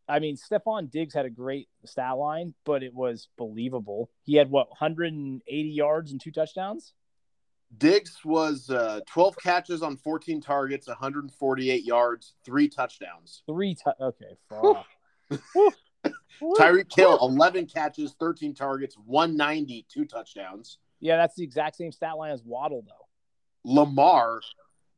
I 0.08 0.18
mean, 0.18 0.36
Stefon 0.36 0.90
Diggs 0.90 1.14
had 1.14 1.24
a 1.24 1.30
great 1.30 1.68
stat 1.84 2.16
line, 2.18 2.54
but 2.64 2.82
it 2.82 2.94
was 2.94 3.28
believable. 3.38 4.10
He 4.22 4.34
had 4.36 4.50
what 4.50 4.68
180 4.68 5.68
yards 5.68 6.12
and 6.12 6.20
two 6.20 6.30
touchdowns. 6.30 6.92
Diggs 7.76 8.18
was 8.24 8.70
uh, 8.70 9.00
12 9.08 9.36
catches 9.38 9.82
on 9.82 9.96
14 9.96 10.40
targets, 10.40 10.86
148 10.86 11.84
yards, 11.84 12.34
three 12.44 12.68
touchdowns. 12.68 13.42
Three. 13.46 13.74
T- 13.74 13.90
okay, 14.00 14.36
fuck. 14.48 14.86
Woo. 15.54 15.70
Woo. 16.40 16.54
Tyreek 16.58 16.94
Hill, 16.94 17.18
11 17.20 17.66
catches, 17.66 18.14
13 18.20 18.54
targets, 18.54 18.96
190, 19.06 19.86
two 19.88 20.04
touchdowns. 20.04 20.78
Yeah, 21.00 21.16
that's 21.16 21.34
the 21.34 21.42
exact 21.42 21.76
same 21.76 21.92
stat 21.92 22.16
line 22.16 22.32
as 22.32 22.42
Waddle, 22.44 22.84
though. 22.86 23.72
Lamar 23.72 24.40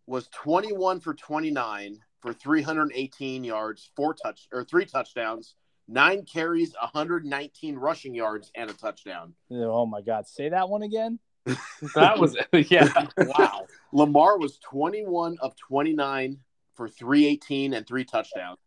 was 0.06 0.28
21 0.28 1.00
for 1.00 1.14
29 1.14 2.00
for 2.26 2.32
318 2.32 3.44
yards, 3.44 3.88
four 3.94 4.12
touch 4.12 4.48
or 4.52 4.64
three 4.64 4.84
touchdowns, 4.84 5.54
nine 5.86 6.24
carries, 6.24 6.74
119 6.80 7.76
rushing 7.76 8.16
yards, 8.16 8.50
and 8.56 8.68
a 8.68 8.72
touchdown. 8.72 9.34
Oh 9.52 9.86
my 9.86 10.00
God, 10.00 10.26
say 10.26 10.48
that 10.48 10.68
one 10.68 10.82
again. 10.82 11.20
That 11.94 12.18
was, 12.18 12.36
yeah. 12.52 12.88
Wow. 13.16 13.66
Lamar 13.92 14.38
was 14.38 14.58
21 14.58 15.38
of 15.40 15.54
29 15.56 16.38
for 16.74 16.88
318 16.88 17.74
and 17.74 17.86
three 17.86 18.04
touchdowns, 18.04 18.58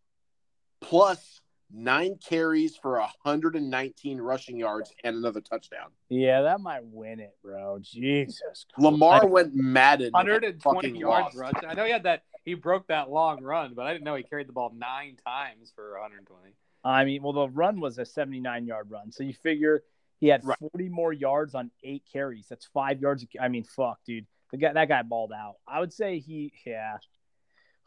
plus 0.79 1.41
nine 1.69 2.17
carries 2.25 2.77
for 2.77 2.99
119 2.99 4.21
rushing 4.21 4.57
yards 4.57 4.93
and 5.03 5.17
another 5.17 5.41
touchdown. 5.41 5.89
Yeah, 6.07 6.43
that 6.43 6.61
might 6.61 6.85
win 6.85 7.19
it, 7.19 7.35
bro. 7.43 7.79
Jesus. 7.81 8.39
Christ. 8.41 8.65
Lamar 8.77 9.27
went 9.27 9.53
Madden. 9.53 10.11
120 10.13 10.97
yards 10.97 11.35
lost. 11.35 11.55
rush. 11.55 11.63
I 11.67 11.73
know 11.73 11.83
he 11.83 11.91
had 11.91 12.03
that. 12.03 12.23
He 12.49 12.55
broke 12.55 12.87
that 12.87 13.11
long 13.11 13.43
run, 13.43 13.75
but 13.75 13.85
I 13.85 13.93
didn't 13.93 14.05
know 14.05 14.15
he 14.15 14.23
carried 14.23 14.47
the 14.47 14.53
ball 14.53 14.73
nine 14.75 15.17
times 15.23 15.71
for 15.75 15.91
120. 15.91 16.55
I 16.83 17.05
mean, 17.05 17.21
well, 17.21 17.33
the 17.33 17.47
run 17.49 17.79
was 17.79 17.99
a 17.99 18.05
79 18.05 18.65
yard 18.65 18.89
run. 18.89 19.11
So 19.11 19.23
you 19.23 19.33
figure 19.33 19.83
he 20.19 20.27
had 20.29 20.43
Right. 20.43 20.57
40 20.59 20.89
more 20.89 21.13
yards 21.13 21.53
on 21.53 21.69
eight 21.83 22.03
carries. 22.11 22.47
That's 22.47 22.65
five 22.65 23.01
yards. 23.01 23.23
I 23.39 23.49
mean, 23.49 23.63
fuck, 23.65 23.99
dude. 24.03 24.25
The 24.49 24.57
guy, 24.57 24.73
that 24.73 24.87
guy 24.87 25.03
balled 25.03 25.31
out. 25.31 25.57
I 25.67 25.79
would 25.79 25.93
say 25.93 26.17
he, 26.17 26.51
yeah. 26.65 26.97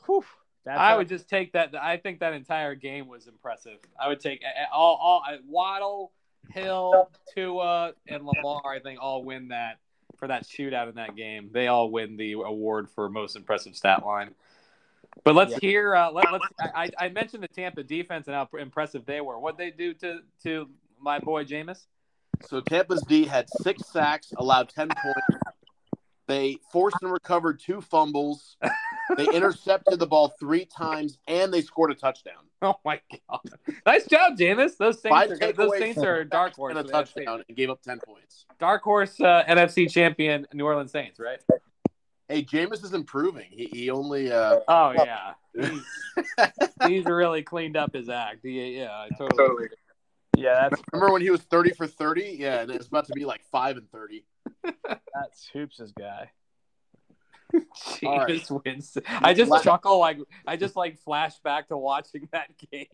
Whew, 0.06 0.24
that's 0.64 0.78
I 0.78 0.94
would 0.94 1.08
just 1.08 1.28
take 1.28 1.54
that. 1.54 1.74
I 1.74 1.96
think 1.96 2.20
that 2.20 2.34
entire 2.34 2.76
game 2.76 3.08
was 3.08 3.26
impressive. 3.26 3.78
I 4.00 4.06
would 4.06 4.20
take 4.20 4.44
all, 4.72 4.96
all 5.02 5.24
Waddle, 5.48 6.12
Hill, 6.50 7.10
Tua, 7.34 7.94
and 8.06 8.24
Lamar. 8.24 8.62
I 8.66 8.78
think 8.78 9.00
all 9.02 9.24
win 9.24 9.48
that 9.48 9.78
for 10.22 10.28
that 10.28 10.44
shootout 10.46 10.88
in 10.88 10.94
that 10.94 11.16
game. 11.16 11.50
They 11.50 11.66
all 11.66 11.90
win 11.90 12.16
the 12.16 12.34
award 12.34 12.88
for 12.88 13.08
most 13.08 13.34
impressive 13.34 13.74
stat 13.74 14.06
line. 14.06 14.36
But 15.24 15.34
let's 15.34 15.50
Yeah. 15.50 15.58
hear. 15.60 15.96
Uh, 15.96 16.12
let, 16.12 16.30
let's. 16.30 16.44
I, 16.60 16.90
I 16.96 17.08
mentioned 17.08 17.42
the 17.42 17.48
Tampa 17.48 17.82
defense 17.82 18.28
and 18.28 18.36
how 18.36 18.48
impressive 18.56 19.04
they 19.04 19.20
were. 19.20 19.36
What 19.40 19.58
they 19.58 19.72
do 19.72 19.92
to 19.94 20.20
to 20.44 20.70
my 21.00 21.18
boy 21.18 21.44
Jameis? 21.44 21.86
So 22.46 22.60
Tampa's 22.60 23.02
D 23.02 23.24
had 23.24 23.50
six 23.50 23.84
sacks, 23.86 24.32
allowed 24.36 24.68
10 24.68 24.90
points. 24.90 25.20
They 26.28 26.56
forced 26.70 26.98
and 27.02 27.10
recovered 27.10 27.58
two 27.58 27.80
fumbles. 27.80 28.56
They 29.16 29.26
intercepted 29.32 29.98
the 29.98 30.06
ball 30.06 30.34
three 30.38 30.66
times, 30.66 31.18
and 31.26 31.52
they 31.52 31.62
scored 31.62 31.90
a 31.90 31.96
touchdown 31.96 32.44
Oh 32.64 32.76
my 32.84 33.00
god! 33.28 33.40
Nice 33.84 34.06
job, 34.06 34.38
Jameis. 34.38 34.76
Those 34.76 35.02
Saints 35.02 35.42
are. 35.42 35.52
Those. 35.52 35.78
Saints 35.78 35.98
are 35.98 36.22
dark 36.22 36.54
horse. 36.56 36.70
and 36.70 36.78
a 36.78 36.82
for 36.82 36.88
the 36.88 36.94
NFC. 36.94 37.14
touchdown, 37.14 37.44
and 37.48 37.56
gave 37.56 37.70
up 37.70 37.82
10 37.82 37.98
points. 38.06 38.46
Dark 38.60 38.82
horse 38.82 39.20
uh, 39.20 39.42
NFC 39.48 39.90
champion 39.90 40.46
New 40.52 40.64
Orleans 40.64 40.92
Saints, 40.92 41.18
right? 41.18 41.40
Hey, 42.28 42.44
Jameis 42.44 42.84
is 42.84 42.94
improving. 42.94 43.48
He, 43.50 43.64
he 43.72 43.90
only 43.90 44.30
uh, 44.30 44.60
Oh 44.68 44.92
yeah, 44.96 45.32
he's, 45.58 45.82
he's 46.86 47.04
really 47.04 47.42
cleaned 47.42 47.76
up 47.76 47.92
his 47.92 48.08
act. 48.08 48.38
He, 48.44 48.78
yeah, 48.78 48.92
I 48.92 49.08
totally. 49.18 49.66
yeah, 50.36 50.68
that's 50.70 50.80
remember 50.92 51.12
when 51.12 51.22
he 51.22 51.30
was 51.30 51.40
30 51.42 51.72
for 51.72 51.88
30? 51.88 52.36
Yeah, 52.38 52.60
and 52.60 52.70
it's 52.70 52.86
about 52.86 53.06
to 53.06 53.12
be 53.12 53.24
like 53.24 53.42
5 53.50 53.76
and 53.78 53.90
30. 53.90 54.24
that's 54.62 55.48
Hoops' 55.52 55.92
guy. 55.98 56.30
All 58.04 58.18
right. 58.18 58.28
Jameis 58.28 58.62
wins. 58.64 58.98
I 59.06 59.34
just 59.34 59.50
Last- 59.50 59.64
chuckle 59.64 59.98
like 59.98 60.18
I 60.46 60.56
just 60.56 60.76
like 60.76 60.98
flash 60.98 61.38
back 61.40 61.68
to 61.68 61.76
watching 61.76 62.28
that 62.32 62.50
game 62.72 62.86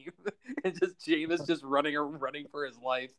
and 0.65 0.79
just 0.79 0.99
Jameis 1.07 1.47
just 1.47 1.63
running 1.63 1.97
or 1.97 2.07
running 2.07 2.47
for 2.51 2.65
his 2.67 2.77
life. 2.79 3.13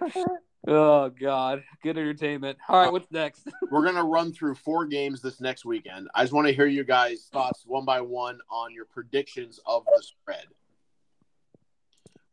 oh 0.66 1.10
god, 1.10 1.62
good 1.82 1.98
entertainment. 1.98 2.58
All 2.68 2.78
right, 2.78 2.88
uh, 2.88 2.92
what's 2.92 3.10
next? 3.10 3.48
We're 3.70 3.82
going 3.82 3.96
to 3.96 4.02
run 4.02 4.32
through 4.32 4.54
four 4.56 4.86
games 4.86 5.20
this 5.20 5.40
next 5.40 5.64
weekend. 5.64 6.08
I 6.14 6.22
just 6.22 6.32
want 6.32 6.46
to 6.48 6.52
hear 6.54 6.66
you 6.66 6.84
guys' 6.84 7.28
thoughts 7.32 7.64
one 7.66 7.84
by 7.84 8.00
one 8.00 8.38
on 8.50 8.72
your 8.74 8.86
predictions 8.86 9.60
of 9.66 9.84
the 9.84 10.02
spread. 10.02 10.44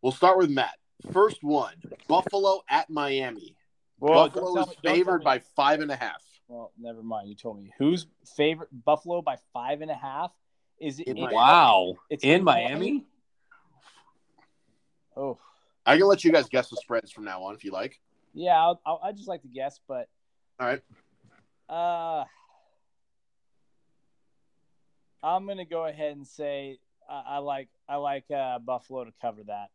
We'll 0.02 0.12
start 0.12 0.38
with 0.38 0.50
Matt. 0.50 0.78
First 1.12 1.44
one 1.44 1.76
Buffalo 2.08 2.62
at 2.70 2.90
Miami. 2.90 3.56
Well, 4.00 4.30
Buffalo 4.30 4.62
is 4.62 4.68
me- 4.68 4.76
favored 4.84 5.20
me. 5.20 5.26
by 5.26 5.40
five 5.56 5.82
and 5.82 5.92
a 5.92 5.96
half. 5.96 6.22
Well, 6.48 6.72
never 6.80 7.04
mind. 7.04 7.30
You 7.30 7.36
told 7.36 7.60
me 7.62 7.74
who's 7.78 8.08
favorite 8.36 8.70
Buffalo 8.86 9.22
by 9.22 9.38
five 9.54 9.82
and 9.82 9.92
a 9.92 9.96
half. 9.96 10.32
Is 10.80 11.00
it 11.00 11.08
In 11.08 11.18
in- 11.18 11.30
Wow, 11.32 11.96
It's 12.10 12.24
in 12.24 12.32
in 12.32 12.44
Miami. 12.44 13.06
Oh, 15.16 15.38
I 15.86 15.98
can 15.98 16.06
let 16.08 16.24
you 16.24 16.32
guys 16.32 16.48
guess 16.48 16.70
the 16.70 16.78
spreads 16.78 17.12
from 17.12 17.24
now 17.26 17.42
on 17.44 17.56
if 17.56 17.64
you 17.64 17.72
like. 17.72 18.00
yeah. 18.34 18.56
I'll, 18.62 18.80
I'll, 18.86 19.00
I 19.04 19.12
just 19.14 19.28
like 19.28 19.42
to 19.42 19.48
guess, 19.48 19.80
but 19.88 20.08
All 20.60 20.68
right. 20.68 20.82
uh, 21.70 22.24
I'm 25.24 25.48
gonna 25.48 25.66
go 25.66 25.86
ahead 25.86 26.16
and 26.16 26.28
say 26.28 26.78
I, 27.10 27.24
I 27.28 27.38
like 27.40 27.70
I 27.90 27.96
like 27.96 28.30
uh, 28.30 28.60
Buffalo 28.60 29.06
to 29.06 29.14
cover 29.22 29.42
that. 29.48 29.70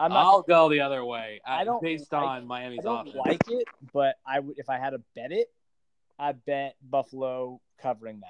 I'm 0.00 0.10
not. 0.10 0.24
I'll 0.24 0.42
go 0.42 0.68
the 0.70 0.80
other 0.80 1.04
way. 1.04 1.40
I 1.46 1.64
don't 1.64 1.82
based 1.82 2.10
like- 2.12 2.22
on 2.22 2.46
Miami's 2.46 2.84
offense. 2.84 3.10
I 3.10 3.12
don't 3.12 3.26
offense. 3.26 3.48
like 3.48 3.60
it, 3.60 3.68
but 3.92 4.16
I 4.26 4.40
would 4.40 4.58
if 4.58 4.68
I 4.70 4.78
had 4.78 4.90
to 4.90 5.02
bet 5.14 5.30
it, 5.30 5.48
I'd 6.18 6.44
bet 6.44 6.76
Buffalo 6.82 7.60
covering 7.80 8.20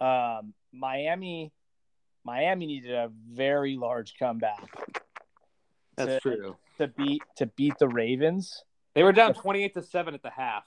that. 0.00 0.04
Um, 0.04 0.54
Miami, 0.72 1.52
Miami 2.24 2.66
needed 2.66 2.92
a 2.92 3.10
very 3.30 3.76
large 3.76 4.14
comeback 4.18 4.68
That's 5.96 6.14
to- 6.14 6.36
true. 6.36 6.56
to 6.78 6.88
beat 6.88 7.22
to 7.36 7.46
beat 7.46 7.74
the 7.78 7.88
Ravens. 7.88 8.64
They 8.94 9.04
were 9.04 9.12
down 9.12 9.32
28 9.32 9.74
to 9.74 9.82
7 9.82 10.12
at 10.14 10.22
the 10.22 10.30
half. 10.30 10.64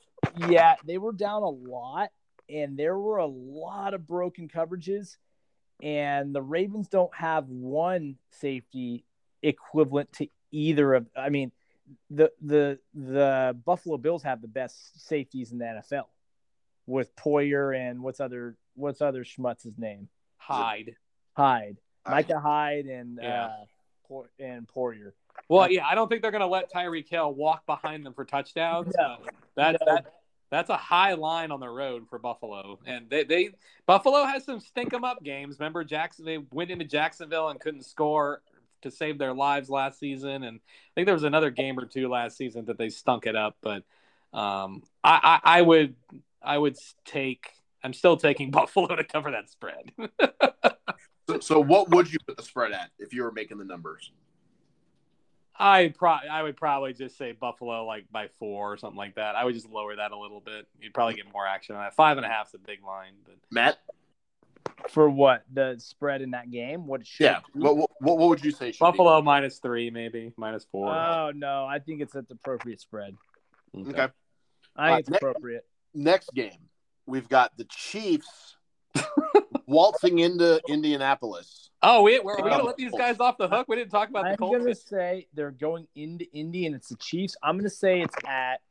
Yeah, 0.50 0.76
they 0.86 0.98
were 0.98 1.12
down 1.12 1.44
a 1.44 1.50
lot, 1.50 2.10
and 2.50 2.76
there 2.78 2.98
were 2.98 3.18
a 3.18 3.26
lot 3.28 3.94
of 3.94 4.08
broken 4.08 4.48
coverages. 4.48 5.18
And 5.82 6.34
the 6.34 6.42
Ravens 6.42 6.88
don't 6.88 7.14
have 7.16 7.48
one 7.50 8.16
safety 8.32 9.04
equivalent 9.44 10.12
to 10.14 10.28
either 10.52 10.94
of. 10.94 11.08
I 11.16 11.30
mean, 11.30 11.52
the 12.10 12.32
the 12.42 12.80
the 12.94 13.58
Buffalo 13.66 13.98
Bills 13.98 14.24
have 14.24 14.42
the 14.42 14.48
best 14.48 15.08
safeties 15.08 15.52
in 15.52 15.58
the 15.58 15.66
NFL, 15.66 16.06
with 16.88 17.16
Poyer 17.16 17.78
and 17.78 18.02
what's 18.02 18.20
other 18.20 18.56
what's 18.76 19.02
other 19.02 19.24
schmutz's 19.24 19.78
name 19.78 20.08
Hyde. 20.38 20.96
Hyde, 21.34 21.78
Micah 22.08 22.40
Hyde, 22.40 22.86
and 22.86 23.20
Yeah. 23.22 23.50
uh, 24.10 24.22
and 24.40 24.68
Poyer. 24.68 25.12
Well, 25.50 25.70
yeah, 25.70 25.86
I 25.86 25.96
don't 25.96 26.08
think 26.08 26.22
they're 26.22 26.32
going 26.32 26.40
to 26.42 26.48
let 26.48 26.72
Tyreek 26.72 27.10
Hill 27.10 27.34
walk 27.34 27.66
behind 27.66 28.06
them 28.06 28.14
for 28.14 28.24
touchdowns. 28.24 28.94
No. 28.98 29.18
That, 29.56 29.78
No. 29.82 29.94
that 29.94 30.06
that's 30.50 30.70
a 30.70 30.78
high 30.78 31.14
line 31.14 31.52
on 31.52 31.60
the 31.60 31.70
road 31.70 32.08
for 32.10 32.20
Buffalo, 32.20 32.80
and 32.86 33.10
they, 33.10 33.24
they 33.24 33.50
Buffalo 33.86 34.24
has 34.26 34.46
some 34.46 34.60
stink 34.60 34.94
'em 34.94 35.04
up 35.04 35.24
games. 35.24 35.60
Remember 35.60 35.84
Jackson? 35.84 36.26
They 36.26 36.38
went 36.52 36.72
into 36.72 36.86
Jacksonville 36.86 37.50
and 37.50 37.60
couldn't 37.60 37.84
score 37.84 38.42
to 38.82 38.92
save 38.92 39.18
their 39.18 39.34
lives 39.34 39.70
last 39.70 40.00
season, 40.00 40.44
and 40.44 40.60
I 40.60 40.92
think 40.94 41.06
there 41.06 41.16
was 41.16 41.24
another 41.24 41.50
game 41.50 41.78
or 41.80 41.86
two 41.86 42.08
last 42.08 42.38
season 42.38 42.66
that 42.66 42.78
they 42.78 42.90
stunk 42.90 43.26
it 43.26 43.36
up. 43.36 43.58
But 43.62 43.84
um, 44.34 44.84
I, 45.04 45.40
I, 45.44 45.60
I 45.60 45.62
would 45.62 45.96
I 46.42 46.58
would 46.58 46.78
take. 47.06 47.52
I'm 47.84 47.94
still 47.94 48.18
taking 48.18 48.52
Buffalo 48.52 48.96
to 48.96 49.04
cover 49.04 49.32
that 49.32 49.50
spread. 49.50 49.92
So, 51.28 51.40
so 51.40 51.60
what 51.60 51.90
would 51.90 52.12
you 52.12 52.20
put 52.28 52.38
the 52.38 52.44
spread 52.44 52.72
at 52.72 52.92
if 53.00 53.14
you 53.14 53.24
were 53.24 53.32
making 53.32 53.58
the 53.58 53.66
numbers? 53.66 54.12
I 55.58 55.94
pro 55.98 56.10
I 56.12 56.44
would 56.44 56.58
probably 56.58 56.94
just 56.94 57.18
say 57.18 57.32
Buffalo 57.32 57.86
like 57.86 58.06
by 58.12 58.28
four 58.40 58.74
or 58.74 58.78
something 58.78 58.98
like 58.98 59.16
that. 59.16 59.36
I 59.36 59.46
would 59.46 59.54
just 59.54 59.70
lower 59.70 59.96
that 59.96 60.12
a 60.12 60.18
little 60.18 60.42
bit. 60.42 60.68
You'd 60.82 60.94
probably 60.94 61.14
get 61.16 61.32
more 61.32 61.48
action 61.48 61.76
on 61.76 61.82
that. 61.84 61.96
Five 61.96 62.18
and 62.18 62.26
a 62.26 62.30
half 62.30 62.50
is 62.50 62.56
a 62.56 62.58
big 62.60 62.84
line, 62.84 63.14
but 63.24 63.36
Matt? 63.52 63.78
For 64.90 65.10
what 65.10 65.46
the 65.54 65.76
spread 65.78 66.22
in 66.22 66.32
that 66.32 66.52
game? 66.52 66.88
What 66.88 67.08
should 67.08 67.24
Yeah. 67.24 67.40
What, 67.54 67.78
what, 67.78 67.90
what 68.00 68.18
would 68.30 68.44
you 68.44 68.52
say? 68.52 68.72
should 68.72 68.80
be? 68.80 68.92
Buffalo 68.92 69.22
minus 69.22 69.60
three, 69.60 69.90
maybe 69.90 70.34
minus 70.36 70.66
four. 70.72 70.94
Oh 70.94 71.32
no, 71.34 71.66
I 71.66 71.80
think 71.80 72.02
it's 72.02 72.16
at 72.16 72.28
the 72.28 72.34
appropriate 72.34 72.82
spread. 72.82 73.16
Okay. 73.78 74.08
I 74.76 74.92
Uh, 74.92 74.96
think 74.96 75.00
it's 75.00 75.10
ne- 75.10 75.18
appropriate. 75.18 75.66
Next 75.94 76.34
game, 76.34 76.58
we've 77.06 77.30
got 77.30 77.58
the 77.58 77.64
Chiefs 77.66 78.58
waltzing 79.68 80.20
into 80.20 80.62
Indianapolis. 80.68 81.70
Oh, 81.82 82.02
wait, 82.04 82.24
we're, 82.24 82.34
are 82.34 82.44
we 82.44 82.50
gonna 82.50 82.64
let 82.64 82.78
these 82.78 82.94
guys 82.94 83.20
off 83.20 83.38
the 83.38 83.48
hook? 83.48 83.68
We 83.68 83.76
didn't 83.76 83.92
talk 83.92 84.10
about 84.10 84.30
the 84.30 84.38
Colts. 84.38 84.56
I'm 84.56 84.62
gonna 84.62 84.76
say 84.76 85.28
they're 85.34 85.52
going 85.52 85.88
into 85.96 86.26
Indy 86.32 86.66
and 86.66 86.76
it's 86.76 86.90
the 86.90 86.96
Chiefs. 86.96 87.36
I'm 87.44 87.58
gonna 87.58 87.70
say 87.70 88.02
it's 88.02 88.16
at 88.26 88.62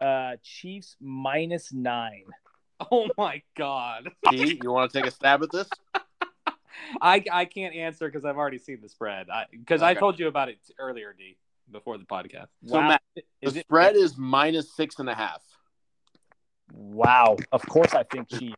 uh 0.00 0.36
Chiefs 0.42 0.96
minus 1.00 1.72
nine. 1.72 2.24
Oh 2.92 3.08
my 3.18 3.42
god, 3.56 4.10
T, 4.28 4.60
you 4.62 4.70
want 4.70 4.92
to 4.92 4.98
take 4.98 5.08
a 5.08 5.10
stab 5.10 5.42
at 5.42 5.50
this? 5.50 5.68
I 7.02 7.24
I 7.32 7.44
can't 7.44 7.74
answer 7.74 8.06
because 8.06 8.24
I've 8.24 8.36
already 8.36 8.58
seen 8.58 8.78
the 8.80 8.88
spread. 8.88 9.26
Because 9.50 9.82
I, 9.82 9.92
Okay. 9.92 10.00
told 10.00 10.18
you 10.18 10.28
about 10.28 10.48
it 10.48 10.58
earlier, 10.78 11.14
D, 11.16 11.36
before 11.72 11.98
the 11.98 12.04
podcast. 12.04 12.48
So, 12.66 12.78
wow. 12.78 12.88
Matt, 12.88 13.02
is 13.42 13.54
the 13.54 13.60
it 13.60 13.66
spread 13.66 13.96
is 13.96 14.16
minus 14.16 14.74
six 14.76 14.98
and 15.00 15.08
a 15.08 15.14
half. 15.14 15.42
wow. 16.72 17.36
Of 17.50 17.66
course 17.66 17.94
I 17.94 18.04
think 18.04 18.28
Chiefs. 18.28 18.54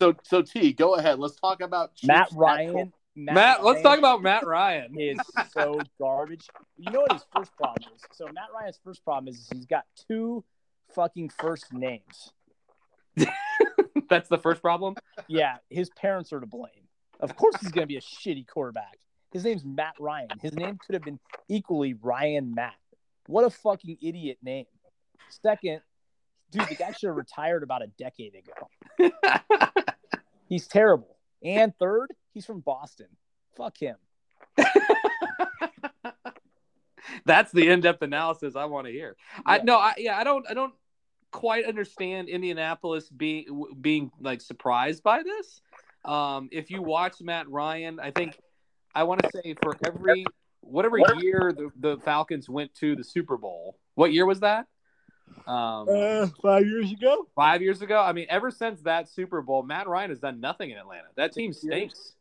So, 0.00 0.14
so 0.22 0.42
T, 0.42 0.72
go 0.72 0.94
ahead. 0.96 1.18
Let's 1.18 1.36
talk 1.36 1.60
about 1.60 1.94
Chiefs 1.94 2.08
Matt 2.08 2.28
Ryan. 2.34 2.92
Matt, 3.16 3.34
Matt, 3.34 3.64
let's 3.64 3.80
talk 3.82 3.98
about 3.98 4.22
Matt 4.22 4.44
Ryan. 4.44 4.98
is 4.98 5.18
so 5.52 5.80
garbage. 6.00 6.48
You 6.76 6.90
know 6.90 7.00
what 7.00 7.12
his 7.12 7.24
first 7.34 7.56
problem 7.56 7.92
is? 7.94 8.02
So 8.12 8.26
Matt 8.26 8.48
Ryan's 8.52 8.80
first 8.82 9.04
problem 9.04 9.32
is 9.32 9.48
he's 9.52 9.66
got 9.66 9.84
two 10.08 10.44
fucking 10.94 11.30
first 11.40 11.72
names. 11.72 12.32
That's 14.08 14.28
the 14.28 14.38
first 14.38 14.60
problem. 14.60 14.96
Yeah, 15.28 15.56
his 15.70 15.90
parents 15.90 16.32
are 16.32 16.40
to 16.40 16.46
blame. 16.46 16.70
Of 17.20 17.36
course, 17.36 17.54
he's 17.60 17.70
going 17.70 17.84
to 17.84 17.88
be 17.88 17.96
a 17.96 18.00
shitty 18.00 18.48
quarterback. 18.48 18.98
His 19.32 19.44
name's 19.44 19.64
Matt 19.64 19.94
Ryan. 19.98 20.28
His 20.42 20.52
name 20.54 20.78
could 20.84 20.94
have 20.94 21.02
been 21.02 21.20
equally 21.48 21.94
Ryan 21.94 22.54
Matt. 22.54 22.74
What 23.26 23.44
a 23.44 23.50
fucking 23.50 23.98
idiot 24.02 24.38
name. 24.42 24.66
Second, 25.28 25.80
dude, 26.54 26.68
the 26.68 26.74
guy 26.74 26.92
should 26.92 27.08
have 27.08 27.16
retired 27.16 27.62
about 27.62 27.82
a 27.82 27.88
decade 27.98 28.34
ago. 28.34 29.10
He's 30.48 30.66
terrible. 30.66 31.16
And 31.42 31.76
third, 31.78 32.12
he's 32.32 32.46
from 32.46 32.60
Boston. 32.60 33.08
Fuck 33.56 33.76
him. 33.78 33.96
That's 37.26 37.52
the 37.52 37.68
in-depth 37.68 38.00
analysis 38.02 38.56
I 38.56 38.64
want 38.64 38.86
to 38.86 38.92
hear. 38.92 39.16
I 39.44 39.56
Yeah. 39.56 39.62
no, 39.64 39.76
I 39.76 39.94
yeah, 39.98 40.16
I 40.18 40.24
don't 40.24 40.48
I 40.48 40.54
don't 40.54 40.72
quite 41.32 41.66
understand 41.66 42.28
Indianapolis 42.28 43.10
being 43.10 43.66
being 43.80 44.10
like 44.20 44.40
surprised 44.40 45.02
by 45.02 45.22
this. 45.22 45.60
Um, 46.04 46.48
if 46.52 46.70
you 46.70 46.82
watch 46.82 47.20
Matt 47.20 47.48
Ryan, 47.50 48.00
I 48.00 48.10
think 48.10 48.38
I 48.94 49.02
want 49.02 49.22
to 49.22 49.30
say 49.32 49.54
for 49.62 49.76
every 49.86 50.24
whatever 50.60 50.98
year 50.98 51.52
the, 51.54 51.70
the 51.78 51.98
Falcons 52.04 52.48
went 52.48 52.74
to 52.76 52.96
the 52.96 53.04
Super 53.04 53.36
Bowl. 53.36 53.76
What 53.96 54.12
year 54.12 54.24
was 54.24 54.40
that? 54.40 54.66
Um, 55.46 56.32
five 56.42 56.66
years 56.66 56.90
ago? 56.92 57.26
five 57.36 57.60
years 57.62 57.82
ago. 57.82 58.00
I 58.00 58.12
mean, 58.12 58.26
ever 58.30 58.50
since 58.50 58.80
that 58.82 59.08
Super 59.08 59.42
Bowl, 59.42 59.62
Matt 59.62 59.88
Ryan 59.88 60.10
has 60.10 60.20
done 60.20 60.40
nothing 60.40 60.70
in 60.70 60.78
Atlanta. 60.78 61.08
That 61.16 61.32
team 61.32 61.52
Six 61.52 61.64
years? 61.64 61.74
stinks. 61.74 62.12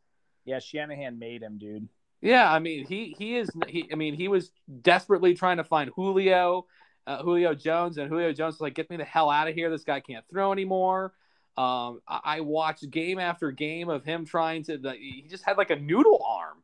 Yeah, 0.46 0.60
Shanahan 0.60 1.20
made 1.20 1.42
him, 1.42 1.58
dude. 1.58 1.88
Yeah, 2.22 2.52
I 2.52 2.60
mean 2.60 2.86
he 2.86 3.16
he 3.18 3.36
is 3.38 3.50
he 3.68 3.88
I 3.92 3.96
mean 3.96 4.14
he 4.14 4.28
was 4.30 4.52
desperately 4.82 5.34
trying 5.34 5.58
to 5.58 5.64
find 5.64 5.90
Julio, 5.96 6.66
uh, 7.06 7.22
Julio 7.22 7.54
Jones, 7.54 7.98
and 7.98 8.10
Julio 8.10 8.32
Jones 8.34 8.56
was 8.56 8.62
like, 8.62 8.76
"Get 8.76 8.90
me 8.90 8.98
the 8.98 9.04
hell 9.04 9.30
out 9.30 9.48
of 9.50 9.56
here! 9.56 9.70
This 9.70 9.84
guy 9.84 10.00
can't 10.00 10.26
throw 10.30 10.52
anymore." 10.54 11.14
Um, 11.58 12.00
I, 12.08 12.20
I 12.24 12.40
watched 12.42 12.90
game 12.90 13.20
after 13.20 13.52
game 13.52 13.90
of 13.90 14.04
him 14.06 14.26
trying 14.26 14.64
to. 14.64 14.78
The, 14.78 14.94
he 14.94 15.26
just 15.30 15.44
had 15.44 15.58
like 15.58 15.70
a 15.70 15.76
noodle 15.76 16.22
arm. 16.26 16.58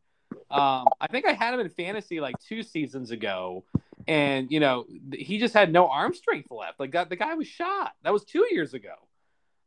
Um, 0.49 0.87
I 0.99 1.07
think 1.11 1.25
I 1.27 1.33
had 1.33 1.53
him 1.53 1.59
in 1.59 1.69
fantasy 1.69 2.19
like 2.21 2.35
two 2.39 2.63
seasons 2.63 3.11
ago, 3.11 3.65
and 4.09 4.51
you 4.51 4.59
know 4.59 4.85
he 5.13 5.37
just 5.37 5.53
had 5.53 5.71
no 5.71 5.87
arm 5.87 6.13
strength 6.15 6.49
left. 6.51 6.79
Like 6.79 6.91
that, 6.93 7.09
the 7.09 7.15
guy 7.15 7.35
was 7.35 7.47
shot. 7.47 7.93
That 8.03 8.11
was 8.11 8.25
two 8.25 8.45
years 8.49 8.73
ago. 8.73 8.93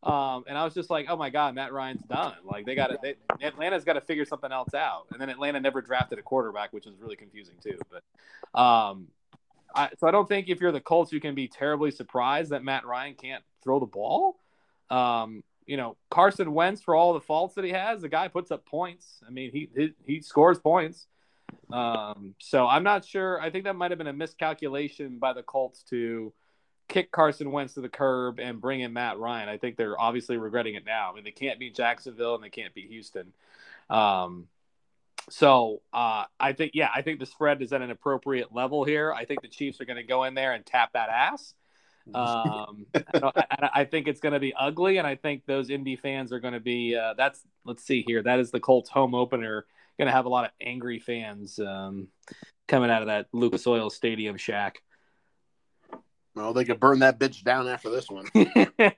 Um, 0.03 0.43
and 0.49 0.59
I 0.59 0.65
was 0.65 0.75
just 0.75 0.91
like, 0.91 1.07
oh 1.09 1.17
my 1.17 1.31
god, 1.31 1.55
Matt 1.55 1.73
Ryan's 1.73 2.03
done. 2.03 2.35
Like 2.45 2.67
they 2.67 2.75
got 2.75 2.89
to, 2.89 3.15
Atlanta's 3.41 3.85
got 3.85 3.93
to 3.93 4.01
figure 4.01 4.25
something 4.25 4.51
else 4.51 4.75
out. 4.75 5.07
And 5.13 5.21
then 5.21 5.29
Atlanta 5.29 5.61
never 5.61 5.81
drafted 5.81 6.19
a 6.19 6.23
quarterback, 6.23 6.73
which 6.73 6.89
is 6.89 6.95
really 6.99 7.15
confusing 7.15 7.55
too. 7.63 7.79
But, 7.89 8.61
um, 8.61 9.07
I, 9.73 9.91
so 9.99 10.09
I 10.09 10.11
don't 10.11 10.29
think 10.29 10.49
if 10.49 10.61
you're 10.61 10.73
the 10.73 10.81
Colts, 10.81 11.13
you 11.13 11.21
can 11.21 11.37
be 11.37 11.47
terribly 11.47 11.93
surprised 11.93 12.51
that 12.51 12.65
Matt 12.65 12.85
Ryan 12.85 13.15
can't 13.15 13.45
throw 13.63 13.79
the 13.79 13.87
ball. 13.87 14.41
Um, 14.91 15.45
you 15.67 15.77
know, 15.77 15.97
Carson 16.11 16.53
Wentz, 16.53 16.83
for 16.83 16.97
all 16.97 17.13
the 17.15 17.21
faults 17.21 17.55
that 17.55 17.65
he 17.65 17.71
has, 17.71 18.03
the 18.03 18.09
guy 18.09 18.27
puts 18.27 18.51
up 18.51 18.67
points. 18.67 19.21
I 19.25 19.31
mean, 19.31 19.53
he 19.53 19.69
he, 19.77 19.93
he 20.05 20.21
scores 20.21 20.59
points. 20.59 21.07
Um, 21.73 22.35
so 22.39 22.67
I'm 22.67 22.83
not 22.83 23.05
sure. 23.05 23.41
I 23.41 23.51
think 23.51 23.65
that 23.65 23.77
might 23.77 23.91
have 23.91 23.99
been 23.99 24.07
a 24.07 24.13
miscalculation 24.13 25.19
by 25.19 25.33
the 25.33 25.43
Colts 25.43 25.83
to 25.91 26.33
kick 26.89 27.11
Carson 27.11 27.51
Wentz 27.51 27.75
to 27.75 27.81
the 27.81 27.89
curb 27.89 28.39
and 28.39 28.61
bring 28.61 28.81
in 28.81 28.93
Matt 28.93 29.19
Ryan. 29.19 29.49
I 29.49 29.57
think 29.57 29.77
they're 29.77 29.99
obviously 30.01 30.37
regretting 30.37 30.75
it 30.75 30.85
now. 30.85 31.11
I 31.11 31.15
mean, 31.15 31.25
they 31.25 31.31
can't 31.31 31.59
beat 31.59 31.75
Jacksonville 31.75 32.35
and 32.35 32.45
they 32.45 32.51
can't 32.51 32.75
beat 32.75 32.91
Houston. 32.91 33.33
Um, 33.89 34.49
so 35.31 35.83
uh, 35.93 36.25
I 36.39 36.53
think, 36.53 36.73
yeah, 36.75 36.91
I 36.95 37.03
think 37.03 37.21
the 37.21 37.27
spread 37.27 37.63
is 37.63 37.73
at 37.73 37.81
an 37.81 37.91
appropriate 37.91 38.53
level 38.53 38.85
here. 38.85 39.13
I 39.13 39.25
think 39.25 39.43
the 39.43 39.49
Chiefs 39.49 39.81
are 39.81 39.85
going 39.85 39.97
to 39.97 40.03
go 40.03 40.25
in 40.25 40.35
there 40.35 40.53
and 40.53 40.67
tap 40.67 40.93
that 40.93 41.09
ass. 41.09 41.55
Um, 42.15 42.87
I, 42.95 43.03
I, 43.35 43.71
I 43.75 43.85
think 43.85 44.09
it's 44.09 44.21
going 44.21 44.33
to 44.33 44.41
be 44.41 44.53
ugly, 44.55 44.99
and 44.99 45.07
I 45.07 45.17
think 45.17 45.47
those 45.47 45.71
Indy 45.71 45.97
fans 45.97 46.33
are 46.33 46.41
going 46.41 46.55
to 46.55 46.61
be. 46.61 46.97
Uh, 46.97 47.15
that's 47.15 47.41
let's 47.65 47.85
see 47.85 48.03
here. 48.07 48.23
That 48.23 48.41
is 48.41 48.51
the 48.51 48.61
Colts 48.61 48.91
home 48.91 49.15
opener. 49.15 49.67
Going 49.99 50.07
to 50.07 50.13
have 50.13 50.25
a 50.27 50.31
lot 50.31 50.45
of 50.45 50.51
angry 50.61 50.99
fans 50.99 51.59
um, 51.59 52.09
coming 52.67 52.91
out 52.91 53.03
of 53.03 53.09
that 53.09 53.27
Lucas 53.33 53.67
Oil 53.67 53.91
Stadium 53.91 54.37
shack. 54.37 54.79
Well, 56.35 56.55
they 56.55 56.65
could 56.65 56.81
burn 56.81 57.01
that 57.01 57.19
bitch 57.19 57.45
down 57.45 57.69
after 57.69 57.91
this 57.91 58.09
one. 58.09 58.27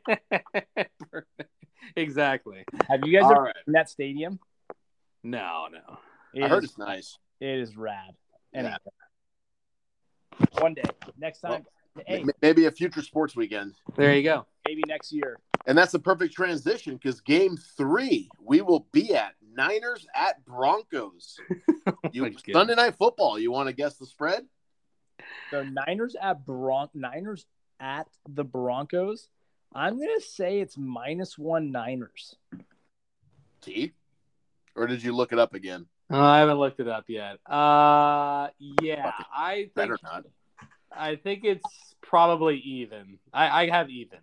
exactly. 1.97 2.65
Have 2.89 3.01
you 3.05 3.13
guys 3.13 3.25
All 3.25 3.33
ever 3.33 3.43
right. 3.43 3.55
been 3.55 3.63
in 3.67 3.73
that 3.73 3.89
stadium? 3.91 4.39
No, 5.23 5.67
no. 5.73 5.99
It 6.35 6.45
I 6.45 6.49
heard 6.49 6.65
is- 6.65 6.71
it's 6.71 6.79
nice. 6.79 7.19
it 7.41 7.59
is 7.59 7.77
rad. 7.77 8.15
Anyway. 8.55 8.75
Yeah. 10.39 10.47
One 10.61 10.75
day, 10.75 10.83
next 11.19 11.41
time, 11.41 11.65
hey, 12.07 12.25
Maybe 12.43 12.67
a 12.67 12.71
future 12.71 13.03
sports 13.03 13.37
weekend. 13.37 13.75
There 13.97 14.15
you 14.17 14.23
go. 14.25 14.47
maybe 14.67 14.83
next 14.89 15.13
year. 15.13 15.39
And 15.67 15.79
that's 15.79 15.93
the 15.93 15.99
perfect 15.99 16.35
transition 16.35 16.95
because 16.95 17.21
game 17.21 17.57
three, 17.77 18.29
we 18.41 18.61
will 18.61 18.87
be 18.93 19.15
at 19.15 19.35
Niners 19.57 20.07
at 20.15 20.45
Broncos. 20.45 21.39
You, 22.13 22.23
my. 22.23 22.33
Sunday 22.51 22.75
night 22.77 22.95
football. 22.97 23.39
You 23.39 23.53
want 23.53 23.69
to 23.69 23.75
guess 23.75 23.97
the 23.97 24.07
spread? 24.07 24.47
The 25.51 25.65
Niners 25.65 26.17
at 26.19 26.47
Bron 26.47 26.89
Niners 26.95 27.45
at 27.79 28.07
the 28.27 28.45
Broncos. 28.45 29.29
I'm 29.75 29.99
gonna 29.99 30.21
say 30.21 30.61
it's 30.61 30.79
minus 30.79 31.37
one 31.37 31.73
Niners. 31.73 32.37
T. 33.61 33.93
or 34.75 34.87
did 34.87 35.03
you 35.03 35.15
look 35.15 35.33
it 35.33 35.39
up 35.39 35.53
again? 35.53 35.87
Oh, 36.11 36.21
I 36.21 36.39
haven't 36.39 36.59
looked 36.59 36.81
it 36.81 36.89
up 36.89 37.05
yet. 37.09 37.39
Uh, 37.47 38.49
yeah, 38.59 39.11
Fuck. 39.11 39.27
I 39.35 39.55
think 39.55 39.75
Better 39.75 39.99
not. 40.03 40.25
I 40.91 41.17
think 41.17 41.45
it's 41.45 41.95
probably 42.01 42.59
even. 42.59 43.19
I, 43.33 43.65
I 43.65 43.71
have 43.71 43.91
even. 43.91 44.21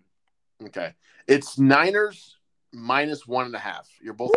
Okay, 0.64 0.94
it's 1.28 1.60
Niners 1.60 2.38
minus 2.74 3.28
one 3.28 3.46
and 3.46 3.56
a 3.56 3.60
half. 3.60 3.88
You're 4.02 4.14
both, 4.14 4.32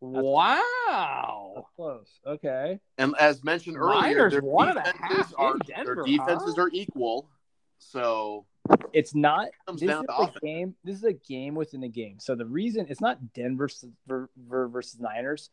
Wow. 0.00 1.52
That's 1.56 1.66
Close. 1.76 2.20
Okay. 2.26 2.78
and 2.98 3.14
as 3.18 3.42
mentioned 3.44 3.76
earlier, 3.76 4.00
Niners 4.00 4.32
their 4.32 4.40
one 4.42 4.68
and 4.68 4.78
a 4.78 4.82
defenses 4.82 5.16
half 5.16 5.34
are 5.38 5.58
Denver, 5.58 5.94
their 5.96 6.04
defenses 6.04 6.54
huh? 6.56 6.62
are 6.62 6.70
equal. 6.72 7.28
So 7.78 8.46
It's 8.92 9.14
not. 9.14 9.48
comes 9.66 9.80
This 9.80 9.90
is 9.90 9.96
to 10.06 10.12
a 10.12 10.22
offense. 10.24 10.38
game. 10.42 10.74
This 10.84 10.96
is 10.96 11.04
a 11.04 11.12
game 11.12 11.54
within 11.54 11.82
a 11.82 11.88
game. 11.88 12.18
So 12.20 12.34
the 12.34 12.46
reason 12.46 12.86
it's 12.88 13.00
not 13.00 13.32
Denver 13.34 13.64
versus, 13.64 13.90
ver- 14.06 14.30
ver- 14.36 14.68
versus 14.68 14.98
Niners. 15.00 15.50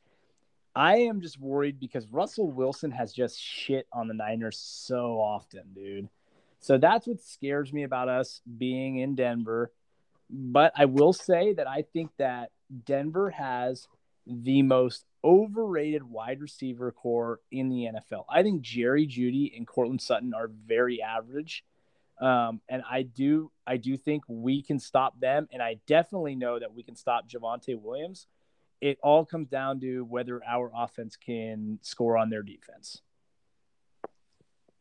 I 0.75 0.97
am 0.99 1.21
just 1.21 1.39
worried 1.39 1.79
because 1.79 2.07
Russell 2.07 2.49
Wilson 2.49 2.89
has 2.91 3.13
just 3.13 3.39
shit 3.39 3.85
on 3.93 4.07
the 4.07 4.13
Niners 4.15 4.57
so 4.57 5.19
often, 5.19 5.61
dude. 5.75 6.09
So 6.59 6.77
that's 6.77 7.05
what 7.05 7.21
scares 7.21 7.71
me 7.71 7.83
about 7.83 8.09
us 8.09 8.41
being 8.57 8.97
in 8.97 9.13
Denver. 9.15 9.71
But 10.29 10.73
I 10.75 10.85
will 10.85 11.13
say 11.13 11.53
that 11.53 11.67
I 11.67 11.83
think 11.93 12.09
that 12.17 12.49
Denver 12.85 13.29
has 13.29 13.87
the 14.25 14.61
most 14.61 15.05
overrated 15.23 16.03
wide 16.03 16.41
receiver 16.41 16.91
core 16.91 17.39
in 17.51 17.69
the 17.69 17.89
NFL. 17.93 18.25
I 18.29 18.43
think 18.43 18.61
Jerry 18.61 19.07
Jeudy 19.07 19.55
and 19.55 19.67
Courtland 19.67 20.01
Sutton 20.01 20.33
are 20.33 20.49
very 20.65 21.01
average. 21.01 21.63
Um, 22.19 22.61
and 22.69 22.83
I 22.89 23.01
do 23.03 23.51
I 23.65 23.77
do 23.77 23.97
think 23.97 24.23
we 24.27 24.61
can 24.61 24.79
stop 24.79 25.19
them, 25.19 25.47
and 25.51 25.61
I 25.61 25.79
definitely 25.87 26.35
know 26.35 26.59
that 26.59 26.73
we 26.73 26.83
can 26.83 26.95
stop 26.95 27.27
Javonte 27.27 27.79
Williams. 27.79 28.27
It 28.81 28.99
all 29.01 29.25
comes 29.25 29.49
down 29.49 29.79
to 29.81 30.03
whether 30.05 30.41
our 30.45 30.71
offense 30.75 31.15
can 31.15 31.79
score 31.81 32.17
on 32.17 32.29
their 32.29 32.43
defense. 32.43 33.01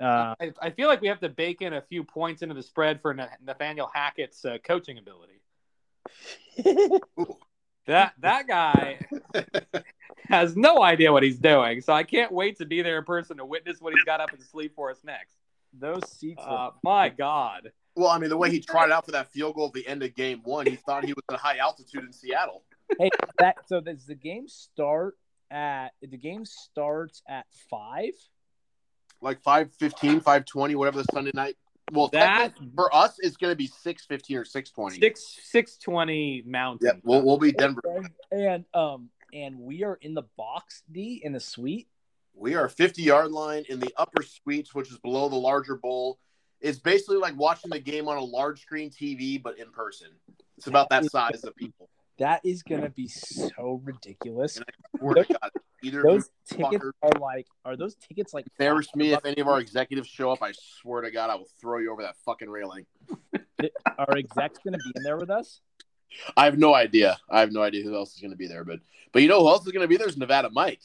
Uh, 0.01 0.35
I, 0.41 0.53
I 0.61 0.71
feel 0.71 0.89
like 0.89 1.01
we 1.01 1.09
have 1.09 1.21
to 1.21 1.29
bake 1.29 1.63
in 1.63 1.73
a 1.73 1.81
few 1.81 2.03
points 2.03 2.43
into 2.43 2.55
the 2.55 2.63
spread 2.63 3.01
for 3.01 3.15
Nathaniel 3.15 3.89
Hackett's 3.93 4.45
uh, 4.45 4.59
coaching 4.65 4.99
ability. 4.99 5.41
Ooh. 7.89 7.93
That 7.93 8.15
that 8.21 8.47
guy 8.47 8.99
has 10.29 10.57
no 10.57 10.83
idea 10.83 11.13
what 11.13 11.23
he's 11.23 11.39
doing, 11.39 11.81
so 11.81 11.93
I 11.93 12.05
can't 12.05 12.33
wait 12.33 12.59
to 12.59 12.67
be 12.67 12.83
there 12.83 12.99
in 12.99 13.05
person 13.05 13.37
to 13.39 13.45
witness 13.45 13.81
what 13.81 13.95
he's 13.95 14.05
got 14.05 14.21
up 14.21 14.31
his 14.31 14.49
sleeve 14.49 14.73
for 14.75 14.91
us 14.91 14.99
next. 15.05 15.37
those 15.73 16.09
seats. 16.11 16.43
Uh, 16.47 16.71
my 16.83 17.09
God. 17.09 17.73
Well, 17.95 18.09
I 18.09 18.19
mean, 18.19 18.31
the 18.31 18.37
way 18.37 18.51
he 18.51 18.61
tried 18.61 18.91
out 18.91 19.05
for 19.05 19.13
that 19.13 19.31
field 19.31 19.55
goal 19.55 19.67
at 19.67 19.75
the 19.75 19.87
end 19.87 20.03
of 20.03 20.15
game 20.15 20.41
one, 20.45 20.67
he 20.67 20.77
thought 20.77 21.05
he 21.05 21.13
was 21.13 21.25
at 21.31 21.39
high 21.39 21.59
altitude 21.59 22.05
in 22.05 22.13
Seattle. 22.13 22.63
hey, 22.99 23.11
that 23.39 23.57
so 23.67 23.81
does 23.81 24.07
the 24.07 24.15
game 24.15 24.49
start 24.49 25.17
at 25.51 25.89
the 26.01 26.17
game 26.17 26.45
starts 26.45 27.23
at 27.29 27.47
five? 27.71 28.13
Like 29.21 29.43
515, 29.43 30.21
520, 30.21 30.75
whatever 30.75 30.99
the 30.99 31.05
Sunday 31.13 31.31
night. 31.35 31.57
Well, 31.93 32.09
That- 32.09 32.55
for 32.75 32.95
us, 32.95 33.17
it's 33.19 33.37
going 33.37 33.53
to 33.53 33.57
be 33.57 33.67
615 33.67 34.39
or 34.39 34.45
620. 34.45 34.99
Six 34.99 35.39
six 35.43 35.77
twenty 35.77 36.43
mountain. 36.47 36.87
Yeah, 36.87 37.01
we'll, 37.05 37.23
we'll 37.23 37.39
be 37.39 37.53
Denver. 37.53 37.83
Okay. 37.87 38.09
And 38.31 38.65
um 38.73 39.11
and 39.35 39.59
we 39.59 39.85
are 39.85 39.99
in 40.01 40.15
the 40.15 40.23
box 40.37 40.83
D 40.91 41.21
in 41.23 41.33
the 41.33 41.41
suite. 41.41 41.89
We 42.35 42.55
are 42.55 42.69
50 42.69 43.03
yard 43.03 43.31
line 43.31 43.65
in 43.69 43.79
the 43.79 43.93
upper 43.99 44.23
suites, 44.23 44.75
which 44.75 44.91
is 44.91 44.99
below 44.99 45.29
the 45.29 45.37
larger 45.37 45.77
bowl. 45.77 46.19
It's 46.63 46.79
basically 46.79 47.19
like 47.19 47.37
watching 47.37 47.71
the 47.71 47.79
game 47.79 48.09
on 48.09 48.17
a 48.17 48.25
large 48.25 48.63
screen 48.63 48.89
TV, 48.91 49.43
but 49.43 49.59
in 49.59 49.71
person. 49.71 50.09
It's 50.57 50.69
about 50.69 50.89
that 50.91 51.05
size 51.11 51.45
of 51.45 51.55
people. 51.57 51.91
That 52.19 52.41
is 52.45 52.63
gonna 52.63 52.91
be 52.91 53.09
so 53.09 53.81
ridiculous. 53.85 54.61
Swear 54.99 55.25
God, 55.25 55.51
either 55.83 56.03
Those 56.03 56.31
tickets 56.49 56.85
fuckers 56.85 56.93
are 57.03 57.21
like 57.21 57.47
are 57.65 57.77
those 57.77 57.97
tickets 57.97 58.35
like 58.35 58.47
embarrass 58.59 58.89
me 58.95 59.13
if 59.13 59.25
any 59.25 59.41
of 59.41 59.49
our 59.49 59.61
executives 59.61 60.09
show 60.09 60.31
up. 60.31 60.43
I 60.43 60.53
swear 60.81 61.03
to 61.03 61.11
God, 61.11 61.31
I 61.31 61.37
will 61.37 61.49
throw 61.61 61.79
you 61.79 61.93
over 61.93 62.03
that 62.03 62.17
fucking 62.25 62.49
railing. 62.49 62.87
Our 63.99 64.17
execs 64.17 64.59
gonna 64.65 64.79
be 64.79 64.93
in 64.97 65.03
there 65.03 65.17
with 65.17 65.31
us? 65.31 65.61
I 66.37 66.45
have 66.45 66.59
no 66.59 66.75
idea. 66.75 67.19
I 67.31 67.41
have 67.41 67.53
no 67.53 67.63
idea 67.63 67.85
who 67.85 67.95
else 67.95 68.15
is 68.15 68.21
going 68.21 68.33
to 68.33 68.37
be 68.37 68.47
there, 68.47 68.65
but 68.65 68.81
but 69.13 69.23
you 69.23 69.29
know 69.29 69.41
who 69.41 69.49
else 69.49 69.67
is 69.67 69.73
going 69.73 69.83
to 69.83 69.89
be 69.89 69.97
there 69.97 70.09
is 70.09 70.17
Nevada 70.17 70.51
Mike, 70.51 70.81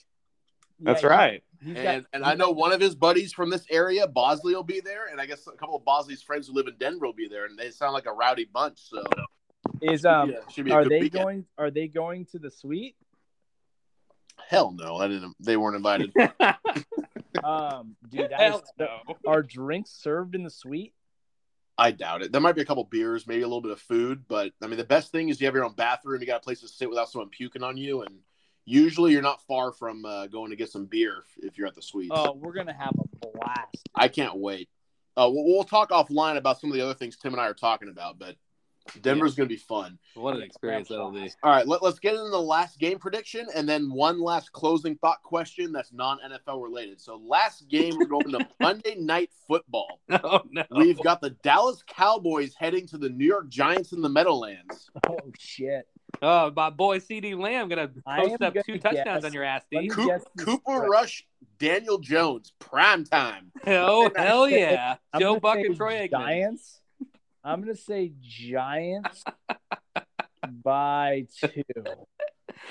That's 0.80 1.04
Yeah, 1.04 1.10
right. 1.10 1.44
He's 1.64 1.76
got, 1.76 1.86
and 1.86 2.06
and 2.14 2.24
I 2.24 2.36
know 2.36 2.52
one 2.52 2.72
of 2.72 2.80
his 2.80 2.96
buddies 2.96 3.34
from 3.34 3.50
this 3.50 3.66
area, 3.70 4.08
Bosley, 4.08 4.54
will 4.54 4.64
be 4.64 4.80
there, 4.80 5.08
and 5.08 5.20
I 5.20 5.26
guess 5.26 5.48
a 5.48 5.58
couple 5.58 5.76
of 5.76 5.84
Bosley's 5.84 6.22
friends 6.22 6.48
who 6.48 6.54
live 6.54 6.68
in 6.68 6.76
Denver 6.78 7.06
will 7.08 7.14
be 7.14 7.28
there, 7.28 7.46
and 7.46 7.58
they 7.58 7.72
sound 7.72 7.94
like 7.94 8.06
a 8.06 8.14
rowdy 8.14 8.46
bunch. 8.46 8.78
So 8.80 9.04
is 9.82 10.06
um 10.06 10.32
yeah, 10.32 10.64
be 10.64 10.72
are 10.72 10.88
they 10.88 11.02
weekend. 11.02 11.24
going 11.24 11.46
are 11.58 11.72
they 11.72 11.88
going 11.88 12.26
to 12.28 12.40
the 12.40 12.52
suite? 12.52 12.96
Hell 14.50 14.72
no, 14.72 14.98
I 14.98 15.08
didn't. 15.08 15.36
They 15.40 15.58
weren't 15.58 15.76
invited. 15.76 16.14
Um 17.44 17.96
dude 18.10 18.32
that 18.32 18.40
Hell 18.40 18.60
is 18.60 18.72
no. 18.80 18.88
are 19.28 19.44
drinks 19.44 19.92
served 19.92 20.34
in 20.34 20.44
the 20.44 20.50
suite? 20.50 20.94
I 21.78 21.92
doubt 21.92 22.24
it. 22.24 22.32
There 22.32 22.42
might 22.42 22.56
be 22.56 22.62
a 22.62 22.66
couple 22.66 22.84
beers, 22.86 23.28
maybe 23.28 23.44
a 23.44 23.48
little 23.48 23.62
bit 23.62 23.72
of 23.72 23.80
food, 23.80 24.24
but 24.28 24.54
I 24.62 24.68
mean, 24.68 24.78
the 24.78 24.84
best 24.84 25.12
thing 25.12 25.30
is 25.30 25.40
you 25.40 25.46
have 25.46 25.54
your 25.54 25.64
own 25.64 25.74
bathroom. 25.74 26.20
You 26.20 26.28
got 26.28 26.38
a 26.38 26.44
place 26.44 26.62
to 26.62 26.68
sit 26.68 26.90
without 26.90 27.10
someone 27.10 27.30
puking 27.30 27.62
on 27.62 27.78
you, 27.78 28.02
and 28.02 28.16
usually 28.66 29.12
you're 29.12 29.22
not 29.22 29.46
far 29.46 29.72
from 29.72 30.04
uh, 30.04 30.26
going 30.28 30.50
to 30.50 30.56
get 30.56 30.72
some 30.72 30.86
beer 30.86 31.18
if, 31.20 31.46
if 31.46 31.58
you're 31.58 31.68
at 31.68 31.76
the 31.76 31.82
suite. 31.82 32.10
Oh, 32.12 32.34
we're 32.34 32.54
gonna 32.54 32.74
have 32.74 32.96
a 33.00 33.28
blast. 33.28 33.90
I 33.94 34.08
can't 34.08 34.38
wait. 34.38 34.70
Uh, 35.16 35.30
we'll, 35.32 35.46
we'll 35.46 35.64
talk 35.64 35.92
offline 35.92 36.38
about 36.38 36.60
some 36.60 36.72
of 36.72 36.76
the 36.76 36.84
other 36.84 36.94
things 36.96 37.18
Tim 37.18 37.34
and 37.34 37.42
I 37.42 37.46
are 37.46 37.54
talking 37.54 37.90
about, 37.90 38.18
but 38.18 38.36
Denver's 39.02 39.36
going 39.36 39.48
to 39.50 39.54
be 39.54 39.60
fun. 39.60 39.98
What 40.16 40.36
an 40.36 40.42
experience 40.42 40.90
that'll 40.90 41.12
be. 41.12 41.30
All 41.44 41.52
right, 41.52 41.68
let, 41.68 41.82
us 41.84 42.00
get 42.00 42.16
into 42.16 42.30
the 42.30 42.42
last 42.42 42.80
game 42.80 43.00
prediction 43.00 43.48
and 43.56 43.68
then 43.68 43.92
one 43.92 44.22
last 44.22 44.52
closing 44.52 44.96
thought 44.98 45.22
question 45.24 45.72
that's 45.72 45.94
non 45.94 46.20
NFL 46.20 46.64
related. 46.64 47.00
So, 47.00 47.22
last 47.26 47.68
game, 47.70 47.96
we're 47.98 48.06
going 48.06 48.32
to 48.32 48.48
Monday 48.60 48.96
Night 48.96 49.30
Football. 49.48 50.00
Oh 50.24 50.42
no. 50.52 50.64
We've 50.72 51.00
got 51.04 51.22
the 51.22 51.30
Dallas 51.44 51.84
Cowboys 51.88 52.56
heading 52.58 52.88
to 52.88 52.98
the 52.98 53.08
New 53.10 53.26
York 53.26 53.50
Giants 53.50 53.92
in 53.94 54.02
the 54.02 54.10
Meadowlands. 54.10 54.90
Oh 55.10 55.18
shit. 55.38 55.88
Oh, 56.22 56.52
my 56.56 56.70
boy 56.70 57.00
CeeDee 57.00 57.38
Lamb 57.38 57.70
gonna 57.70 57.90
I 58.06 58.22
post 58.22 58.30
am 58.42 58.48
up 58.48 58.54
gonna 58.54 58.64
two 58.64 58.80
touchdowns 58.80 59.22
guess- 59.22 59.24
on 59.26 59.34
your 59.34 59.44
ass, 59.44 59.64
let 59.72 59.82
D. 59.82 59.88
me- 59.90 59.94
Coop, 59.94 60.22
Cooper 60.40 60.62
spread. 60.76 60.90
Rush, 60.90 61.28
Daniel 61.60 61.98
Jones, 62.00 62.54
prime 62.60 63.04
time. 63.06 63.52
Oh 63.68 64.10
hell 64.16 64.50
yeah, 64.50 64.96
Joe 65.20 65.40
Buck 65.40 65.58
and 65.58 65.76
Troy 65.76 66.08
Aikman. 66.08 66.12
Giants. 66.12 66.82
I'm 67.48 67.62
gonna 67.62 67.76
say 67.76 68.12
Giants 68.22 69.24
by 70.64 71.28
two. 71.40 71.64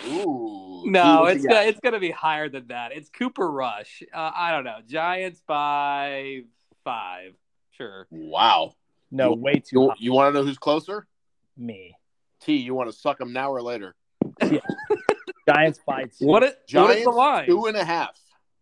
Ooh. 0.09 0.83
No, 0.85 1.25
Who 1.25 1.27
it's 1.29 1.47
gonna, 1.47 1.63
it's 1.63 1.81
gonna 1.81 1.99
be 1.99 2.11
higher 2.11 2.51
than 2.51 2.67
that. 2.69 2.93
It's 2.93 3.09
Cooper 3.09 3.51
Rush. 3.51 4.03
Uh, 4.15 4.31
I 4.35 4.51
don't 4.53 4.65
know. 4.65 4.77
Giants 4.87 5.41
by 5.47 6.43
five. 6.85 7.33
Sure. 7.71 8.07
Wow. 8.11 8.75
No, 9.11 9.31
You- 9.35 9.41
way 9.41 9.55
too 9.55 9.81
You, 9.81 9.93
you 9.99 10.13
want 10.13 10.35
to 10.35 10.39
know 10.39 10.45
who's 10.47 10.59
closer? 10.59 11.07
Me. 11.57 11.95
T, 12.43 12.57
you 12.57 12.75
want 12.75 12.91
to 12.91 12.97
suck 12.97 13.19
them 13.19 13.33
now 13.33 13.51
or 13.51 13.63
later? 13.63 13.95
Yeah. 14.43 14.61
Giants 15.49 15.81
by 15.87 16.05
two. 16.05 16.27
What 16.27 16.43
is, 16.43 16.51
what 16.51 16.51
is 16.51 16.57
Giants, 16.69 17.05
the 17.05 17.11
line? 17.11 17.47
two 17.47 17.65
and 17.65 17.77
a 17.79 17.85
half. 17.85 18.19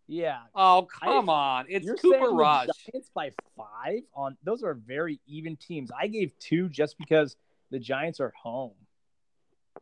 Yeah. 0.07 0.39
Oh 0.53 0.87
come 1.01 1.29
on! 1.29 1.65
It's 1.67 1.85
You're 1.85 1.95
Cooper 1.95 2.19
saying 2.19 2.29
the 2.29 2.33
Rush. 2.33 2.67
Giants 2.91 3.09
by 3.13 3.31
five 3.57 4.01
on 4.13 4.37
those 4.43 4.63
are 4.63 4.75
very 4.75 5.19
even 5.25 5.55
teams. 5.55 5.89
I 5.97 6.07
gave 6.07 6.37
two 6.39 6.69
just 6.69 6.97
because 6.97 7.35
the 7.71 7.79
Giants 7.79 8.19
are 8.19 8.33
home. 8.41 8.73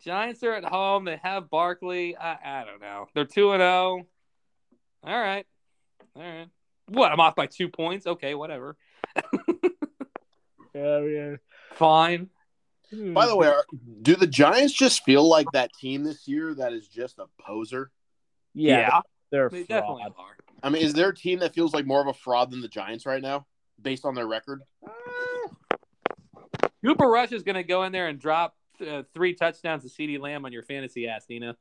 Giants 0.02 0.44
are 0.44 0.54
at 0.54 0.64
home. 0.64 1.06
They 1.06 1.20
have 1.24 1.50
Barkley. 1.50 2.16
I, 2.16 2.62
I 2.62 2.66
don't 2.66 2.82
know. 2.82 3.08
They're 3.14 3.26
two 3.26 3.52
and 3.52 3.60
zero. 3.62 4.06
All 5.04 5.20
right. 5.20 5.46
All 6.16 6.22
right. 6.22 6.48
What? 6.88 7.12
I'm 7.12 7.20
off 7.20 7.36
by 7.36 7.48
two 7.48 7.68
points. 7.70 8.08
Okay, 8.08 8.34
whatever. 8.34 8.78
Yeah, 10.74 11.00
yeah. 11.02 11.36
Fine. 11.74 12.30
By 12.92 13.26
the 13.26 13.36
way, 13.36 13.48
are, 13.48 13.66
do 14.04 14.16
the 14.16 14.28
Giants 14.28 14.74
just 14.74 15.04
feel 15.04 15.28
like 15.28 15.48
that 15.54 15.72
team 15.80 16.04
this 16.04 16.28
year 16.28 16.54
that 16.56 16.74
is 16.74 16.88
just 16.88 17.18
a 17.18 17.26
poser? 17.42 17.92
yeah, 18.54 19.02
they're 19.34 19.50
they 19.50 19.64
fraud. 19.64 19.68
definitely 19.68 20.04
are. 20.04 20.38
I 20.62 20.70
mean, 20.70 20.84
is 20.84 20.94
there 20.94 21.10
a 21.10 21.16
team 21.16 21.40
that 21.40 21.54
feels 21.54 21.74
like 21.74 21.86
more 21.86 22.00
of 22.00 22.08
a 22.08 22.14
fraud 22.14 22.52
than 22.52 22.62
the 22.62 22.68
Giants 22.68 23.06
right 23.06 23.22
now, 23.22 23.48
based 23.82 24.06
on 24.06 24.14
their 24.16 24.28
record? 24.28 24.62
Cooper 26.86 27.08
Rush 27.08 27.32
is 27.32 27.42
going 27.44 27.56
to 27.56 27.64
go 27.64 27.84
in 27.84 27.92
there 27.92 28.08
and 28.08 28.20
drop 28.20 28.56
uh, 28.86 29.04
three 29.14 29.34
touchdowns 29.34 29.84
to 29.84 29.90
CeeDee 29.90 30.20
Lamb 30.20 30.46
on 30.46 30.52
your 30.52 30.64
fantasy 30.64 31.08
ass, 31.08 31.26
Nina. 31.30 31.58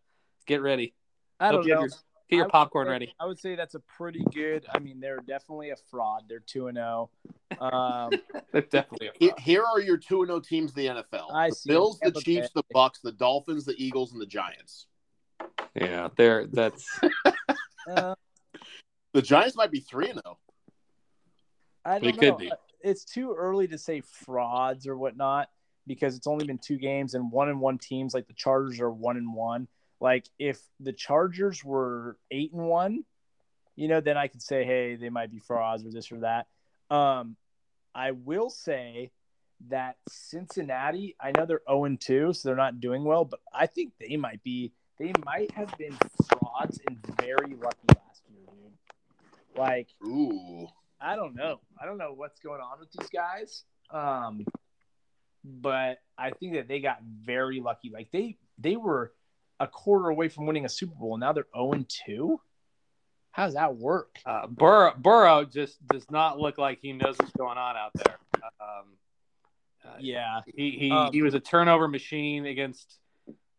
Get 0.47 0.61
ready. 0.61 0.95
I 1.41 1.51
don't 1.51 1.65
you 1.65 1.73
have 1.73 1.81
know. 1.81 1.87
your, 1.87 1.89
get 2.29 2.37
your 2.37 2.49
popcorn 2.49 2.87
say- 2.87 2.91
ready. 2.91 3.15
I 3.19 3.27
would 3.27 3.39
say 3.39 3.55
that's 3.57 3.75
a 3.75 3.81
pretty 3.81 4.25
good. 4.35 4.67
I 4.73 4.79
mean, 4.79 5.01
they're 5.01 5.19
definitely 5.19 5.71
a 5.71 5.77
fraud. 5.91 6.25
They're 6.29 6.41
two 6.41 6.67
and 6.67 6.77
zero. 6.77 7.11
Um, 7.59 8.11
They're 8.53 8.63
definitely 8.63 9.09
a 9.09 9.29
fraud. 9.29 9.41
Here 9.41 9.63
are 9.65 9.81
your 9.81 9.97
two 9.97 10.21
and 10.23 10.29
zero 10.29 10.41
teams 10.41 10.73
in 10.77 10.85
the 10.85 11.03
NFL: 11.03 11.33
I 11.33 11.49
the 11.49 11.55
see. 11.55 11.71
Bills, 11.71 11.99
the 12.03 12.13
Chiefs, 12.13 12.51
the 12.55 12.65
Bucks, 12.73 13.01
the 13.01 13.13
Dolphins, 13.13 13.65
the 13.65 13.75
Eagles, 13.79 14.13
and 14.13 14.21
the 14.21 14.27
Giants. 14.27 14.87
Yeah, 15.75 16.09
they're 16.17 16.47
that's 16.47 16.87
uh, 17.89 18.15
The 19.13 19.23
Giants 19.23 19.57
might 19.57 19.71
be 19.71 19.81
three 19.81 20.11
and 20.11 20.19
oh. 20.19 20.23
zero. 20.25 20.39
I 21.85 21.99
don't 21.99 22.03
They 22.03 22.13
could 22.13 22.29
know. 22.31 22.37
be. 22.37 22.53
It's 22.83 23.05
too 23.05 23.35
early 23.37 23.69
to 23.69 23.79
say 23.79 24.01
frauds 24.01 24.87
or 24.87 24.97
whatnot 24.97 25.49
because 25.87 26.17
it's 26.17 26.27
only 26.27 26.47
been 26.47 26.59
two 26.59 26.79
games 26.79 27.15
and 27.15 27.31
one 27.31 27.49
and 27.49 27.61
one 27.61 27.79
teams 27.79 28.15
like 28.15 28.27
the 28.27 28.35
Chargers 28.35 28.81
are 28.81 28.91
one 28.91 29.17
and 29.17 29.35
one. 29.35 29.69
Like 30.01 30.27
if 30.39 30.61
the 30.81 30.93
Chargers 30.93 31.65
were 31.65 32.17
eight 32.31 32.53
and 32.53 32.67
one, 32.67 33.05
you 33.77 33.89
know, 33.89 34.01
then 34.01 34.17
I 34.17 34.27
could 34.27 34.43
say, 34.43 34.65
hey, 34.65 34.97
they 34.97 35.11
might 35.11 35.31
be 35.31 35.39
frauds 35.39 35.85
or 35.85 35.91
this 35.91 36.11
or 36.13 36.21
that. 36.21 36.47
Um, 36.95 37.37
I 37.95 38.11
will 38.13 38.51
say 38.51 39.11
that 39.69 39.97
Cincinnati, 40.09 41.17
I 41.21 41.33
know 41.37 41.47
they're 41.47 41.63
0 41.69 41.97
2, 41.99 42.33
so 42.33 42.49
they're 42.49 42.57
not 42.57 42.81
doing 42.81 43.05
well, 43.05 43.25
but 43.25 43.41
I 43.53 43.67
think 43.67 43.93
they 43.99 44.17
might 44.17 44.43
be, 44.43 44.73
they 45.03 45.13
might 45.25 45.51
have 45.53 45.77
been 45.79 45.97
frauds 46.29 46.81
and 46.87 46.97
very 47.21 47.57
lucky 47.57 47.89
last 47.89 48.23
year, 48.31 48.45
dude. 48.47 49.59
Like, 49.59 49.89
Ooh. 50.05 50.69
I 51.01 51.17
don't 51.17 51.35
know. 51.35 51.59
I 51.81 51.87
don't 51.87 51.99
know 51.99 52.13
what's 52.15 52.39
going 52.39 52.61
on 52.61 52.79
with 52.79 52.93
these 52.93 53.09
guys. 53.11 53.65
Um, 53.91 54.47
but 55.45 55.99
I 56.17 56.31
think 56.31 56.55
that 56.55 56.69
they 56.69 56.79
got 56.79 56.99
very 57.03 57.61
lucky. 57.61 57.91
Like 57.93 58.13
they 58.13 58.39
they 58.59 58.77
were 58.77 59.13
a 59.59 59.67
quarter 59.67 60.09
away 60.09 60.29
from 60.29 60.47
winning 60.47 60.65
a 60.65 60.69
Super 60.69 60.95
Bowl, 60.95 61.15
and 61.15 61.21
now 61.21 61.33
they're 61.33 61.49
0 61.53 61.85
2. 62.07 62.41
How 63.33 63.47
does 63.47 63.55
that 63.55 63.75
work? 63.77 64.21
Uh, 64.25 64.47
Burrow, 64.47 64.95
Burrow 64.97 65.45
just 65.45 65.85
does 65.89 66.09
not 66.11 66.39
look 66.39 66.59
like 66.59 66.79
he 66.81 66.93
knows 66.93 67.17
what's 67.19 67.33
going 67.33 67.59
on 67.59 67.77
out 67.77 67.91
there. 67.95 68.19
Um, 68.61 68.87
uh, 69.85 69.97
Yeah. 69.99 70.43
he 70.55 70.71
he, 70.71 70.91
Um, 70.93 71.13
he 71.13 71.23
was 71.23 71.35
a 71.35 71.41
turnover 71.41 71.89
machine 71.89 72.47
against 72.47 73.01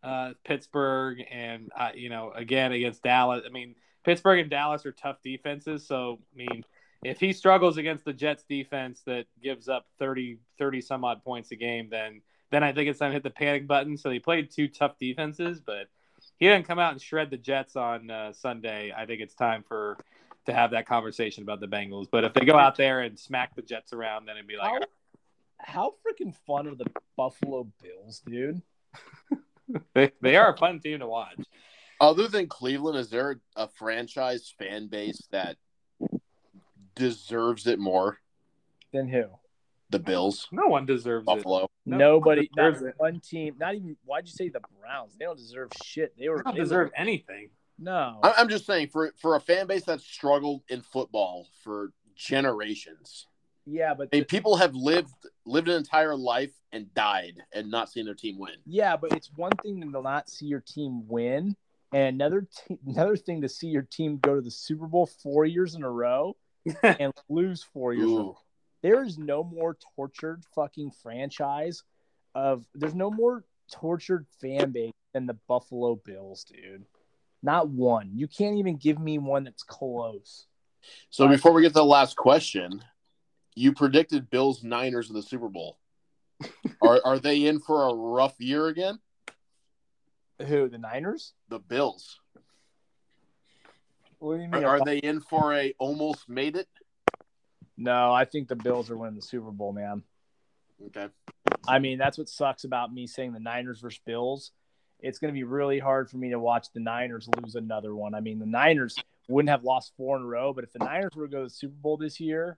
uh, 0.03 0.33
Pittsburgh, 0.43 1.23
and 1.31 1.71
uh, 1.77 1.91
you 1.95 2.09
know 2.09 2.31
again 2.35 2.71
against 2.71 3.03
Dallas. 3.03 3.43
I 3.45 3.49
mean, 3.49 3.75
Pittsburgh 4.03 4.39
and 4.39 4.49
Dallas 4.49 4.85
are 4.85 4.91
tough 4.91 5.17
defenses, 5.23 5.87
so 5.87 6.19
I 6.33 6.37
mean, 6.37 6.63
if 7.03 7.19
he 7.19 7.33
struggles 7.33 7.77
against 7.77 8.05
the 8.05 8.13
Jets 8.13 8.43
defense 8.43 9.01
that 9.05 9.25
gives 9.41 9.67
up 9.69 9.87
30, 9.99 10.37
30 10.57 10.81
some 10.81 11.03
odd 11.03 11.23
points 11.23 11.51
a 11.51 11.55
game, 11.55 11.89
then 11.89 12.21
then 12.51 12.63
I 12.63 12.71
think 12.71 12.89
it's 12.89 12.99
time 12.99 13.09
to 13.09 13.13
hit 13.13 13.23
the 13.23 13.29
panic 13.29 13.67
button. 13.67 13.97
So 13.97 14.09
he 14.09 14.19
played 14.19 14.51
two 14.51 14.67
tough 14.67 14.99
defenses, 14.99 15.59
but 15.59 15.87
he 16.37 16.47
didn't 16.47 16.67
come 16.67 16.79
out 16.79 16.91
and 16.91 17.01
shred 17.01 17.31
the 17.31 17.37
Jets 17.37 17.75
on 17.75 18.11
uh, 18.11 18.31
Sunday. 18.33 18.93
I 18.95 19.05
think 19.05 19.21
it's 19.21 19.35
time 19.35 19.63
for 19.67 19.97
to 20.45 20.53
have 20.53 20.71
that 20.71 20.85
conversation 20.85 21.43
about 21.43 21.59
the 21.59 21.67
Bengals. 21.67 22.07
But 22.11 22.25
if 22.25 22.33
they 22.33 22.45
go 22.45 22.57
out 22.57 22.75
there 22.75 23.01
and 23.01 23.17
smack 23.17 23.55
the 23.55 23.61
Jets 23.61 23.93
around, 23.93 24.25
then 24.25 24.35
it'd 24.35 24.47
be 24.47 24.57
like, 24.57 24.69
How 24.69 24.79
how 25.59 25.93
freaking 26.05 26.35
fun 26.45 26.67
are 26.67 26.75
the 26.75 26.85
Buffalo 27.15 27.67
Bills, 27.81 28.21
dude? 28.25 28.61
they, 29.93 30.11
they 30.21 30.35
are 30.35 30.53
a 30.53 30.57
fun 30.57 30.79
team 30.79 30.99
to 30.99 31.07
watch. 31.07 31.39
Other 32.01 32.27
than 32.27 32.47
Cleveland, 32.47 32.97
is 32.97 33.09
there 33.09 33.39
a 33.55 33.67
franchise 33.67 34.53
fan 34.57 34.87
base 34.87 35.21
that 35.31 35.57
deserves 36.95 37.67
it 37.67 37.79
more? 37.79 38.17
Then 38.91 39.07
who? 39.07 39.25
The 39.89 39.99
Bills, 39.99 40.47
No 40.51 40.67
one 40.67 40.85
deserves 40.85 41.23
it. 41.23 41.25
Buffalo. 41.27 41.67
No 41.85 41.97
Nobody, 41.97 42.49
one 42.55 42.73
not 42.73 42.81
it. 42.81 42.93
one 42.97 43.19
team, 43.19 43.55
not 43.59 43.75
even. 43.75 43.95
Why'd 44.05 44.25
you 44.25 44.31
say 44.33 44.49
the 44.49 44.61
Browns? 44.81 45.15
They 45.17 45.25
don't 45.25 45.37
deserve 45.37 45.69
shit. 45.83 46.17
They 46.17 46.29
were 46.29 46.37
They 46.37 46.43
don't 46.43 46.53
they 46.55 46.59
were- 46.61 46.65
deserve 46.65 46.91
anything. 46.97 47.49
no. 47.77 48.19
I- 48.23 48.33
I'm 48.37 48.49
just 48.49 48.65
saying 48.65 48.87
for 48.89 49.13
for 49.21 49.35
a 49.35 49.39
fan 49.39 49.67
base 49.67 49.83
that's 49.83 50.03
struggled 50.03 50.63
in 50.69 50.81
football 50.81 51.47
for 51.63 51.91
generations. 52.15 53.27
Yeah, 53.65 53.93
but 53.93 54.09
I 54.11 54.17
mean, 54.17 54.25
people 54.25 54.57
have 54.57 54.75
lived 54.75 55.13
lived 55.45 55.69
an 55.69 55.75
entire 55.75 56.15
life 56.15 56.51
and 56.71 56.93
died 56.93 57.35
and 57.53 57.71
not 57.71 57.89
seen 57.89 58.05
their 58.05 58.13
team 58.13 58.37
win. 58.37 58.55
Yeah, 58.65 58.97
but 58.97 59.13
it's 59.13 59.31
one 59.35 59.53
thing 59.61 59.79
to 59.81 60.01
not 60.01 60.29
see 60.29 60.47
your 60.47 60.61
team 60.61 61.07
win, 61.07 61.55
and 61.93 62.15
another 62.15 62.47
t- 62.67 62.77
another 62.85 63.15
thing 63.15 63.41
to 63.41 63.49
see 63.49 63.67
your 63.67 63.83
team 63.83 64.17
go 64.17 64.35
to 64.35 64.41
the 64.41 64.51
Super 64.51 64.87
Bowl 64.87 65.05
four 65.05 65.45
years 65.45 65.75
in 65.75 65.83
a 65.83 65.89
row 65.89 66.35
and 66.83 67.13
lose 67.29 67.63
four 67.63 67.93
years. 67.93 68.09
In 68.09 68.13
a 68.13 68.17
row. 68.17 68.23
Ooh. 68.23 68.37
There 68.81 69.03
is 69.03 69.17
no 69.17 69.45
more 69.45 69.77
tortured 69.95 70.43
fucking 70.53 70.91
franchise 71.01 71.83
of. 72.35 72.65
There's 72.75 72.95
no 72.95 73.09
more 73.09 73.45
tortured 73.71 74.25
fan 74.41 74.71
base 74.71 74.91
than 75.13 75.25
the 75.25 75.37
Buffalo 75.47 75.95
Bills, 75.95 76.43
dude. 76.43 76.85
Not 77.41 77.69
one. 77.69 78.11
You 78.13 78.27
can't 78.27 78.57
even 78.57 78.75
give 78.75 78.99
me 78.99 79.19
one 79.19 79.45
that's 79.45 79.63
close. 79.63 80.47
So 81.09 81.27
before 81.29 81.53
we 81.53 81.61
get 81.61 81.69
to 81.69 81.73
the 81.75 81.85
last 81.85 82.17
question, 82.17 82.83
you 83.55 83.73
predicted 83.73 84.29
Bills 84.29 84.63
Niners 84.63 85.09
in 85.09 85.15
the 85.15 85.21
Super 85.21 85.49
Bowl. 85.49 85.77
are 86.81 86.99
are 87.05 87.19
they 87.19 87.45
in 87.45 87.59
for 87.59 87.89
a 87.89 87.93
rough 87.93 88.35
year 88.39 88.67
again? 88.67 88.99
Who 90.41 90.67
the 90.67 90.77
Niners? 90.77 91.33
The 91.49 91.59
Bills. 91.59 92.19
What 94.19 94.37
do 94.37 94.43
you 94.43 94.49
mean? 94.49 94.63
Are, 94.63 94.79
are 94.79 94.85
they 94.85 94.97
in 94.97 95.19
for 95.19 95.53
a 95.53 95.73
almost 95.79 96.29
made 96.29 96.55
it? 96.55 96.67
No, 97.77 98.13
I 98.13 98.25
think 98.25 98.47
the 98.47 98.55
Bills 98.55 98.89
are 98.89 98.97
winning 98.97 99.15
the 99.15 99.21
Super 99.21 99.51
Bowl, 99.51 99.73
man. 99.73 100.03
Okay. 100.87 101.07
I 101.67 101.79
mean, 101.79 101.97
that's 101.97 102.17
what 102.17 102.29
sucks 102.29 102.63
about 102.63 102.93
me 102.93 103.07
saying 103.07 103.33
the 103.33 103.39
Niners 103.39 103.79
versus 103.79 103.99
Bills. 104.05 104.51
It's 104.99 105.19
going 105.19 105.33
to 105.33 105.37
be 105.37 105.43
really 105.43 105.79
hard 105.79 106.09
for 106.09 106.17
me 106.17 106.29
to 106.29 106.39
watch 106.39 106.67
the 106.73 106.79
Niners 106.79 107.27
lose 107.41 107.55
another 107.55 107.95
one. 107.95 108.13
I 108.13 108.21
mean, 108.21 108.39
the 108.39 108.45
Niners 108.45 108.95
wouldn't 109.27 109.49
have 109.49 109.63
lost 109.63 109.93
four 109.97 110.17
in 110.17 110.23
a 110.23 110.25
row, 110.25 110.53
but 110.53 110.63
if 110.63 110.71
the 110.71 110.79
Niners 110.79 111.11
were 111.15 111.27
to 111.27 111.31
go 111.31 111.37
to 111.39 111.43
the 111.45 111.49
Super 111.49 111.75
Bowl 111.81 111.97
this 111.97 112.19
year, 112.19 112.57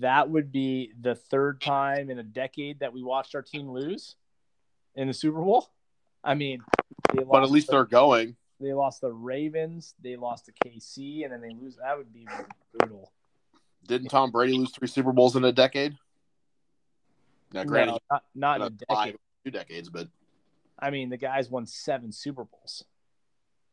that 0.00 0.28
would 0.28 0.50
be 0.52 0.92
the 1.00 1.14
third 1.14 1.60
time 1.60 2.10
in 2.10 2.18
a 2.18 2.22
decade 2.22 2.80
that 2.80 2.92
we 2.92 3.02
watched 3.02 3.34
our 3.34 3.42
team 3.42 3.70
lose 3.70 4.16
in 4.96 5.06
the 5.08 5.14
Super 5.14 5.40
Bowl. 5.40 5.68
I 6.24 6.34
mean, 6.34 6.60
they 7.14 7.22
But 7.22 7.42
at 7.44 7.50
least 7.50 7.68
the- 7.68 7.72
they're 7.74 7.84
going. 7.84 8.36
they 8.60 8.72
lost 8.72 9.00
the 9.00 9.12
Ravens, 9.12 9.94
they 10.02 10.16
lost 10.16 10.46
to 10.46 10.52
KC, 10.52 11.22
and 11.24 11.32
then 11.32 11.40
they 11.40 11.50
lose. 11.54 11.76
That 11.76 11.96
would 11.96 12.12
be 12.12 12.26
brutal. 12.76 13.12
Didn't 13.86 14.08
Tom 14.08 14.30
Brady 14.32 14.54
lose 14.54 14.72
three 14.72 14.88
Super 14.88 15.12
Bowls 15.12 15.36
in 15.36 15.44
a 15.44 15.52
decade? 15.52 15.96
Now, 17.52 17.64
granted, 17.64 17.92
No, 17.92 17.98
not, 18.10 18.24
not 18.34 18.56
in 18.56 18.62
a 18.62 18.70
not 18.70 18.82
five, 18.88 19.04
decade. 19.06 19.18
two 19.44 19.50
decades, 19.52 19.88
but 19.88 20.08
I 20.78 20.90
mean, 20.90 21.08
the 21.08 21.16
guys 21.16 21.48
won 21.48 21.66
seven 21.66 22.12
Super 22.12 22.44
Bowls. 22.44 22.84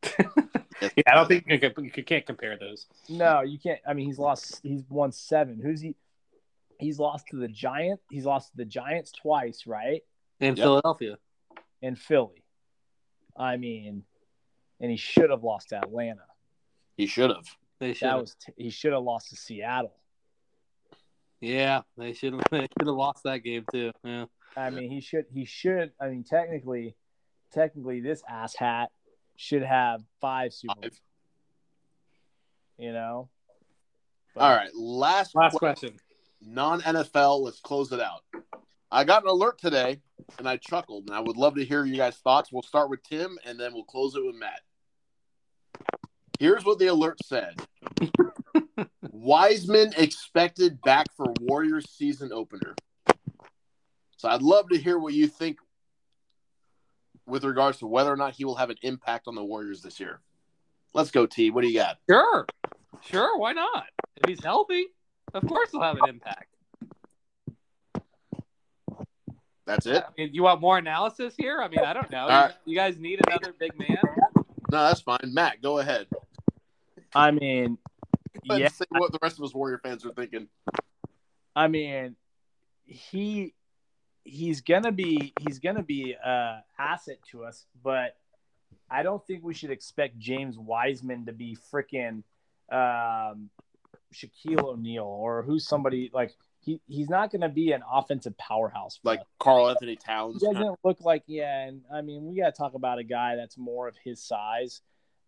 Yeah, 0.82 0.88
I 1.06 1.14
don't 1.14 1.26
think 1.28 1.44
you, 1.48 1.58
can, 1.58 1.84
you 1.84 2.04
can't 2.04 2.26
compare 2.26 2.56
those. 2.58 2.86
No, 3.08 3.40
you 3.42 3.58
can't. 3.58 3.78
I 3.86 3.94
mean, 3.94 4.06
he's 4.06 4.18
lost. 4.18 4.60
He's 4.62 4.82
won 4.88 5.10
seven. 5.12 5.60
Who's 5.62 5.80
he? 5.80 5.94
He's 6.78 6.98
lost 6.98 7.28
to 7.28 7.36
the 7.36 7.48
Giant. 7.48 8.00
He's 8.10 8.26
lost 8.26 8.50
to 8.50 8.56
the 8.58 8.64
Giants 8.66 9.10
twice, 9.12 9.66
right? 9.66 10.02
In 10.40 10.48
Yep. 10.56 10.64
Philadelphia. 10.64 11.16
And 11.82 11.98
Philly. 11.98 12.44
I 13.36 13.56
mean, 13.56 14.02
and 14.80 14.90
he 14.90 14.96
should 14.98 15.30
have 15.30 15.42
lost 15.42 15.70
to 15.70 15.76
Atlanta. 15.78 16.24
he 16.96 17.06
should 17.06 17.30
have. 17.30 17.46
They 17.80 17.94
should. 17.94 18.08
That 18.08 18.20
was 18.20 18.34
t- 18.34 18.52
he 18.56 18.70
should 18.70 18.92
have 18.92 19.02
lost 19.02 19.30
to 19.30 19.36
Seattle. 19.36 19.94
yeah, 21.40 21.82
they 21.96 22.12
should 22.12 22.32
have. 22.34 22.42
They 22.50 22.60
should 22.78 22.86
have 22.86 22.96
lost 22.96 23.22
that 23.24 23.38
game 23.38 23.64
too. 23.72 23.92
Yeah. 24.04 24.26
I 24.56 24.70
mean, 24.70 24.90
he 24.90 25.00
should. 25.00 25.26
He 25.32 25.44
should. 25.44 25.92
I 26.00 26.08
mean, 26.08 26.24
technically, 26.24 26.96
technically, 27.52 28.00
this 28.00 28.22
ass 28.28 28.54
hat 28.56 28.90
should 29.36 29.62
have 29.62 30.02
five 30.20 30.52
Super 30.52 30.74
Bowls. 30.74 30.84
Five. 30.94 31.00
You 32.78 32.92
know. 32.92 33.28
But- 34.34 34.40
All 34.42 34.54
right, 34.54 34.74
last, 34.74 35.34
Last 35.34 35.52
que- 35.52 35.58
question. 35.58 35.96
non 36.42 36.80
NFL. 36.82 37.40
Let's 37.42 37.60
close 37.60 37.90
it 37.92 38.00
out. 38.00 38.22
I 38.90 39.04
got 39.04 39.22
an 39.22 39.28
alert 39.28 39.58
today, 39.58 40.00
and 40.38 40.48
I 40.48 40.58
chuckled, 40.58 41.06
and 41.08 41.16
I 41.16 41.20
would 41.20 41.36
love 41.36 41.54
to 41.56 41.64
hear 41.64 41.84
you 41.84 41.96
guys' 41.96 42.16
thoughts. 42.18 42.52
We'll 42.52 42.62
start 42.62 42.88
with 42.90 43.02
Tim, 43.02 43.38
and 43.44 43.58
then 43.58 43.72
we'll 43.74 43.84
close 43.84 44.14
it 44.14 44.24
with 44.24 44.36
Matt. 44.36 44.60
Here's 46.38 46.64
what 46.64 46.78
the 46.78 46.86
alert 46.88 47.18
said: 47.24 47.54
Wiseman 49.10 49.92
expected 49.96 50.80
back 50.82 51.06
for 51.16 51.32
Warriors 51.40 51.90
season 51.90 52.32
opener. 52.32 52.74
So 54.18 54.28
I'd 54.28 54.42
love 54.42 54.68
to 54.70 54.78
hear 54.78 54.98
what 54.98 55.14
you 55.14 55.26
think 55.28 55.58
with 57.26 57.44
regards 57.44 57.78
to 57.78 57.86
whether 57.86 58.12
or 58.12 58.16
not 58.16 58.34
he 58.34 58.44
will 58.44 58.56
have 58.56 58.70
an 58.70 58.76
impact 58.82 59.26
on 59.26 59.34
the 59.34 59.44
Warriors 59.44 59.82
this 59.82 59.98
year. 60.00 60.20
Let's 60.94 61.10
go, 61.10 61.26
T. 61.26 61.50
What 61.50 61.62
do 61.62 61.68
you 61.68 61.74
got? 61.74 61.98
Sure. 62.08 62.46
Sure. 63.02 63.38
Why 63.38 63.52
not? 63.52 63.86
If 64.16 64.28
he's 64.28 64.42
healthy, 64.42 64.86
of 65.34 65.46
course 65.46 65.70
he'll 65.72 65.82
have 65.82 65.98
an 65.98 66.08
impact. 66.08 66.48
That's 69.66 69.86
it. 69.86 70.04
I 70.06 70.10
mean, 70.16 70.30
you 70.32 70.44
want 70.44 70.60
more 70.60 70.78
analysis 70.78 71.34
here? 71.36 71.60
I 71.60 71.68
mean, 71.68 71.80
I 71.80 71.92
don't 71.92 72.10
know. 72.10 72.22
All 72.22 72.28
right. 72.28 72.54
You, 72.64 72.72
you 72.72 72.76
guys 72.78 72.96
need 72.98 73.20
another 73.26 73.52
big 73.58 73.76
man? 73.76 73.98
No, 74.70 74.84
that's 74.84 75.00
fine. 75.00 75.18
Matt, 75.24 75.60
go 75.60 75.80
ahead. 75.80 76.06
I 77.14 77.32
mean, 77.32 77.76
yeah. 78.44 78.56
and 78.56 78.72
say 78.72 78.84
what 78.90 79.10
the 79.10 79.18
rest 79.20 79.38
of 79.38 79.44
us 79.44 79.54
Warrior 79.54 79.78
fans 79.78 80.06
are 80.06 80.12
thinking. 80.12 80.48
I 81.54 81.68
mean, 81.68 82.14
he 82.84 83.54
he's 84.26 84.60
gonna 84.60 84.92
be 84.92 85.32
he's 85.40 85.58
gonna 85.58 85.82
be 85.82 86.12
a 86.12 86.64
asset 86.78 87.18
to 87.30 87.44
us, 87.44 87.66
but 87.82 88.16
I 88.90 89.02
don't 89.02 89.24
think 89.26 89.42
we 89.42 89.54
should 89.54 89.70
expect 89.70 90.18
James 90.18 90.58
Wiseman 90.58 91.26
to 91.26 91.32
be 91.32 91.56
freaking 91.72 92.22
um, 92.70 93.50
Shaquille 94.12 94.64
O'Neal 94.64 95.04
or 95.04 95.42
who's 95.42 95.66
somebody 95.66 96.10
like 96.12 96.32
he 96.60 96.80
he's 96.86 97.08
not 97.08 97.30
gonna 97.30 97.48
be 97.48 97.72
an 97.72 97.82
offensive 97.90 98.36
powerhouse. 98.36 98.98
Like 99.02 99.20
us. 99.20 99.26
Karl 99.38 99.68
Anthony 99.70 99.96
Towns. 99.96 100.40
he 100.40 100.52
doesn't 100.52 100.78
look 100.84 101.00
like 101.00 101.22
yeah, 101.26 101.66
and 101.66 101.82
I 101.92 102.02
mean 102.02 102.26
we 102.26 102.36
got 102.36 102.54
to 102.54 102.58
talk 102.58 102.74
about 102.74 102.98
a 102.98 103.04
guy 103.04 103.36
that's 103.36 103.56
more 103.56 103.88
of 103.88 103.96
his 104.02 104.20
size. 104.20 104.82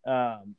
Um, 0.05 0.55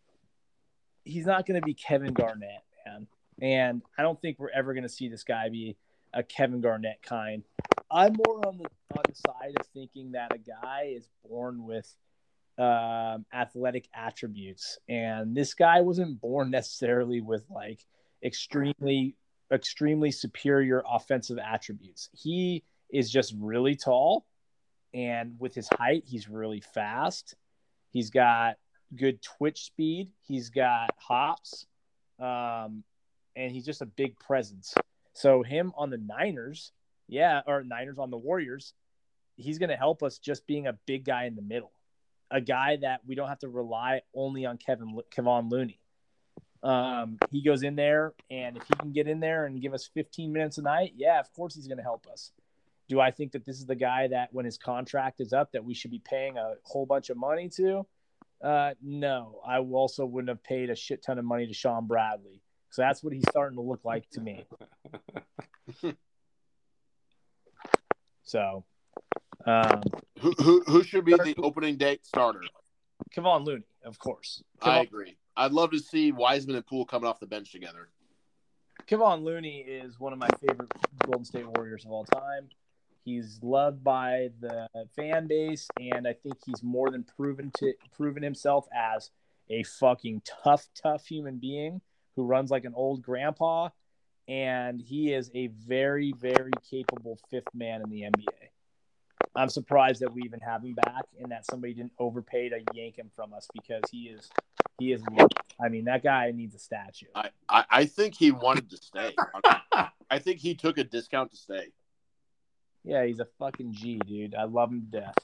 he's 1.05 1.27
not 1.27 1.47
going 1.47 1.61
to 1.61 1.65
be 1.65 1.75
Kevin 1.75 2.13
Garnett, 2.13 2.63
man, 2.87 3.07
and 3.41 3.83
I 3.97 4.03
don't 4.03 4.21
think 4.21 4.39
we're 4.39 4.51
ever 4.51 4.75
going 4.75 4.83
to 4.83 4.89
see 4.89 5.09
this 5.09 5.25
guy 5.25 5.49
be 5.49 5.77
a 6.13 6.23
Kevin 6.23 6.61
Garnett 6.61 7.01
kind. 7.03 7.43
I'm 7.91 8.15
more 8.27 8.47
on 8.47 8.59
the 8.59 8.67
on 8.97 9.03
the 9.09 9.15
side 9.15 9.55
of 9.59 9.67
thinking 9.75 10.13
that 10.13 10.33
a 10.35 10.39
guy 10.39 10.93
is 10.95 11.09
born 11.29 11.65
with 11.65 11.93
um, 12.59 13.25
athletic 13.33 13.89
attributes, 13.95 14.79
and 14.89 15.35
this 15.35 15.55
guy 15.55 15.81
wasn't 15.81 16.21
born 16.21 16.51
necessarily 16.51 17.21
with 17.21 17.45
like 17.51 17.81
extremely 18.23 19.17
extremely 19.53 20.13
superior 20.13 20.83
offensive 20.89 21.39
attributes. 21.39 22.09
He 22.13 22.63
is 22.91 23.11
just 23.11 23.35
really 23.39 23.77
tall, 23.77 24.25
and 24.95 25.35
with 25.39 25.55
his 25.55 25.69
height, 25.73 26.05
he's 26.07 26.29
really 26.29 26.61
fast. 26.61 27.35
He's 27.91 28.11
got 28.11 28.57
good 28.95 29.21
twitch 29.23 29.65
speed. 29.65 30.11
He's 30.21 30.51
got 30.51 30.91
hops, 30.97 31.67
um, 32.21 32.85
and 33.35 33.51
he's 33.51 33.65
just 33.65 33.83
a 33.83 33.87
big 33.87 34.19
presence. 34.19 34.75
So 35.15 35.43
him 35.43 35.73
on 35.77 35.91
the 35.91 35.99
Niners, 35.99 36.73
yeah, 37.11 37.41
or 37.47 37.65
Niners 37.65 37.99
on 37.99 38.11
the 38.11 38.17
Warriors, 38.17 38.73
he's 39.37 39.59
going 39.59 39.71
to 39.71 39.77
help 39.77 40.03
us 40.03 40.19
just 40.19 40.47
being 40.47 40.67
a 40.67 40.73
big 40.87 41.05
guy 41.05 41.25
in 41.25 41.35
the 41.35 41.43
middle, 41.43 41.73
a 42.31 42.41
guy 42.41 42.79
that 42.83 43.01
we 43.07 43.15
don't 43.15 43.29
have 43.29 43.41
to 43.41 43.49
rely 43.49 44.03
only 44.15 44.47
on 44.47 44.57
Kevin 44.57 44.99
Kevon 45.15 45.51
Looney. 45.51 45.81
Um, 46.63 47.19
he 47.31 47.43
goes 47.43 47.63
in 47.63 47.75
there, 47.75 48.15
and 48.31 48.57
if 48.57 48.63
he 48.63 48.75
can 48.75 48.93
get 48.93 49.09
in 49.09 49.19
there 49.19 49.47
and 49.47 49.61
give 49.61 49.75
us 49.75 49.91
15 49.93 50.33
minutes 50.33 50.59
a 50.59 50.63
night, 50.63 50.93
yeah, 50.97 51.19
of 51.19 51.33
course 51.33 51.55
he's 51.55 51.67
going 51.67 51.79
to 51.79 51.83
help 51.83 52.07
us. 52.07 52.33
Do 52.89 53.01
I 53.01 53.11
think 53.11 53.33
that 53.33 53.45
this 53.45 53.59
is 53.59 53.67
the 53.67 53.75
guy 53.75 54.09
that 54.09 54.29
when 54.33 54.45
his 54.45 54.59
contract 54.59 55.21
is 55.21 55.33
up 55.33 55.53
that 55.53 55.65
we 55.65 55.75
should 55.75 55.91
be 55.91 56.03
paying 56.05 56.39
a 56.39 56.55
whole 56.65 56.87
bunch 56.87 57.11
of 57.11 57.17
money 57.17 57.49
to? 57.57 57.87
Uh, 58.43 58.75
no, 58.83 59.41
I 59.47 59.59
also 59.59 60.05
wouldn't 60.05 60.29
have 60.29 60.43
paid 60.43 60.71
a 60.71 60.77
shit 60.77 61.03
ton 61.03 61.19
of 61.19 61.25
money 61.25 61.47
to 61.47 61.55
Shawn 61.55 61.87
Bradley. 61.87 62.43
So 62.71 62.83
that's 62.83 63.03
what 63.03 63.13
he's 63.13 63.29
starting 63.29 63.57
to 63.57 63.63
look 63.63 63.85
like 63.85 64.09
to 64.11 64.21
me. 64.21 64.45
so, 68.31 68.65
um, 69.45 69.83
Who, 70.21 70.33
who 70.39 70.63
who 70.67 70.85
should 70.85 71.05
be 71.05 71.13
the 71.13 71.35
opening 71.43 71.77
date 71.77 72.07
starter? 72.07 72.43
Kevon 73.17 73.45
Looney, 73.45 73.65
of 73.85 73.99
course. 73.99 74.43
I 74.63 74.81
agree. 74.81 75.17
I'd 75.37 75.53
love 75.53 75.71
to 75.73 75.79
see 75.81 76.13
Wiseman 76.13 76.57
and 76.57 76.67
Poole 76.67 76.85
coming 76.85 77.09
off 77.09 77.19
the 77.19 77.27
bench 77.27 77.51
together. 77.51 77.89
Kevon 78.87 79.25
Looney 79.25 79.59
is 79.59 79.99
one 79.99 80.13
of 80.13 80.19
my 80.19 80.29
favorite 80.47 80.71
Golden 81.05 81.25
State 81.25 81.47
Warriors 81.49 81.85
of 81.85 81.91
all 81.91 82.05
time. 82.05 82.49
He's 83.05 83.41
loved 83.43 83.83
by 83.83 84.29
the 84.41 84.69
fan 84.95 85.27
base, 85.27 85.67
and 85.81 86.07
I 86.07 86.13
think 86.13 86.37
he's 86.45 86.63
more 86.63 86.91
than 86.91 87.03
proven 87.03 87.51
to 87.57 87.73
proven 87.97 88.23
himself 88.23 88.69
as 88.73 89.11
a 89.49 89.65
fucking 89.65 90.23
tough, 90.45 90.69
tough 90.81 91.07
human 91.07 91.39
being 91.39 91.81
who 92.15 92.25
runs 92.25 92.51
like 92.51 92.65
an 92.65 92.75
old 92.77 93.03
grandpa. 93.03 93.71
And 94.31 94.81
he 94.81 95.13
is 95.13 95.29
a 95.35 95.49
very, 95.49 96.13
very 96.13 96.53
capable 96.71 97.19
fifth 97.31 97.53
man 97.53 97.83
in 97.83 97.91
the 97.91 98.03
NBA. 98.03 98.51
I'm 99.35 99.49
surprised 99.49 100.01
that 100.03 100.15
we 100.15 100.23
even 100.23 100.39
have 100.39 100.63
him 100.63 100.75
back 100.75 101.05
and 101.21 101.33
that 101.33 101.47
somebody 101.47 101.75
didn't 101.75 101.93
overpay 101.99 102.49
to 102.51 102.61
yank 102.73 102.97
him 102.97 103.11
from 103.17 103.35
us 103.35 103.49
because 103.53 103.83
he 103.91 104.05
is 104.05 104.31
he 104.79 104.93
is 104.93 105.03
I 105.63 105.69
mean 105.69 105.85
that 105.87 106.05
guy 106.05 106.31
needs 106.31 106.55
a 106.55 106.61
statue. 106.61 107.07
I, 107.15 107.31
I, 107.49 107.65
I 107.71 107.85
think 107.87 108.15
he 108.15 108.31
wanted 108.31 108.71
to 108.71 108.77
stay. 108.77 109.15
I 110.11 110.19
think 110.21 110.39
he 110.39 110.55
took 110.55 110.79
a 110.79 110.85
discount 110.85 111.33
to 111.33 111.37
stay. 111.37 111.73
Yeah, 112.85 113.05
he's 113.05 113.19
a 113.19 113.27
fucking 113.39 113.73
G, 113.73 114.01
dude. 114.07 114.37
I 114.37 114.45
love 114.45 114.71
him 114.71 114.87
to 114.91 115.01
death. 115.01 115.15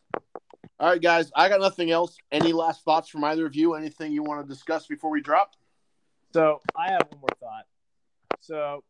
All 0.79 0.91
right, 0.91 1.01
guys. 1.01 1.31
I 1.35 1.49
got 1.49 1.61
nothing 1.61 1.93
else. 1.93 2.17
Any 2.33 2.53
last 2.53 2.85
thoughts 2.85 3.09
from 3.09 3.23
either 3.23 3.47
of 3.47 3.55
you? 3.55 3.75
Anything 3.75 4.13
you 4.13 4.25
want 4.25 4.47
to 4.47 4.53
discuss 4.53 4.87
before 4.87 5.11
we 5.11 5.21
drop? 5.21 5.53
So 6.35 6.61
I 6.77 6.91
have 6.91 7.07
one 7.11 7.21
more 7.21 7.29
thought. 7.41 7.67
So 8.41 8.85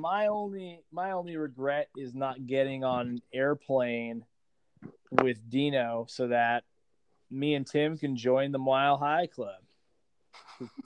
my 0.00 0.26
only 0.26 0.82
my 0.90 1.12
only 1.12 1.36
regret 1.36 1.88
is 1.96 2.14
not 2.14 2.46
getting 2.46 2.84
on 2.84 3.08
an 3.08 3.22
airplane 3.32 4.24
with 5.10 5.48
Dino 5.48 6.06
so 6.08 6.28
that 6.28 6.64
me 7.30 7.54
and 7.54 7.66
Tim 7.66 7.96
can 7.96 8.16
join 8.16 8.52
the 8.52 8.58
Mile 8.58 8.96
High 8.96 9.26
Club. 9.26 9.60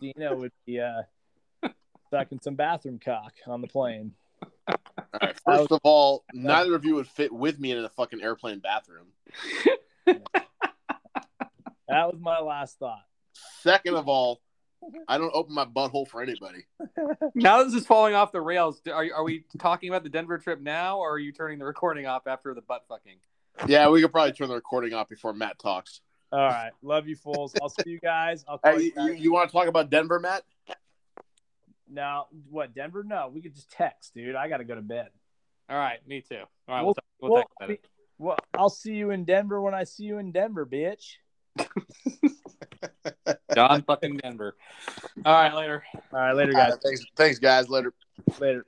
Dino 0.00 0.36
would 0.36 0.52
be 0.64 0.80
uh 0.80 1.02
sucking 2.10 2.40
some 2.42 2.54
bathroom 2.54 2.98
cock 2.98 3.32
on 3.46 3.60
the 3.60 3.68
plane. 3.68 4.12
All 4.68 4.76
right. 5.20 5.38
First 5.44 5.72
of 5.72 5.80
all, 5.82 6.24
neither 6.32 6.74
of 6.74 6.84
you 6.84 6.94
would 6.96 7.08
fit 7.08 7.32
with 7.32 7.58
me 7.58 7.72
in 7.72 7.84
a 7.84 7.88
fucking 7.88 8.22
airplane 8.22 8.60
bathroom. 8.60 9.06
That 11.88 12.12
was 12.12 12.20
my 12.20 12.40
last 12.40 12.78
thought. 12.78 13.04
Second 13.62 13.94
of 13.94 14.08
all, 14.08 14.40
I 15.08 15.18
don't 15.18 15.32
open 15.34 15.54
my 15.54 15.64
butthole 15.64 16.06
for 16.06 16.22
anybody. 16.22 16.64
Now 17.34 17.62
this 17.64 17.74
is 17.74 17.86
falling 17.86 18.14
off 18.14 18.30
the 18.32 18.40
rails. 18.40 18.80
Are, 18.86 19.06
are 19.16 19.24
we 19.24 19.44
talking 19.58 19.88
about 19.88 20.02
the 20.04 20.08
Denver 20.08 20.38
trip 20.38 20.60
now, 20.60 20.98
or 20.98 21.12
are 21.14 21.18
you 21.18 21.32
turning 21.32 21.58
the 21.58 21.64
recording 21.64 22.06
off 22.06 22.26
after 22.26 22.54
the 22.54 22.60
butt 22.62 22.84
fucking? 22.88 23.16
Yeah, 23.66 23.88
we 23.88 24.02
could 24.02 24.12
probably 24.12 24.32
turn 24.32 24.48
the 24.48 24.54
recording 24.54 24.92
off 24.94 25.08
before 25.08 25.32
Matt 25.32 25.58
talks. 25.58 26.00
All 26.30 26.38
right, 26.40 26.70
love 26.82 27.08
you 27.08 27.16
fools. 27.16 27.54
I'll 27.60 27.68
see 27.68 27.88
you 27.90 28.00
guys. 28.00 28.44
I'll 28.48 28.58
call 28.58 28.72
Hey, 28.72 28.78
you 28.78 28.84
you, 28.84 28.92
guys. 28.92 29.06
you, 29.08 29.14
you 29.14 29.32
want 29.32 29.48
to 29.48 29.52
talk 29.56 29.66
about 29.66 29.90
Denver, 29.90 30.20
Matt? 30.20 30.42
Now, 31.88 32.26
what 32.50 32.74
Denver? 32.74 33.02
No, 33.04 33.30
we 33.32 33.40
could 33.40 33.54
just 33.54 33.70
text, 33.70 34.12
dude. 34.14 34.34
I 34.34 34.48
got 34.48 34.58
to 34.58 34.64
go 34.64 34.74
to 34.74 34.82
bed. 34.82 35.08
All 35.70 35.76
right, 35.78 36.06
me 36.06 36.20
too. 36.20 36.36
All 36.68 36.74
right, 36.74 36.82
We'll- 36.82 36.86
we'll, 36.86 36.94
talk, 36.94 37.04
we'll, 37.20 37.30
Well, 37.32 37.42
talk 37.42 37.50
about 37.60 37.70
it. 37.70 37.84
well, 38.18 38.36
I'll 38.54 38.68
see 38.70 38.94
you 38.94 39.10
in 39.10 39.24
Denver 39.24 39.60
when 39.60 39.72
I 39.74 39.84
see 39.84 40.04
you 40.04 40.18
in 40.18 40.32
Denver, 40.32 40.66
bitch. 40.66 41.14
John 43.56 43.82
fucking 43.84 44.18
Denver. 44.18 44.54
All 45.24 45.32
right, 45.32 45.54
later. 45.54 45.82
All 46.12 46.18
right, 46.18 46.36
later, 46.36 46.52
guys. 46.52 46.74
thanks, 46.84 47.00
thanks, 47.16 47.38
guys. 47.38 47.70
Later. 47.70 47.94
Later. 48.38 48.66